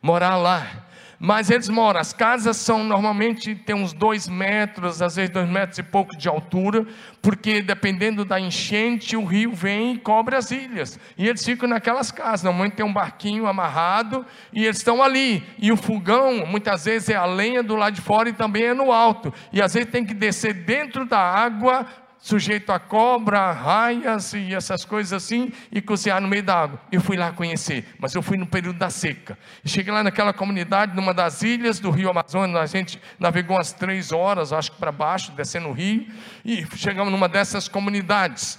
morar 0.00 0.36
lá. 0.36 0.86
Mas 1.18 1.50
eles 1.50 1.68
moram, 1.68 1.98
as 1.98 2.12
casas 2.12 2.58
são 2.58 2.84
normalmente 2.84 3.54
tem 3.54 3.74
uns 3.74 3.92
dois 3.92 4.28
metros, 4.28 5.00
às 5.00 5.16
vezes 5.16 5.30
dois 5.30 5.48
metros 5.48 5.78
e 5.78 5.82
pouco 5.82 6.16
de 6.16 6.28
altura, 6.28 6.86
porque 7.22 7.62
dependendo 7.62 8.24
da 8.24 8.38
enchente, 8.38 9.16
o 9.16 9.24
rio 9.24 9.52
vem 9.52 9.94
e 9.94 9.98
cobre 9.98 10.36
as 10.36 10.50
ilhas. 10.50 10.98
E 11.16 11.26
eles 11.26 11.44
ficam 11.44 11.68
naquelas 11.68 12.10
casas. 12.10 12.42
Normalmente 12.42 12.74
tem 12.74 12.84
um 12.84 12.92
barquinho 12.92 13.46
amarrado 13.46 14.26
e 14.52 14.64
eles 14.64 14.76
estão 14.76 15.02
ali. 15.02 15.42
E 15.58 15.72
o 15.72 15.76
fogão, 15.76 16.46
muitas 16.46 16.84
vezes, 16.84 17.08
é 17.08 17.16
a 17.16 17.24
lenha 17.24 17.62
do 17.62 17.76
lado 17.76 17.94
de 17.94 18.00
fora 18.00 18.28
e 18.28 18.32
também 18.32 18.64
é 18.64 18.74
no 18.74 18.92
alto. 18.92 19.32
E 19.52 19.62
às 19.62 19.74
vezes 19.74 19.90
tem 19.90 20.04
que 20.04 20.14
descer 20.14 20.52
dentro 20.52 21.06
da 21.06 21.18
água 21.18 21.86
sujeito 22.26 22.72
a 22.72 22.80
cobra, 22.80 23.52
raias 23.52 24.32
e 24.32 24.52
essas 24.52 24.84
coisas 24.84 25.12
assim, 25.12 25.52
e 25.70 25.80
cozinhar 25.80 26.20
no 26.20 26.26
meio 26.26 26.42
da 26.42 26.56
água. 26.62 26.80
Eu 26.90 27.00
fui 27.00 27.16
lá 27.16 27.30
conhecer, 27.30 27.86
mas 28.00 28.16
eu 28.16 28.20
fui 28.20 28.36
no 28.36 28.44
período 28.44 28.80
da 28.80 28.90
seca. 28.90 29.38
Cheguei 29.64 29.92
lá 29.92 30.02
naquela 30.02 30.32
comunidade, 30.32 30.96
numa 30.96 31.14
das 31.14 31.42
ilhas 31.42 31.78
do 31.78 31.88
Rio 31.88 32.10
Amazonas, 32.10 32.60
a 32.60 32.66
gente 32.66 33.00
navegou 33.16 33.56
umas 33.56 33.72
três 33.72 34.10
horas, 34.10 34.52
acho 34.52 34.72
que 34.72 34.78
para 34.78 34.90
baixo, 34.90 35.30
descendo 35.36 35.68
o 35.68 35.72
rio, 35.72 36.04
e 36.44 36.66
chegamos 36.76 37.12
numa 37.12 37.28
dessas 37.28 37.68
comunidades. 37.68 38.58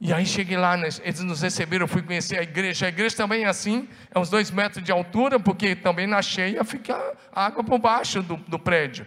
E 0.00 0.12
aí 0.12 0.26
cheguei 0.26 0.56
lá, 0.56 0.76
eles 0.76 1.20
nos 1.20 1.42
receberam, 1.42 1.84
eu 1.84 1.88
fui 1.88 2.02
conhecer 2.02 2.40
a 2.40 2.42
igreja. 2.42 2.86
A 2.86 2.88
igreja 2.88 3.14
também 3.14 3.44
é 3.44 3.48
assim, 3.48 3.88
é 4.12 4.18
uns 4.18 4.30
dois 4.30 4.50
metros 4.50 4.84
de 4.84 4.90
altura, 4.90 5.38
porque 5.38 5.76
também 5.76 6.08
na 6.08 6.20
cheia 6.22 6.64
fica 6.64 7.00
água 7.32 7.62
por 7.62 7.78
baixo 7.78 8.20
do, 8.20 8.36
do 8.48 8.58
prédio 8.58 9.06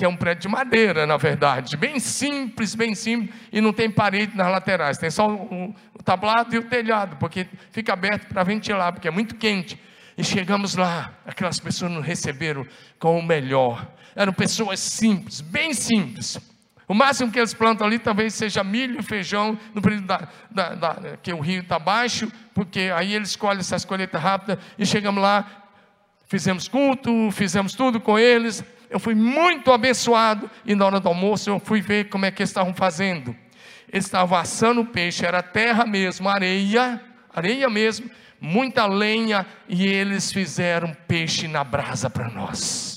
que 0.00 0.04
é 0.06 0.08
um 0.08 0.16
prédio 0.16 0.40
de 0.40 0.48
madeira, 0.48 1.06
na 1.06 1.18
verdade, 1.18 1.76
bem 1.76 2.00
simples, 2.00 2.74
bem 2.74 2.94
simples, 2.94 3.38
e 3.52 3.60
não 3.60 3.70
tem 3.70 3.90
parede 3.90 4.34
nas 4.34 4.50
laterais, 4.50 4.96
tem 4.96 5.10
só 5.10 5.28
o, 5.28 5.74
o 5.92 6.02
tablado 6.02 6.54
e 6.54 6.58
o 6.58 6.62
telhado, 6.62 7.16
porque 7.16 7.46
fica 7.70 7.92
aberto 7.92 8.26
para 8.26 8.42
ventilar, 8.42 8.94
porque 8.94 9.06
é 9.06 9.10
muito 9.10 9.34
quente. 9.34 9.78
E 10.16 10.24
chegamos 10.24 10.74
lá, 10.74 11.12
aquelas 11.26 11.60
pessoas 11.60 11.92
nos 11.92 12.02
receberam 12.02 12.66
com 12.98 13.18
o 13.18 13.22
melhor. 13.22 13.86
Eram 14.16 14.32
pessoas 14.32 14.80
simples, 14.80 15.42
bem 15.42 15.74
simples. 15.74 16.40
O 16.88 16.94
máximo 16.94 17.30
que 17.30 17.38
eles 17.38 17.52
plantam 17.52 17.86
ali 17.86 17.98
talvez 17.98 18.32
seja 18.32 18.64
milho 18.64 19.00
e 19.00 19.02
feijão, 19.02 19.58
no 19.74 19.82
período 19.82 20.06
da, 20.06 20.28
da, 20.50 20.74
da, 20.76 21.16
que 21.22 21.30
o 21.30 21.40
rio 21.40 21.60
está 21.60 21.78
baixo, 21.78 22.32
porque 22.54 22.90
aí 22.96 23.12
eles 23.12 23.36
colhem 23.36 23.60
essas 23.60 23.84
colheitas 23.84 24.22
rápidas, 24.22 24.64
e 24.78 24.86
chegamos 24.86 25.22
lá, 25.22 25.44
fizemos 26.26 26.68
culto, 26.68 27.30
fizemos 27.32 27.74
tudo 27.74 28.00
com 28.00 28.18
eles, 28.18 28.64
eu 28.90 28.98
fui 28.98 29.14
muito 29.14 29.72
abençoado. 29.72 30.50
E 30.66 30.74
na 30.74 30.84
hora 30.84 31.00
do 31.00 31.08
almoço 31.08 31.48
eu 31.48 31.60
fui 31.60 31.80
ver 31.80 32.08
como 32.08 32.26
é 32.26 32.30
que 32.30 32.42
eles 32.42 32.50
estavam 32.50 32.74
fazendo. 32.74 33.34
Eles 33.90 34.04
estavam 34.04 34.36
assando 34.36 34.84
peixe, 34.84 35.24
era 35.24 35.42
terra 35.42 35.86
mesmo, 35.86 36.28
areia, 36.28 37.00
areia 37.34 37.70
mesmo, 37.70 38.10
muita 38.40 38.86
lenha, 38.86 39.46
e 39.68 39.86
eles 39.86 40.32
fizeram 40.32 40.96
peixe 41.08 41.48
na 41.48 41.64
brasa 41.64 42.08
para 42.08 42.28
nós. 42.28 42.89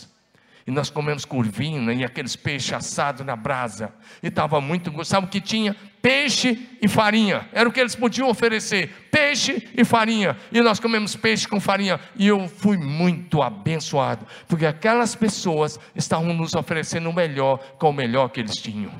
E 0.65 0.71
nós 0.71 0.89
comemos 0.89 1.25
curvina 1.25 1.93
e 1.93 2.05
aqueles 2.05 2.37
peixes 2.37 2.71
assados 2.71 3.25
na 3.25 3.35
brasa. 3.35 3.93
E 4.21 4.27
estava 4.27 4.61
muito 4.61 4.89
gostoso. 4.89 5.09
Sabe 5.09 5.27
o 5.27 5.29
que 5.29 5.41
tinha? 5.41 5.75
Peixe 6.01 6.69
e 6.81 6.87
farinha. 6.87 7.49
Era 7.51 7.67
o 7.67 7.71
que 7.71 7.81
eles 7.81 7.95
podiam 7.95 8.29
oferecer. 8.29 8.89
Peixe 9.11 9.69
e 9.75 9.83
farinha. 9.83 10.37
E 10.53 10.61
nós 10.61 10.79
comemos 10.79 11.17
peixe 11.17 11.45
com 11.47 11.59
farinha. 11.59 11.99
E 12.15 12.27
eu 12.27 12.47
fui 12.47 12.77
muito 12.77 13.41
abençoado. 13.41 14.25
Porque 14.47 14.65
aquelas 14.65 15.15
pessoas 15.15 15.77
estavam 15.93 16.33
nos 16.33 16.53
oferecendo 16.53 17.09
o 17.09 17.13
melhor 17.13 17.57
com 17.77 17.89
o 17.89 17.93
melhor 17.93 18.29
que 18.29 18.39
eles 18.39 18.55
tinham. 18.55 18.91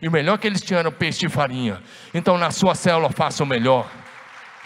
E 0.00 0.08
o 0.08 0.12
melhor 0.12 0.38
que 0.38 0.46
eles 0.46 0.62
tinham 0.62 0.80
era 0.80 0.90
peixe 0.90 1.26
e 1.26 1.28
farinha. 1.28 1.82
Então 2.14 2.38
na 2.38 2.50
sua 2.50 2.74
célula 2.74 3.10
faça 3.10 3.44
o 3.44 3.46
melhor. 3.46 3.86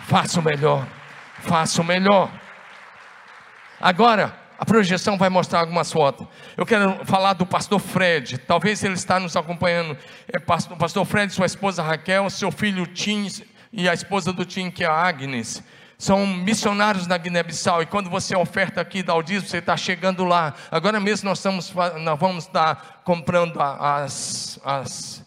Faça 0.06 0.38
o 0.38 0.42
melhor. 0.44 0.86
Faça 1.40 1.82
o 1.82 1.84
melhor. 1.84 2.30
Agora, 3.80 4.37
a 4.58 4.64
projeção 4.64 5.16
vai 5.16 5.28
mostrar 5.28 5.60
algumas 5.60 5.92
fotos. 5.92 6.26
Eu 6.56 6.66
quero 6.66 7.06
falar 7.06 7.34
do 7.34 7.46
pastor 7.46 7.78
Fred. 7.78 8.38
Talvez 8.38 8.82
ele 8.82 8.94
está 8.94 9.20
nos 9.20 9.36
acompanhando. 9.36 9.96
É 10.26 10.40
pastor, 10.40 10.76
pastor 10.76 11.04
Fred, 11.06 11.32
sua 11.32 11.46
esposa 11.46 11.80
Raquel, 11.80 12.28
seu 12.28 12.50
filho 12.50 12.84
Tim 12.84 13.28
e 13.72 13.88
a 13.88 13.94
esposa 13.94 14.32
do 14.32 14.44
Tim, 14.44 14.68
que 14.68 14.82
é 14.82 14.88
a 14.88 14.92
Agnes. 14.92 15.62
São 15.96 16.26
missionários 16.26 17.06
na 17.06 17.16
Guiné-Bissau. 17.16 17.82
E 17.82 17.86
quando 17.86 18.10
você 18.10 18.36
oferta 18.36 18.80
aqui 18.80 19.00
da 19.00 19.12
Aldismo, 19.12 19.48
você 19.48 19.58
está 19.58 19.76
chegando 19.76 20.24
lá. 20.24 20.52
Agora 20.72 20.98
mesmo 20.98 21.28
nós, 21.28 21.38
estamos, 21.38 21.72
nós 22.00 22.18
vamos 22.18 22.44
estar 22.44 23.02
comprando 23.04 23.60
as, 23.60 24.58
as 24.64 25.24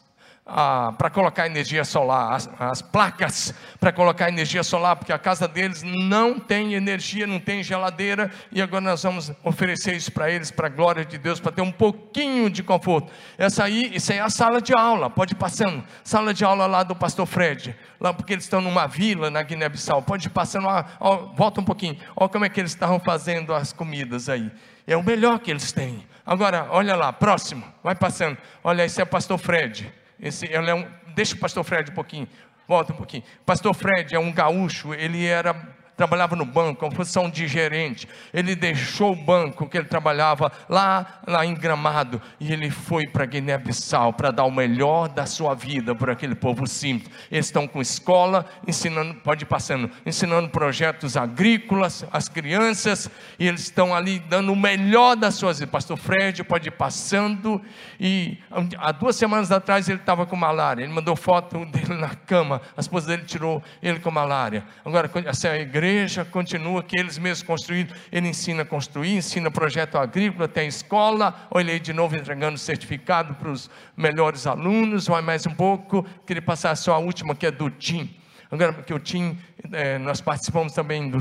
para 0.98 1.10
colocar 1.10 1.46
energia 1.46 1.86
solar, 1.86 2.34
as, 2.34 2.50
as 2.60 2.82
placas 2.82 3.54
para 3.80 3.92
colocar 3.92 4.28
energia 4.28 4.64
solar, 4.64 4.96
porque 4.96 5.14
a 5.14 5.18
casa 5.18 5.48
deles 5.48 5.82
não 5.82 6.40
tem 6.40 6.74
energia, 6.74 7.26
não 7.26 7.40
tem 7.40 7.64
geladeira, 7.64 8.30
e 8.52 8.62
agora 8.62 8.82
nós 8.82 9.02
vamos 9.02 9.32
oferecer 9.44 9.96
isso 9.96 10.12
para 10.12 10.30
eles, 10.30 10.52
para 10.52 10.68
a 10.68 10.70
glória 10.70 11.06
de 11.06 11.18
Deus, 11.18 11.40
para 11.40 11.52
ter 11.52 11.62
um 11.62 11.72
pouquinho 11.72 12.50
de 12.50 12.62
conforto. 12.62 13.12
Essa 13.38 13.64
aí, 13.64 13.96
isso 13.96 14.12
aí 14.12 14.18
é 14.18 14.22
a 14.22 14.30
sala 14.30 14.62
de 14.62 14.74
aula, 14.74 15.10
pode 15.10 15.34
ir 15.34 15.38
passando, 15.38 15.84
sala 16.04 16.34
de 16.34 16.44
aula 16.44 16.66
lá 16.66 16.84
do 16.84 16.96
pastor 16.96 17.26
Fred, 17.26 17.76
lá 18.00 18.14
porque 18.14 18.34
eles 18.34 18.44
estão 18.44 18.60
numa 18.60 18.88
vila 18.88 19.30
na 19.30 19.42
Guiné-Bissau, 19.42 20.02
pode 20.02 20.28
ir 20.28 20.32
passando, 20.32 20.68
ó, 21.00 21.16
volta 21.34 21.62
um 21.62 21.66
pouquinho, 21.66 21.98
olha 22.16 22.30
como 22.30 22.46
é 22.46 22.50
que 22.50 22.60
eles 22.60 22.72
estavam 22.72 23.00
fazendo 23.00 23.54
as 23.54 23.72
comidas 23.72 24.28
aí, 24.28 24.52
é 24.86 24.98
o 24.98 25.04
melhor 25.04 25.40
que 25.40 25.50
eles 25.50 25.72
têm. 25.72 26.06
Agora, 26.26 26.68
olha 26.70 26.96
lá, 26.96 27.12
próximo, 27.12 27.64
vai 27.84 27.96
passando, 27.96 28.38
olha, 28.64 28.86
esse 28.86 29.00
é 29.00 29.04
o 29.04 29.08
pastor 29.08 29.38
Fred, 29.38 29.92
esse, 30.22 30.46
ele 30.46 30.70
é 30.70 30.76
um, 30.76 30.88
deixa 31.16 31.36
o 31.36 31.40
pastor 31.40 31.64
Fred 31.64 31.92
um 31.92 31.94
pouquinho, 31.94 32.28
volta 32.68 32.94
um 32.94 32.96
pouquinho. 32.96 33.24
Pastor 33.46 33.74
Fred 33.74 34.16
é 34.16 34.20
um 34.20 34.32
gaúcho, 34.32 34.94
ele 34.94 35.26
era 35.26 35.54
trabalhava 35.96 36.36
no 36.36 36.46
banco, 36.46 36.86
uma 36.86 36.92
função 36.92 37.30
de 37.30 37.48
gerente. 37.48 38.08
Ele 38.34 38.56
deixou 38.56 39.12
o 39.12 39.16
banco 39.16 39.68
que 39.68 39.78
ele 39.78 39.88
trabalhava 39.88 40.52
lá, 40.68 41.22
lá 41.28 41.46
em 41.46 41.54
Gramado 41.54 42.22
e 42.40 42.52
ele 42.52 42.72
foi 42.72 43.06
para 43.06 43.26
Guiné-Bissau 43.26 44.14
para 44.14 44.32
dar 44.32 44.46
o 44.46 44.52
melhor 44.52 45.08
da 45.10 45.26
sua 45.26 45.54
vida 45.54 45.94
para 45.94 46.14
aquele 46.14 46.34
povo 46.34 46.66
simples. 46.66 47.12
Eles 47.30 47.46
estão 47.46 47.68
com 47.68 47.82
escola, 47.82 48.46
ensinando, 48.68 49.14
pode 49.16 49.44
ir 49.44 49.48
passando, 49.48 49.92
ensinando 50.06 50.50
projetos 50.50 51.16
agrícolas 51.16 52.06
às 52.12 52.28
crianças 52.28 53.10
e 53.38 53.48
eles 53.48 53.62
estão 53.62 53.94
ali 53.94 54.20
dando 54.20 54.54
o 54.54 54.56
melhor 54.56 55.16
das 55.16 55.36
suas 55.36 55.60
vidas. 55.60 55.72
Pastor 55.72 55.98
Fred 55.98 56.44
pode 56.44 56.70
ir 56.70 56.72
passando 56.72 57.62
e 58.00 58.40
há 58.78 58.92
duas 58.92 59.16
semanas 59.16 59.52
atrás 59.52 59.88
ele 59.88 60.00
estava 60.00 60.26
com 60.26 60.36
malária. 60.36 60.84
Ele 60.84 60.92
mandou 60.92 61.16
foto 61.16 61.64
dele 61.66 61.96
na 61.96 62.16
cama. 62.16 62.62
A 62.76 62.82
esposa 62.82 63.08
dele 63.08 63.24
tirou 63.24 63.62
ele 63.84 64.00
com 64.00 64.10
malária. 64.10 64.64
Agora 64.84 65.10
essa 65.28 65.48
é 65.48 65.52
a 65.52 65.60
igreja 65.60 65.91
igreja 65.92 66.26
continua 66.26 66.82
que 66.82 66.98
eles 66.98 67.18
mesmos 67.18 67.44
construíram. 67.44 67.94
Ele 68.12 68.30
ensina 68.30 68.64
a 68.64 68.66
construir, 68.66 69.18
ensina 69.18 69.52
projeto 69.52 69.98
agrícola, 69.98 70.48
tem 70.48 70.68
escola. 70.68 71.48
Olhei 71.52 71.80
de 71.80 71.94
novo 71.94 72.16
entregando 72.16 72.58
certificado 72.58 73.36
para 73.36 73.50
os 73.50 73.70
melhores 73.96 74.48
alunos. 74.48 75.08
Vai 75.08 75.22
mais 75.22 75.46
um 75.46 75.54
pouco. 75.54 76.06
Queria 76.26 76.42
passar 76.42 76.76
só 76.76 76.94
a 76.94 76.98
última, 76.98 77.36
que 77.36 77.46
é 77.46 77.52
do 77.52 77.70
Tim. 77.70 78.16
Agora, 78.50 78.74
porque 78.74 78.94
o 78.94 79.00
Tim, 79.00 79.38
é, 79.72 79.98
nós 79.98 80.20
participamos 80.20 80.74
também 80.74 81.10
do 81.10 81.20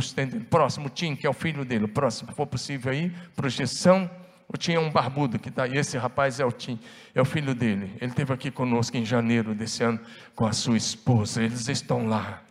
próximo 0.49 0.89
Tim, 0.89 1.15
que 1.15 1.27
é 1.27 1.31
o 1.31 1.35
filho 1.35 1.65
dele. 1.65 1.85
O 1.85 1.89
próximo, 1.89 2.31
se 2.31 2.37
for 2.37 2.47
possível 2.47 2.91
aí, 2.91 3.13
projeção. 3.37 4.11
O 4.49 4.57
Tim 4.57 4.73
é 4.73 4.81
um 4.81 4.91
barbudo 4.91 5.39
que 5.39 5.49
está 5.49 5.65
aí. 5.65 5.77
Esse 5.77 5.97
rapaz 5.97 6.41
é 6.41 6.45
o 6.45 6.51
Tim, 6.51 6.79
é 7.15 7.21
o 7.21 7.25
filho 7.25 7.55
dele. 7.55 7.93
Ele 8.01 8.11
esteve 8.11 8.33
aqui 8.33 8.51
conosco 8.51 8.97
em 8.97 9.05
janeiro 9.05 9.55
desse 9.55 9.85
ano 9.85 10.01
com 10.35 10.45
a 10.45 10.53
sua 10.53 10.77
esposa. 10.77 11.43
Eles 11.43 11.69
estão 11.69 12.09
lá 12.09 12.43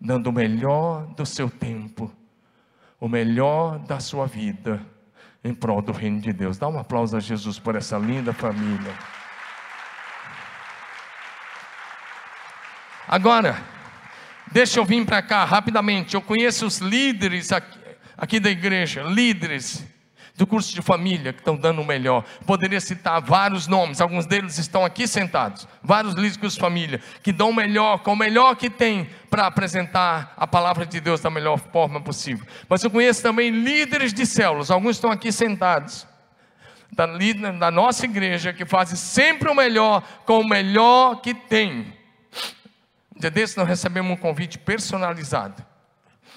dando 0.00 0.28
o 0.28 0.32
melhor 0.32 1.06
do 1.14 1.24
seu 1.24 1.48
tempo, 1.48 2.12
o 3.00 3.08
melhor 3.08 3.78
da 3.80 4.00
sua 4.00 4.26
vida, 4.26 4.80
em 5.42 5.54
prol 5.54 5.80
do 5.80 5.92
reino 5.92 6.20
de 6.20 6.32
Deus. 6.32 6.58
Dá 6.58 6.68
um 6.68 6.78
aplauso 6.78 7.16
a 7.16 7.20
Jesus 7.20 7.58
por 7.58 7.76
essa 7.76 7.96
linda 7.98 8.32
família. 8.32 8.94
Agora, 13.08 13.62
deixa 14.50 14.80
eu 14.80 14.84
vir 14.84 15.04
para 15.06 15.22
cá 15.22 15.44
rapidamente. 15.44 16.14
Eu 16.14 16.22
conheço 16.22 16.66
os 16.66 16.78
líderes 16.78 17.52
aqui, 17.52 17.78
aqui 18.16 18.40
da 18.40 18.50
igreja, 18.50 19.02
líderes 19.02 19.84
do 20.36 20.46
curso 20.46 20.74
de 20.74 20.82
família 20.82 21.32
que 21.32 21.40
estão 21.40 21.56
dando 21.56 21.80
o 21.80 21.84
melhor. 21.84 22.22
Poderia 22.46 22.80
citar 22.80 23.20
vários 23.22 23.66
nomes, 23.66 24.00
alguns 24.00 24.26
deles 24.26 24.58
estão 24.58 24.84
aqui 24.84 25.08
sentados. 25.08 25.66
Vários 25.82 26.14
líderes 26.14 26.36
curso 26.36 26.56
de 26.56 26.60
família 26.60 27.00
que 27.22 27.32
dão 27.32 27.50
o 27.50 27.54
melhor, 27.54 27.98
com 28.00 28.12
o 28.12 28.16
melhor 28.16 28.54
que 28.54 28.68
tem 28.68 29.08
para 29.30 29.46
apresentar 29.46 30.34
a 30.36 30.46
palavra 30.46 30.84
de 30.84 31.00
Deus 31.00 31.20
da 31.20 31.30
melhor 31.30 31.58
forma 31.58 32.00
possível. 32.00 32.46
Mas 32.68 32.84
eu 32.84 32.90
conheço 32.90 33.22
também 33.22 33.50
líderes 33.50 34.12
de 34.12 34.26
células, 34.26 34.70
alguns 34.70 34.96
estão 34.96 35.10
aqui 35.10 35.32
sentados. 35.32 36.06
Da, 36.92 37.06
da 37.58 37.70
nossa 37.70 38.04
igreja 38.04 38.52
que 38.52 38.64
fazem 38.64 38.96
sempre 38.96 39.50
o 39.50 39.54
melhor 39.54 40.02
com 40.24 40.40
o 40.40 40.48
melhor 40.48 41.20
que 41.20 41.34
tem. 41.34 41.92
Um 43.14 43.20
dia 43.20 43.30
desses 43.30 43.56
nós 43.56 43.66
recebemos 43.66 44.12
um 44.12 44.16
convite 44.16 44.58
personalizado. 44.58 45.64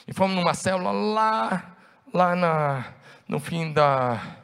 E 0.08 0.14
fomos 0.14 0.36
numa 0.36 0.54
célula 0.54 0.92
lá, 0.92 1.76
lá 2.12 2.36
na, 2.36 2.86
no 3.30 3.40
fim 3.40 3.72
da, 3.72 4.38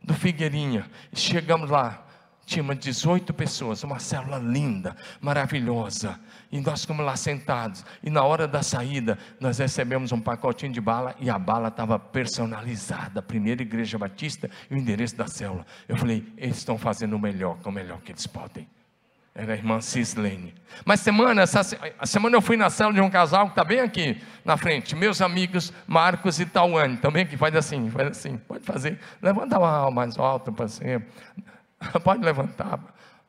do 0.00 0.14
Figueirinha. 0.14 0.88
Chegamos 1.12 1.68
lá, 1.68 2.06
tinha 2.46 2.62
18 2.74 3.34
pessoas, 3.34 3.82
uma 3.82 3.98
célula 3.98 4.38
linda, 4.38 4.96
maravilhosa. 5.20 6.18
E 6.50 6.60
nós 6.60 6.82
ficamos 6.82 7.04
lá 7.04 7.16
sentados. 7.16 7.84
E 8.02 8.08
na 8.08 8.22
hora 8.22 8.46
da 8.46 8.62
saída, 8.62 9.18
nós 9.40 9.58
recebemos 9.58 10.12
um 10.12 10.20
pacotinho 10.20 10.72
de 10.72 10.80
bala 10.80 11.16
e 11.18 11.28
a 11.28 11.38
bala 11.38 11.68
estava 11.68 11.98
personalizada. 11.98 13.20
Primeira 13.20 13.62
Igreja 13.62 13.98
Batista 13.98 14.48
e 14.70 14.74
o 14.74 14.78
endereço 14.78 15.16
da 15.16 15.26
célula. 15.26 15.66
Eu 15.88 15.96
falei, 15.96 16.24
eles 16.36 16.58
estão 16.58 16.78
fazendo 16.78 17.16
o 17.16 17.18
melhor, 17.18 17.58
o 17.64 17.72
melhor 17.72 18.00
que 18.00 18.12
eles 18.12 18.26
podem. 18.28 18.66
Era 19.34 19.52
a 19.52 19.56
irmã 19.56 19.80
Cislene. 19.80 20.54
Mas 20.84 21.00
semana, 21.00 21.42
essa, 21.42 21.62
semana 22.04 22.36
eu 22.36 22.42
fui 22.42 22.56
na 22.56 22.70
célula 22.70 22.94
de 22.94 23.00
um 23.00 23.10
casal 23.10 23.46
que 23.46 23.52
está 23.52 23.64
bem 23.64 23.80
aqui 23.80 24.20
na 24.44 24.56
frente. 24.56 24.96
Meus 24.96 25.20
amigos 25.20 25.72
Marcos 25.86 26.40
e 26.40 26.46
Tauane. 26.46 26.96
Também 26.96 27.26
que 27.26 27.36
faz 27.36 27.54
assim, 27.54 27.90
faz 27.90 28.08
assim. 28.08 28.36
Pode 28.36 28.64
fazer. 28.64 28.98
Levanta 29.22 29.56
a 29.56 29.60
mão 29.60 29.90
mais 29.90 30.18
alta 30.18 30.50
para 30.50 30.68
cima. 30.68 31.02
Pode 32.02 32.24
levantar. 32.24 32.80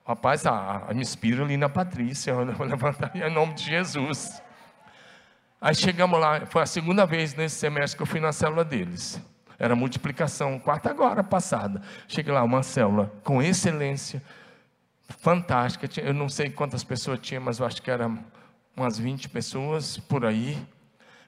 Rapaz, 0.05 0.45
a, 0.45 0.87
me 0.93 1.01
inspira 1.01 1.43
ali 1.43 1.57
na 1.57 1.69
Patrícia. 1.69 2.31
Eu 2.31 2.53
vou 2.53 2.65
levantar 2.65 3.15
em 3.15 3.31
nome 3.31 3.53
de 3.53 3.65
Jesus. 3.65 4.41
Aí 5.61 5.75
chegamos 5.75 6.19
lá. 6.19 6.45
Foi 6.47 6.63
a 6.63 6.65
segunda 6.65 7.05
vez 7.05 7.35
nesse 7.35 7.57
semestre 7.57 7.97
que 7.97 8.03
eu 8.03 8.07
fui 8.07 8.19
na 8.19 8.31
célula 8.31 8.65
deles. 8.65 9.21
Era 9.59 9.75
multiplicação, 9.75 10.57
quarta 10.57 10.89
agora 10.89 11.21
passada. 11.21 11.81
Cheguei 12.07 12.33
lá, 12.33 12.41
uma 12.43 12.63
célula 12.63 13.11
com 13.23 13.41
excelência 13.41 14.23
fantástica. 15.17 15.87
Eu 16.01 16.13
não 16.13 16.29
sei 16.29 16.49
quantas 16.49 16.83
pessoas 16.83 17.19
tinha, 17.19 17.39
mas 17.39 17.59
eu 17.59 17.65
acho 17.65 17.81
que 17.81 17.89
eram 17.89 18.23
umas 18.75 18.97
20 18.97 19.29
pessoas 19.29 19.97
por 19.97 20.25
aí. 20.25 20.57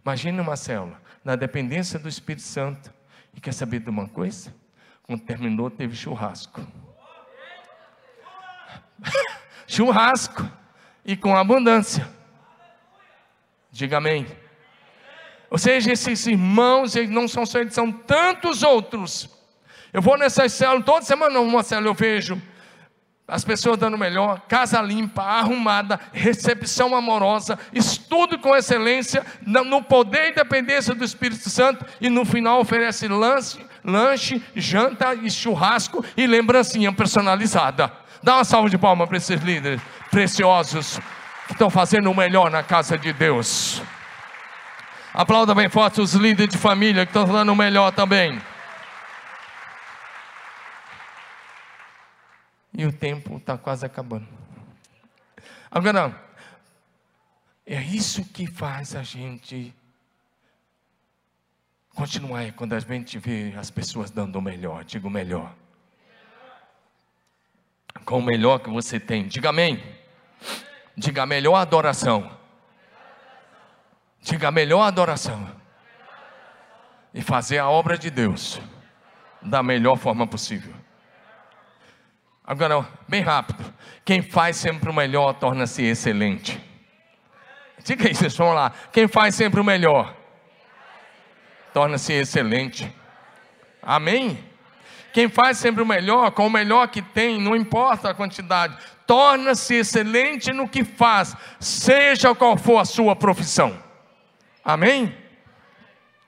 Imagine 0.04 0.40
uma 0.40 0.56
célula, 0.56 1.00
na 1.24 1.36
dependência 1.36 2.00
do 2.00 2.08
Espírito 2.08 2.44
Santo. 2.44 2.94
E 3.34 3.42
quer 3.42 3.54
saber 3.54 3.80
de 3.80 3.90
uma 3.90 4.08
coisa? 4.08 4.54
Quando 5.04 5.22
terminou, 5.22 5.70
teve 5.70 5.96
churrasco. 5.96 6.66
churrasco. 9.68 10.50
E 11.04 11.18
com 11.18 11.36
abundância. 11.36 12.08
Diga 13.72 13.98
amém. 13.98 14.28
Ou 15.50 15.58
seja, 15.58 15.92
esses 15.92 16.28
irmãos, 16.28 16.96
eles 16.96 17.10
não 17.10 17.28
são 17.28 17.46
só 17.46 17.60
eles, 17.60 17.74
são 17.74 17.92
tantos 17.92 18.64
outros. 18.64 19.30
Eu 19.92 20.02
vou 20.02 20.18
nessas 20.18 20.54
células, 20.54 20.86
toda 20.86 21.06
semana 21.06 21.40
numa 21.40 21.64
célula 21.64 21.90
eu 21.90 21.94
vejo 21.94 22.42
as 23.28 23.46
pessoas 23.46 23.78
dando 23.78 23.98
melhor, 23.98 24.42
casa 24.48 24.82
limpa, 24.82 25.22
arrumada, 25.22 26.00
recepção 26.12 26.94
amorosa, 26.96 27.58
estudo 27.74 28.38
com 28.38 28.56
excelência, 28.56 29.26
no 29.46 29.82
poder 29.82 30.30
e 30.30 30.36
dependência 30.36 30.94
do 30.94 31.04
Espírito 31.04 31.50
Santo, 31.50 31.86
e 32.02 32.10
no 32.10 32.26
final 32.26 32.60
oferece 32.60 33.08
lanche, 33.08 33.66
lanche 33.84 34.44
janta 34.56 35.16
e 35.16 35.30
churrasco 35.32 36.04
e 36.18 36.28
lembrancinha 36.28 36.92
personalizada. 36.92 37.92
Dá 38.22 38.36
uma 38.36 38.44
salva 38.44 38.70
de 38.70 38.78
palmas 38.78 39.08
para 39.08 39.18
esses 39.18 39.42
líderes 39.42 39.82
preciosos 40.10 41.00
que 41.48 41.54
estão 41.54 41.70
fazendo 41.70 42.12
o 42.12 42.16
melhor 42.16 42.52
na 42.52 42.62
casa 42.62 42.98
de 42.98 43.14
Deus. 43.14 43.82
Aplauda 45.14 45.56
bem 45.56 45.70
forte 45.70 46.02
os 46.02 46.14
líderes 46.14 46.54
de 46.54 46.58
família 46.58 47.06
que 47.06 47.10
estão 47.10 47.26
dando 47.26 47.52
o 47.52 47.56
melhor 47.56 47.92
também. 47.92 48.40
E 52.74 52.86
o 52.86 52.94
tempo 52.94 53.38
está 53.38 53.58
quase 53.58 53.86
acabando. 53.86 54.28
Agora, 55.70 56.16
é 57.66 57.82
isso 57.82 58.26
que 58.26 58.48
faz 58.48 58.96
a 58.96 59.04
gente 59.04 59.74
continuar 61.94 62.52
quando 62.54 62.74
a 62.74 62.80
gente 62.80 63.20
vê 63.20 63.54
as 63.58 63.70
pessoas 63.70 64.10
dando 64.10 64.38
o 64.38 64.42
melhor. 64.42 64.84
Diga 64.84 65.08
o 65.08 65.12
melhor. 65.12 65.54
Com 68.06 68.20
o 68.20 68.22
melhor 68.22 68.60
que 68.60 68.70
você 68.70 69.00
tem. 69.00 69.28
Diga 69.28 69.50
amém. 69.50 69.82
Diga 70.96 71.24
a 71.24 71.26
melhor 71.26 71.56
adoração. 71.56 72.38
Diga 74.22 74.48
a 74.48 74.52
melhor 74.52 74.82
adoração. 74.82 75.50
E 77.14 77.22
fazer 77.22 77.58
a 77.58 77.70
obra 77.70 77.98
de 77.98 78.10
Deus 78.10 78.60
da 79.42 79.62
melhor 79.62 79.98
forma 79.98 80.26
possível. 80.26 80.74
Agora, 82.46 82.88
bem 83.08 83.22
rápido. 83.22 83.64
Quem 84.04 84.22
faz 84.22 84.58
sempre 84.58 84.90
o 84.90 84.94
melhor 84.94 85.34
torna-se 85.34 85.84
excelente. 85.84 86.60
Diga 87.84 88.10
isso, 88.10 88.30
vamos 88.38 88.56
lá. 88.56 88.72
Quem 88.92 89.08
faz 89.08 89.36
sempre 89.36 89.60
o 89.60 89.64
melhor 89.64 90.16
torna-se 91.74 92.14
excelente. 92.14 92.94
Amém? 93.82 94.38
Quem 95.14 95.28
faz 95.28 95.58
sempre 95.58 95.82
o 95.82 95.86
melhor, 95.86 96.32
com 96.32 96.48
o 96.48 96.50
melhor 96.50 96.88
que 96.88 97.02
tem, 97.02 97.40
não 97.40 97.56
importa 97.56 98.10
a 98.10 98.14
quantidade, 98.14 98.78
torna-se 99.06 99.76
excelente 99.76 100.54
no 100.54 100.70
que 100.70 100.84
faz, 100.84 101.36
seja 101.60 102.34
qual 102.34 102.58
for 102.58 102.78
a 102.78 102.86
sua 102.86 103.16
profissão. 103.16 103.78
Amém? 104.64 105.16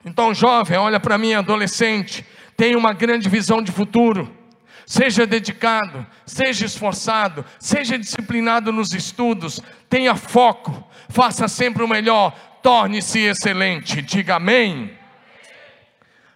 Então, 0.04 0.34
jovem, 0.34 0.76
olha 0.76 1.00
para 1.00 1.16
mim, 1.16 1.32
adolescente, 1.32 2.26
tem 2.56 2.76
uma 2.76 2.92
grande 2.92 3.28
visão 3.28 3.62
de 3.62 3.72
futuro 3.72 4.43
Seja 4.86 5.26
dedicado, 5.26 6.06
seja 6.26 6.66
esforçado, 6.66 7.44
seja 7.58 7.98
disciplinado 7.98 8.70
nos 8.70 8.92
estudos, 8.92 9.60
tenha 9.88 10.14
foco, 10.14 10.86
faça 11.08 11.48
sempre 11.48 11.82
o 11.82 11.88
melhor, 11.88 12.32
torne-se 12.62 13.20
excelente. 13.20 14.02
Diga 14.02 14.36
amém. 14.36 14.98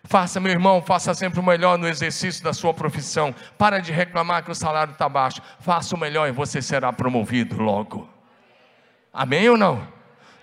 Faça, 0.04 0.40
meu 0.40 0.50
irmão, 0.52 0.80
faça 0.80 1.12
sempre 1.12 1.38
o 1.38 1.42
melhor 1.42 1.76
no 1.76 1.86
exercício 1.86 2.42
da 2.42 2.54
sua 2.54 2.72
profissão. 2.72 3.34
Para 3.58 3.78
de 3.78 3.92
reclamar 3.92 4.42
que 4.42 4.50
o 4.50 4.54
salário 4.54 4.92
está 4.92 5.06
baixo. 5.06 5.42
Faça 5.60 5.94
o 5.94 5.98
melhor 5.98 6.26
e 6.26 6.32
você 6.32 6.62
será 6.62 6.90
promovido 6.90 7.60
logo. 7.60 8.08
Amém 9.12 9.50
ou 9.50 9.56
não? 9.58 9.86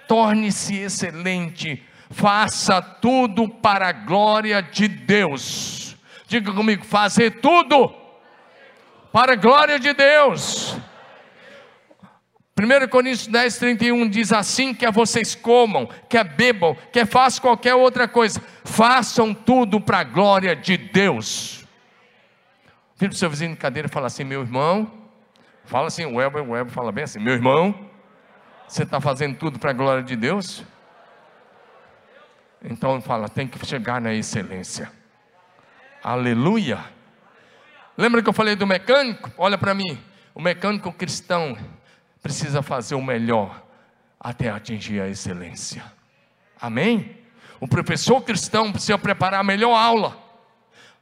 Torne-se 0.07 0.75
excelente. 0.75 1.83
Faça 2.11 2.79
tudo 2.79 3.49
para 3.49 3.89
a 3.89 3.91
glória 3.91 4.61
de 4.61 4.87
Deus. 4.87 5.84
Diga 6.28 6.51
comigo, 6.51 6.84
fazer 6.84 7.39
tudo 7.39 7.93
para 9.11 9.34
a 9.34 9.36
glória 9.36 9.80
de 9.80 9.93
Deus. 9.93 10.76
1 12.57 12.88
Coríntios 12.88 13.28
10, 13.28 13.57
31 13.57 14.09
diz 14.09 14.32
assim: 14.32 14.73
quer 14.73 14.91
vocês 14.91 15.36
comam, 15.36 15.89
quer 16.09 16.23
bebam, 16.23 16.76
quer 16.91 17.05
façam 17.05 17.41
qualquer 17.41 17.76
outra 17.76 18.07
coisa, 18.07 18.41
façam 18.63 19.34
tudo 19.34 19.82
para 19.82 19.99
a 19.99 20.03
glória 20.03 20.55
de 20.55 20.78
Deus. 20.78 21.65
Vira 22.97 23.09
para 23.09 23.15
o 23.15 23.17
seu 23.17 23.30
vizinho 23.30 23.51
de 23.51 23.57
cadeira 23.57 23.88
e 23.88 23.91
fala 23.91 24.07
assim: 24.07 24.23
meu 24.23 24.41
irmão, 24.41 24.89
fala 25.65 25.88
assim, 25.88 26.05
o 26.05 26.15
Weber, 26.15 26.43
o 26.49 26.69
fala 26.69 26.93
bem 26.93 27.03
assim: 27.03 27.19
meu 27.19 27.34
irmão, 27.34 27.89
você 28.65 28.84
está 28.84 29.01
fazendo 29.01 29.38
tudo 29.38 29.59
para 29.59 29.71
a 29.71 29.73
glória 29.73 30.01
de 30.01 30.15
Deus? 30.15 30.63
Então 32.63 32.99
fala, 33.01 33.28
tem 33.28 33.47
que 33.47 33.63
chegar 33.65 33.99
na 33.99 34.13
excelência. 34.13 34.91
Aleluia. 36.07 36.85
Lembra 37.97 38.21
que 38.21 38.29
eu 38.29 38.33
falei 38.33 38.55
do 38.55 38.67
mecânico? 38.67 39.31
Olha 39.39 39.57
para 39.57 39.73
mim. 39.73 39.97
O 40.35 40.39
mecânico 40.39 40.91
cristão 40.93 41.57
precisa 42.21 42.61
fazer 42.61 42.93
o 42.93 43.01
melhor 43.01 43.63
até 44.19 44.51
atingir 44.51 45.01
a 45.01 45.07
excelência. 45.07 45.83
Amém? 46.61 47.17
O 47.59 47.67
professor 47.67 48.21
cristão 48.21 48.71
precisa 48.71 48.99
preparar 48.99 49.39
a 49.39 49.43
melhor 49.43 49.75
aula 49.75 50.15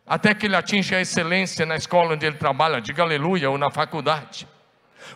até 0.08 0.34
que 0.34 0.46
ele 0.46 0.56
atinja 0.56 0.96
a 0.96 1.02
excelência 1.02 1.66
na 1.66 1.76
escola 1.76 2.14
onde 2.14 2.26
ele 2.26 2.38
trabalha, 2.38 2.80
diga 2.80 3.04
aleluia, 3.04 3.50
ou 3.50 3.58
na 3.58 3.70
faculdade. 3.70 4.48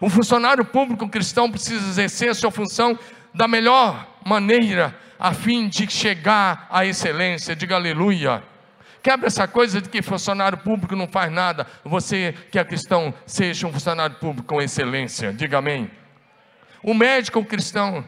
O 0.01 0.09
funcionário 0.09 0.65
público 0.65 1.07
cristão 1.07 1.49
precisa 1.49 1.87
exercer 1.87 2.31
a 2.31 2.33
sua 2.33 2.51
função 2.51 2.99
da 3.33 3.47
melhor 3.47 4.05
maneira 4.25 4.93
a 5.17 5.33
fim 5.33 5.69
de 5.69 5.89
chegar 5.89 6.67
à 6.69 6.85
excelência. 6.85 7.55
Diga 7.55 7.75
aleluia. 7.75 8.43
Quebra 9.07 9.27
essa 9.27 9.47
coisa 9.47 9.79
de 9.79 9.87
que 9.87 10.01
funcionário 10.01 10.57
público 10.57 10.93
não 10.93 11.07
faz 11.07 11.31
nada. 11.31 11.65
Você 11.85 12.35
que 12.51 12.59
é 12.59 12.65
cristão, 12.65 13.13
seja 13.25 13.65
um 13.65 13.71
funcionário 13.71 14.17
público 14.17 14.49
com 14.49 14.61
excelência. 14.61 15.31
Diga 15.31 15.59
amém. 15.59 15.89
O 16.83 16.93
médico 16.93 17.41
cristão 17.45 18.03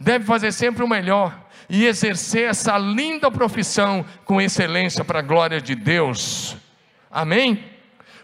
deve 0.00 0.24
fazer 0.24 0.50
sempre 0.50 0.82
o 0.82 0.88
melhor 0.88 1.38
e 1.68 1.86
exercer 1.86 2.48
essa 2.48 2.76
linda 2.76 3.30
profissão 3.30 4.04
com 4.24 4.40
excelência 4.40 5.04
para 5.04 5.20
a 5.20 5.22
glória 5.22 5.60
de 5.60 5.76
Deus. 5.76 6.56
Amém? 7.08 7.64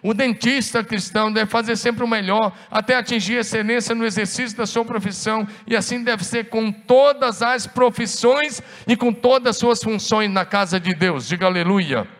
O 0.02 0.12
dentista 0.12 0.82
cristão 0.82 1.32
deve 1.32 1.48
fazer 1.48 1.76
sempre 1.76 2.02
o 2.02 2.08
melhor, 2.08 2.52
até 2.68 2.96
atingir 2.96 3.34
excelência 3.34 3.94
no 3.94 4.04
exercício 4.04 4.58
da 4.58 4.66
sua 4.66 4.84
profissão, 4.84 5.46
e 5.64 5.76
assim 5.76 6.02
deve 6.02 6.24
ser 6.24 6.48
com 6.48 6.72
todas 6.72 7.40
as 7.40 7.68
profissões 7.68 8.60
e 8.84 8.96
com 8.96 9.12
todas 9.12 9.50
as 9.50 9.58
suas 9.58 9.80
funções 9.80 10.28
na 10.28 10.44
casa 10.44 10.80
de 10.80 10.92
Deus. 10.92 11.28
Diga 11.28 11.46
aleluia. 11.46 12.15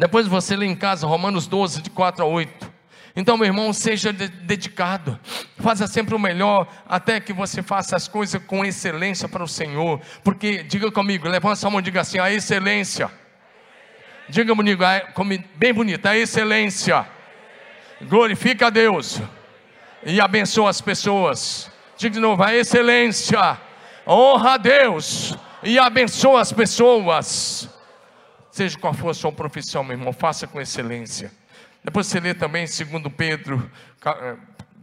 Depois 0.00 0.26
você 0.26 0.56
lê 0.56 0.64
em 0.64 0.74
casa 0.74 1.06
Romanos 1.06 1.46
12, 1.46 1.82
de 1.82 1.90
4 1.90 2.24
a 2.24 2.26
8. 2.26 2.72
Então, 3.14 3.36
meu 3.36 3.44
irmão, 3.44 3.70
seja 3.70 4.14
dedicado, 4.14 5.20
faça 5.58 5.86
sempre 5.86 6.14
o 6.14 6.18
melhor, 6.18 6.66
até 6.88 7.20
que 7.20 7.34
você 7.34 7.62
faça 7.62 7.96
as 7.96 8.08
coisas 8.08 8.42
com 8.42 8.64
excelência 8.64 9.28
para 9.28 9.44
o 9.44 9.48
Senhor, 9.48 10.00
porque, 10.24 10.62
diga 10.62 10.90
comigo, 10.90 11.28
levanta 11.28 11.66
a 11.66 11.70
mão 11.70 11.80
e 11.80 11.82
diga 11.82 12.00
assim: 12.00 12.18
a 12.18 12.32
excelência 12.32 13.10
Diga 14.26 14.54
comigo, 14.54 14.84
bem 15.56 15.74
bonito, 15.74 16.06
a 16.06 16.16
excelência. 16.16 17.04
Glorifica 18.00 18.68
a 18.68 18.70
Deus 18.70 19.20
e 20.02 20.18
abençoa 20.18 20.70
as 20.70 20.80
pessoas. 20.80 21.70
Diga 21.98 22.14
de 22.14 22.20
novo, 22.20 22.42
a 22.42 22.54
excelência. 22.54 23.58
Honra 24.06 24.54
a 24.54 24.56
Deus 24.56 25.36
e 25.62 25.78
abençoa 25.78 26.40
as 26.40 26.52
pessoas. 26.52 27.68
Seja 28.50 28.78
qual 28.78 28.92
for 28.92 29.10
a 29.10 29.14
sua 29.14 29.32
profissão, 29.32 29.84
meu 29.84 29.96
irmão, 29.96 30.12
faça 30.12 30.46
com 30.46 30.60
excelência. 30.60 31.32
Depois 31.84 32.06
você 32.06 32.20
lê 32.20 32.34
também 32.34 32.66
2 32.66 33.12
Pedro, 33.16 33.70
eh, 34.04 34.36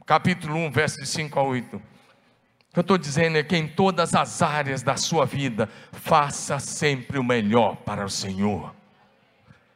capítulo 0.06 0.56
1, 0.56 0.72
versos 0.72 1.00
de 1.02 1.08
5 1.08 1.40
a 1.40 1.44
8. 1.44 1.76
O 1.76 1.82
que 2.74 2.80
eu 2.80 2.82
estou 2.82 2.98
dizendo 2.98 3.38
é 3.38 3.44
que 3.44 3.56
em 3.56 3.68
todas 3.68 4.16
as 4.16 4.42
áreas 4.42 4.82
da 4.82 4.96
sua 4.96 5.26
vida, 5.26 5.70
faça 5.92 6.60
sempre 6.60 7.20
o 7.20 7.24
melhor 7.24 7.76
para 7.78 8.06
o 8.06 8.10
Senhor. 8.10 8.74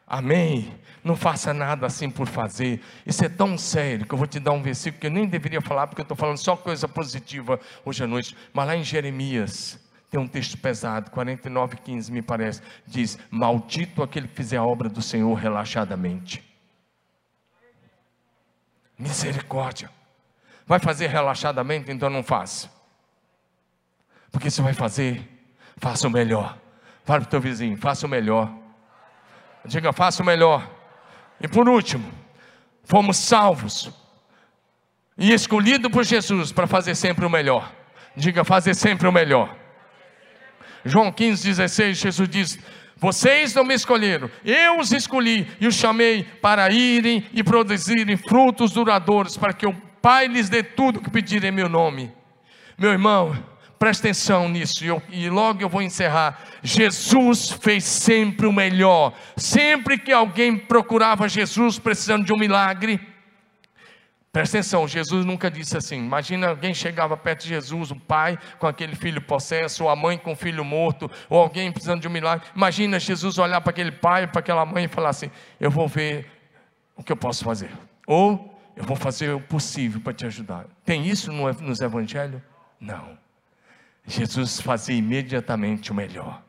Amém? 0.07 0.73
Não 1.03 1.15
faça 1.15 1.53
nada 1.53 1.87
assim 1.87 2.09
por 2.09 2.27
fazer. 2.27 2.81
Isso 3.05 3.25
é 3.25 3.29
tão 3.29 3.57
sério 3.57 4.05
que 4.05 4.13
eu 4.13 4.17
vou 4.17 4.27
te 4.27 4.39
dar 4.39 4.51
um 4.51 4.61
versículo 4.61 5.01
que 5.01 5.07
eu 5.07 5.11
nem 5.11 5.27
deveria 5.27 5.61
falar, 5.61 5.87
porque 5.87 6.01
eu 6.01 6.03
estou 6.03 6.17
falando 6.17 6.37
só 6.37 6.55
coisa 6.55 6.87
positiva 6.87 7.59
hoje 7.83 8.03
à 8.03 8.07
noite. 8.07 8.35
Mas 8.53 8.67
lá 8.67 8.75
em 8.75 8.83
Jeremias, 8.83 9.79
tem 10.11 10.19
um 10.19 10.27
texto 10.27 10.57
pesado, 10.57 11.09
49, 11.09 11.77
15, 11.77 12.11
me 12.11 12.21
parece. 12.21 12.61
Diz: 12.85 13.17
Maldito 13.31 14.03
aquele 14.03 14.27
que 14.27 14.35
fizer 14.35 14.57
a 14.57 14.63
obra 14.63 14.89
do 14.89 15.01
Senhor 15.01 15.33
relaxadamente. 15.33 16.43
Misericórdia. 18.99 19.89
Vai 20.67 20.79
fazer 20.79 21.07
relaxadamente? 21.07 21.89
Então 21.89 22.09
não 22.09 22.21
faça. 22.21 22.69
Porque 24.33 24.51
se 24.51 24.61
vai 24.61 24.73
fazer, 24.73 25.25
faça 25.77 26.09
o 26.09 26.11
melhor. 26.11 26.57
Fala 27.05 27.21
para 27.21 27.27
o 27.27 27.31
teu 27.31 27.39
vizinho, 27.39 27.77
faça 27.77 28.05
o 28.05 28.09
melhor. 28.09 28.53
Diga, 29.63 29.93
faça 29.93 30.21
o 30.21 30.25
melhor. 30.25 30.69
E 31.39 31.47
por 31.47 31.69
último, 31.69 32.11
fomos 32.83 33.15
salvos 33.15 33.89
e 35.17 35.31
escolhidos 35.31 35.89
por 35.89 36.03
Jesus 36.03 36.51
para 36.51 36.67
fazer 36.67 36.95
sempre 36.95 37.25
o 37.25 37.29
melhor. 37.29 37.71
Diga, 38.13 38.43
fazer 38.43 38.75
sempre 38.75 39.07
o 39.07 39.11
melhor. 39.11 39.60
João 40.85 41.11
15, 41.11 41.47
16, 41.47 41.97
Jesus 41.97 42.29
diz: 42.29 42.59
Vocês 42.97 43.53
não 43.53 43.63
me 43.63 43.73
escolheram, 43.73 44.29
eu 44.43 44.79
os 44.79 44.91
escolhi 44.91 45.47
e 45.59 45.67
os 45.67 45.75
chamei 45.75 46.23
para 46.41 46.71
irem 46.71 47.25
e 47.33 47.43
produzirem 47.43 48.17
frutos 48.17 48.71
duradouros, 48.71 49.37
para 49.37 49.53
que 49.53 49.65
o 49.65 49.75
Pai 50.01 50.27
lhes 50.27 50.49
dê 50.49 50.63
tudo 50.63 50.99
que 50.99 51.11
pedirem 51.11 51.49
em 51.49 51.53
meu 51.53 51.69
nome. 51.69 52.11
Meu 52.75 52.91
irmão, 52.91 53.37
presta 53.77 54.07
atenção 54.07 54.49
nisso, 54.49 54.83
e, 54.83 54.87
eu, 54.87 55.01
e 55.11 55.29
logo 55.29 55.61
eu 55.61 55.69
vou 55.69 55.81
encerrar. 55.81 56.39
Jesus 56.63 57.51
fez 57.51 57.83
sempre 57.83 58.47
o 58.47 58.51
melhor. 58.51 59.13
Sempre 59.37 59.99
que 59.99 60.11
alguém 60.11 60.57
procurava 60.57 61.29
Jesus 61.29 61.77
precisando 61.77 62.25
de 62.25 62.33
um 62.33 62.37
milagre, 62.37 62.99
Presta 64.31 64.59
atenção, 64.59 64.87
Jesus 64.87 65.25
nunca 65.25 65.51
disse 65.51 65.75
assim. 65.75 65.97
Imagina 65.97 66.47
alguém 66.47 66.73
chegava 66.73 67.17
perto 67.17 67.43
de 67.43 67.49
Jesus, 67.49 67.91
o 67.91 67.95
pai 67.97 68.39
com 68.59 68.65
aquele 68.65 68.95
filho 68.95 69.21
possesso, 69.21 69.83
ou 69.83 69.89
a 69.89 69.95
mãe 69.95 70.17
com 70.17 70.31
o 70.31 70.35
filho 70.35 70.63
morto, 70.63 71.11
ou 71.29 71.37
alguém 71.37 71.69
precisando 71.69 72.01
de 72.01 72.07
um 72.07 72.11
milagre. 72.11 72.47
Imagina 72.55 72.97
Jesus 72.97 73.37
olhar 73.37 73.59
para 73.59 73.71
aquele 73.71 73.91
pai, 73.91 74.27
para 74.27 74.39
aquela 74.39 74.65
mãe 74.65 74.85
e 74.85 74.87
falar 74.87 75.09
assim: 75.09 75.29
Eu 75.59 75.69
vou 75.69 75.85
ver 75.85 76.31
o 76.95 77.03
que 77.03 77.11
eu 77.11 77.17
posso 77.17 77.43
fazer. 77.43 77.71
Ou 78.07 78.57
eu 78.75 78.85
vou 78.85 78.95
fazer 78.95 79.33
o 79.33 79.41
possível 79.41 79.99
para 79.99 80.13
te 80.13 80.25
ajudar. 80.25 80.65
Tem 80.85 81.05
isso 81.07 81.31
nos 81.31 81.81
evangelhos? 81.81 82.41
Não. 82.79 83.17
Jesus 84.07 84.61
fazia 84.61 84.95
imediatamente 84.95 85.91
o 85.91 85.95
melhor. 85.95 86.41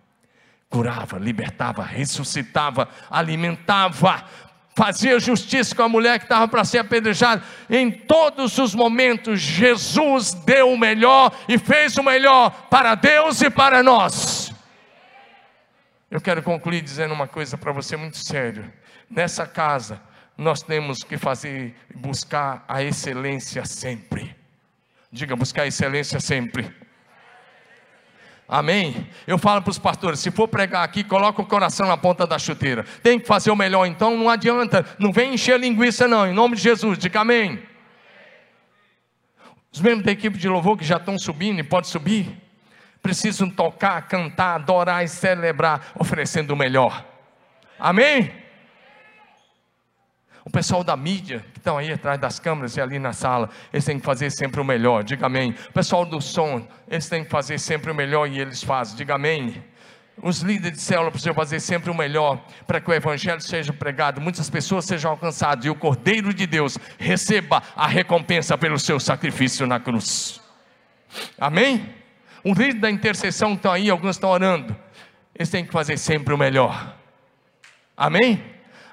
Curava, 0.70 1.18
libertava, 1.18 1.82
ressuscitava, 1.82 2.88
alimentava, 3.10 4.24
fazia 4.74 5.18
justiça 5.20 5.74
com 5.74 5.82
a 5.82 5.88
mulher 5.88 6.18
que 6.18 6.24
estava 6.24 6.48
para 6.48 6.64
ser 6.64 6.78
apedrejada. 6.78 7.42
Em 7.68 7.90
todos 7.90 8.56
os 8.58 8.74
momentos, 8.74 9.40
Jesus 9.40 10.34
deu 10.34 10.72
o 10.72 10.78
melhor 10.78 11.32
e 11.48 11.58
fez 11.58 11.96
o 11.96 12.02
melhor 12.02 12.50
para 12.70 12.94
Deus 12.94 13.40
e 13.42 13.50
para 13.50 13.82
nós. 13.82 14.52
Eu 16.10 16.20
quero 16.20 16.42
concluir 16.42 16.82
dizendo 16.82 17.14
uma 17.14 17.26
coisa 17.26 17.56
para 17.56 17.72
você 17.72 17.96
muito 17.96 18.18
sério. 18.18 18.70
Nessa 19.08 19.46
casa, 19.46 20.00
nós 20.36 20.62
temos 20.62 21.02
que 21.02 21.16
fazer, 21.16 21.74
buscar 21.94 22.64
a 22.68 22.82
excelência 22.82 23.64
sempre. 23.64 24.34
Diga, 25.10 25.36
buscar 25.36 25.62
a 25.62 25.66
excelência 25.66 26.20
sempre. 26.20 26.70
Amém? 28.48 29.08
Eu 29.26 29.38
falo 29.38 29.62
para 29.62 29.70
os 29.70 29.78
pastores: 29.78 30.20
se 30.20 30.30
for 30.30 30.48
pregar 30.48 30.84
aqui, 30.84 31.02
coloca 31.02 31.40
o 31.40 31.46
coração 31.46 31.86
na 31.86 31.96
ponta 31.96 32.26
da 32.26 32.38
chuteira. 32.38 32.84
Tem 33.02 33.18
que 33.18 33.26
fazer 33.26 33.50
o 33.50 33.56
melhor, 33.56 33.86
então 33.86 34.16
não 34.16 34.28
adianta, 34.28 34.84
não 34.98 35.12
vem 35.12 35.34
encher 35.34 35.58
linguiça, 35.58 36.06
não, 36.06 36.26
em 36.26 36.34
nome 36.34 36.56
de 36.56 36.62
Jesus, 36.62 36.98
diga 36.98 37.20
amém. 37.20 37.62
Os 39.72 39.80
membros 39.80 40.04
da 40.04 40.12
equipe 40.12 40.36
de 40.36 40.48
louvor 40.48 40.76
que 40.76 40.84
já 40.84 40.98
estão 40.98 41.18
subindo 41.18 41.60
e 41.60 41.62
pode 41.62 41.88
subir, 41.88 42.36
precisam 43.02 43.48
tocar, 43.48 44.02
cantar, 44.02 44.56
adorar 44.56 45.02
e 45.02 45.08
celebrar, 45.08 45.92
oferecendo 45.94 46.52
o 46.52 46.56
melhor. 46.56 47.04
Amém? 47.78 48.41
O 50.44 50.50
pessoal 50.50 50.82
da 50.82 50.96
mídia, 50.96 51.44
que 51.52 51.58
estão 51.58 51.78
aí 51.78 51.92
atrás 51.92 52.20
das 52.20 52.40
câmeras 52.40 52.76
e 52.76 52.80
ali 52.80 52.98
na 52.98 53.12
sala, 53.12 53.48
eles 53.72 53.84
têm 53.84 53.98
que 53.98 54.04
fazer 54.04 54.30
sempre 54.30 54.60
o 54.60 54.64
melhor, 54.64 55.04
diga 55.04 55.26
amém. 55.26 55.54
O 55.68 55.72
pessoal 55.72 56.04
do 56.04 56.20
som, 56.20 56.66
eles 56.88 57.08
têm 57.08 57.24
que 57.24 57.30
fazer 57.30 57.58
sempre 57.58 57.90
o 57.90 57.94
melhor 57.94 58.28
e 58.28 58.40
eles 58.40 58.62
fazem, 58.62 58.96
diga 58.96 59.14
amém. 59.14 59.62
Os 60.20 60.40
líderes 60.40 60.78
de 60.78 60.84
célula 60.84 61.10
precisam 61.10 61.32
fazer 61.32 61.60
sempre 61.60 61.90
o 61.90 61.94
melhor 61.94 62.44
para 62.66 62.80
que 62.80 62.90
o 62.90 62.92
evangelho 62.92 63.40
seja 63.40 63.72
pregado, 63.72 64.20
muitas 64.20 64.50
pessoas 64.50 64.84
sejam 64.84 65.12
alcançadas 65.12 65.64
e 65.64 65.70
o 65.70 65.74
Cordeiro 65.74 66.34
de 66.34 66.46
Deus 66.46 66.76
receba 66.98 67.62
a 67.74 67.86
recompensa 67.86 68.58
pelo 68.58 68.78
seu 68.78 68.98
sacrifício 69.00 69.66
na 69.66 69.80
cruz. 69.80 70.40
Amém? 71.38 71.88
O 72.44 72.52
líder 72.52 72.80
da 72.80 72.90
intercessão 72.90 73.54
estão 73.54 73.72
aí, 73.72 73.88
alguns 73.88 74.16
estão 74.16 74.30
orando. 74.30 74.76
Eles 75.34 75.48
têm 75.48 75.64
que 75.64 75.72
fazer 75.72 75.96
sempre 75.96 76.34
o 76.34 76.38
melhor. 76.38 76.96
Amém? 77.96 78.42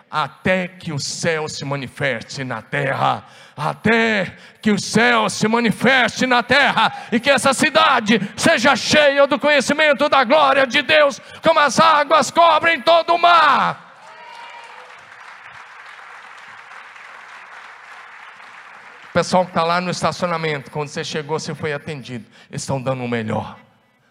Até 0.10 0.68
que 0.68 0.91
o 0.91 0.99
céu 0.99 1.47
se 1.47 1.64
manifeste 1.64 2.43
na 2.43 2.62
terra, 2.62 3.24
até 3.55 4.38
que 4.62 4.72
o 4.72 4.80
céu 4.80 5.30
se 5.30 5.47
manifeste 5.47 6.26
na 6.26 6.41
terra 6.41 6.91
e 7.12 7.20
que 7.20 7.30
essa 7.30 7.53
cidade 7.53 8.20
seja 8.36 8.76
cheia 8.76 9.28
do 9.28 9.38
conhecimento 9.38 10.10
da 10.10 10.24
glória 10.24 10.66
de 10.66 10.82
Deus, 10.82 11.22
como 11.43 11.60
as 11.60 11.80
águas 11.80 12.32
cobrem 12.32 12.82
todo 12.82 13.14
o 13.14 13.18
mar. 13.20 13.88
O 19.10 19.12
pessoal 19.12 19.43
que 19.43 19.51
está 19.51 19.64
lá 19.64 19.82
no 19.82 19.89
estacionamento, 19.89 20.70
quando 20.70 20.88
você 20.88 21.03
chegou, 21.03 21.39
você 21.39 21.55
foi 21.55 21.74
atendido. 21.74 22.26
Eles 22.49 22.62
estão 22.62 22.82
dando 22.82 23.03
o 23.03 23.07
melhor. 23.07 23.57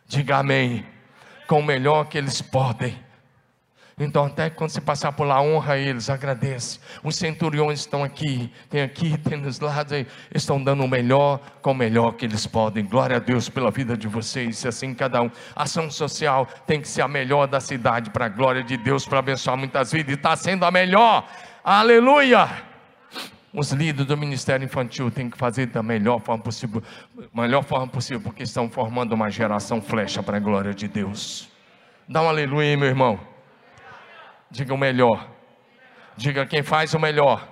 Diga 0.07 0.39
amém. 0.39 0.85
Com 1.47 1.61
o 1.61 1.63
melhor 1.63 2.07
que 2.07 2.19
eles 2.19 2.43
podem. 2.43 2.99
Então, 4.01 4.27
até 4.27 4.49
quando 4.49 4.71
você 4.71 4.81
passar 4.81 5.13
por 5.13 5.27
lá, 5.27 5.43
honra 5.43 5.77
eles, 5.77 6.09
agradece. 6.09 6.79
Os 7.03 7.17
centuriões 7.17 7.81
estão 7.81 8.05
aqui, 8.05 8.53
tem 8.71 8.83
aqui, 8.83 9.19
tem 9.29 9.39
nos 9.39 9.59
lados 9.59 9.93
aí, 9.93 10.07
estão 10.33 10.63
dando 10.63 10.85
o 10.85 10.89
melhor 10.89 11.41
com 11.61 11.73
o 11.73 11.75
melhor 11.75 12.13
que 12.13 12.25
eles 12.25 12.47
podem. 12.47 12.85
Glória 12.85 13.17
a 13.17 13.21
Deus 13.21 13.49
pela 13.49 13.71
vida 13.71 13.97
de 13.97 14.07
vocês, 14.07 14.63
e 14.63 14.69
assim 14.69 14.95
cada 14.95 15.21
um. 15.23 15.31
Ação 15.57 15.91
social 15.91 16.47
tem 16.67 16.81
que 16.81 16.89
ser 16.89 17.03
a 17.03 17.09
melhor 17.09 17.47
da 17.49 17.61
cidade, 17.61 18.11
para 18.11 18.27
a 18.27 18.29
glória 18.29 18.63
de 18.63 18.77
Deus, 18.77 19.05
para 19.05 19.19
abençoar 19.19 19.57
muitas 19.57 19.91
vidas, 19.93 20.13
e 20.13 20.15
está 20.15 20.37
sendo 20.37 20.65
a 20.65 20.71
melhor. 20.71 21.29
Aleluia! 21.65 22.49
Os 23.53 23.73
líderes 23.73 24.07
do 24.07 24.17
Ministério 24.17 24.65
Infantil 24.65 25.11
têm 25.11 25.31
que 25.31 25.37
fazer 25.37 25.67
da 25.67 25.83
melhor 25.83 26.21
forma 26.21 26.43
possível, 26.45 26.83
melhor 27.35 27.65
forma 27.65 27.89
possível, 27.89 28.21
porque 28.21 28.43
estão 28.43 28.69
formando 28.69 29.13
uma 29.13 29.31
geração 29.31 29.81
flecha 29.81 30.23
para 30.23 30.37
a 30.37 30.41
glória 30.41 30.75
de 30.75 30.87
Deus. 30.87 31.49
Dá 32.07 32.23
um 32.23 32.29
aleluia 32.29 32.77
meu 32.77 32.89
irmão. 32.89 33.19
Diga 34.51 34.73
o 34.73 34.79
melhor. 34.79 35.29
Diga 36.17 36.47
quem 36.47 36.63
faz 36.63 36.95
o 36.95 36.99
melhor. 36.99 37.47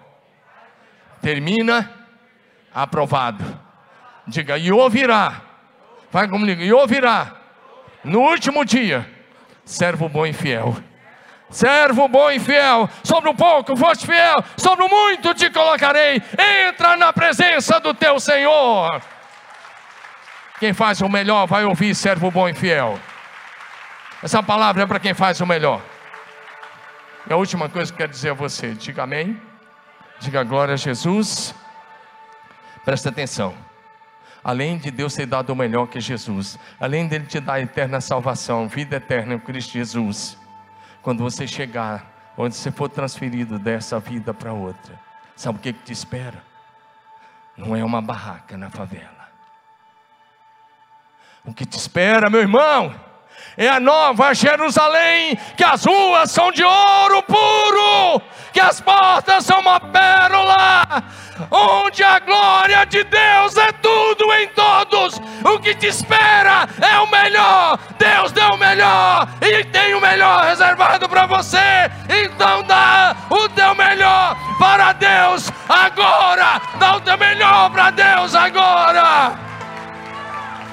Termina 1.21 1.91
aprovado. 2.75 3.45
Diga, 4.27 4.59
e 4.59 4.73
ouvirá. 4.73 5.43
Vai 6.11 6.29
comigo, 6.29 6.63
e 6.63 6.73
ouvirá. 6.73 7.33
No 8.03 8.21
último 8.21 8.65
dia, 8.65 9.09
servo 9.65 10.09
bom 10.09 10.27
e 10.27 10.33
fiel. 10.33 10.77
Servo 11.49 12.09
bom 12.09 12.29
e 12.31 12.41
fiel, 12.41 12.89
sobre 13.05 13.31
o 13.31 13.35
pouco 13.35 13.77
foste 13.77 14.05
fiel, 14.05 14.35
sobre 14.57 14.85
o 14.85 14.89
muito 14.89 15.33
te 15.33 15.49
colocarei. 15.49 16.21
Entra 16.69 16.97
na 16.97 17.13
presença 17.13 17.79
do 17.79 17.95
teu 17.95 18.19
Senhor. 18.19 19.01
Quem 20.59 20.73
faz 20.73 21.01
o 21.01 21.09
melhor 21.09 21.47
vai 21.47 21.65
ouvir, 21.65 21.95
servo 21.95 22.31
bom 22.31 22.49
e 22.49 22.55
fiel. 22.55 22.99
Essa 24.23 24.43
palavra 24.43 24.83
é 24.83 24.87
para 24.87 24.99
quem 24.99 25.15
faz 25.15 25.41
o 25.41 25.47
melhor. 25.47 25.81
E 27.29 27.33
a 27.33 27.37
última 27.37 27.69
coisa 27.69 27.91
que 27.91 27.95
eu 27.95 27.99
quero 27.99 28.13
dizer 28.13 28.31
a 28.31 28.35
você, 28.35 28.73
diga 28.73 29.03
amém. 29.03 29.41
Diga 30.21 30.45
glória 30.45 30.75
a 30.75 30.77
Jesus. 30.77 31.55
Presta 32.85 33.09
atenção. 33.09 33.55
Além 34.45 34.79
de 34.79 34.93
Deus 34.93 35.15
ter 35.15 35.27
dado 35.27 35.51
o 35.51 35.57
melhor 35.57 35.89
que 35.89 35.99
Jesus, 36.01 36.57
além 36.79 37.09
dele 37.09 37.27
te 37.27 37.41
dar 37.41 37.55
a 37.55 37.61
eterna 37.61 38.01
salvação, 38.01 38.69
vida 38.69 38.97
eterna 38.97 39.35
em 39.35 39.41
Cristo 39.41 39.73
Jesus, 39.73 40.39
quando 41.03 41.21
você 41.21 41.49
chegar, 41.49 42.33
onde 42.37 42.55
você 42.55 42.71
for 42.71 42.89
transferido 42.89 43.59
dessa 43.59 43.99
vida 43.99 44.33
para 44.33 44.53
outra, 44.53 44.99
sabe 45.35 45.59
o 45.59 45.61
que, 45.61 45.73
que 45.73 45.83
te 45.83 45.93
espera? 45.93 46.45
Não 47.57 47.75
é 47.75 47.85
uma 47.85 48.01
barraca 48.01 48.57
na 48.57 48.71
favela. 48.71 49.27
O 51.45 51.53
que 51.53 51.67
te 51.67 51.77
espera, 51.77 52.31
meu 52.31 52.41
irmão, 52.41 52.95
é 53.57 53.69
a 53.69 53.81
nova 53.81 54.35
Jerusalém, 54.35 55.39
que 55.57 55.65
as 55.65 55.85
ruas 55.85 56.31
são 56.31 56.53
de 56.53 56.63
ouro 56.63 57.23
puro, 57.23 58.21
que 58.53 58.61
as 58.61 58.81
portas 58.81 59.45
são 59.45 59.61
uma 59.61 59.81
pérola, 59.81 61.03
onde 61.51 62.05
a 62.05 62.19
glória 62.19 62.85
de 62.85 63.03
Deus 63.05 63.57
é 63.57 63.73
tudo 63.73 64.31
em 64.35 64.49
todos. 64.49 65.21
O 65.43 65.59
que 65.59 65.75
te 65.75 65.87
espera 65.87 66.69
é 66.81 66.99
o 66.99 67.11
melhor. 67.11 67.79
Deus 67.99 68.31
deu 68.33 68.51
o 68.51 68.59
melhor 68.59 69.27
e 69.41 69.65
tem 69.65 69.95
o 69.95 70.01
melhor 70.01 70.45
reservado 70.45 71.09
para 71.09 71.25
você. 71.27 71.91
Então 72.09 72.63
dá 72.65 73.17
o 73.31 73.49
teu 73.49 73.75
melhor 73.75 74.37
para 74.59 74.93
Deus 74.93 75.51
agora. 75.69 76.61
Dá 76.79 76.97
o 76.97 77.01
teu 77.01 77.17
melhor 77.17 77.71
para 77.71 77.91
Deus 77.91 78.35
agora. 78.35 79.39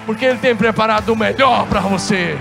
Porque 0.05 0.25
Ele 0.25 0.39
tem 0.39 0.55
preparado 0.55 1.09
o 1.09 1.15
melhor 1.15 1.65
para 1.67 1.79
você. 1.79 2.37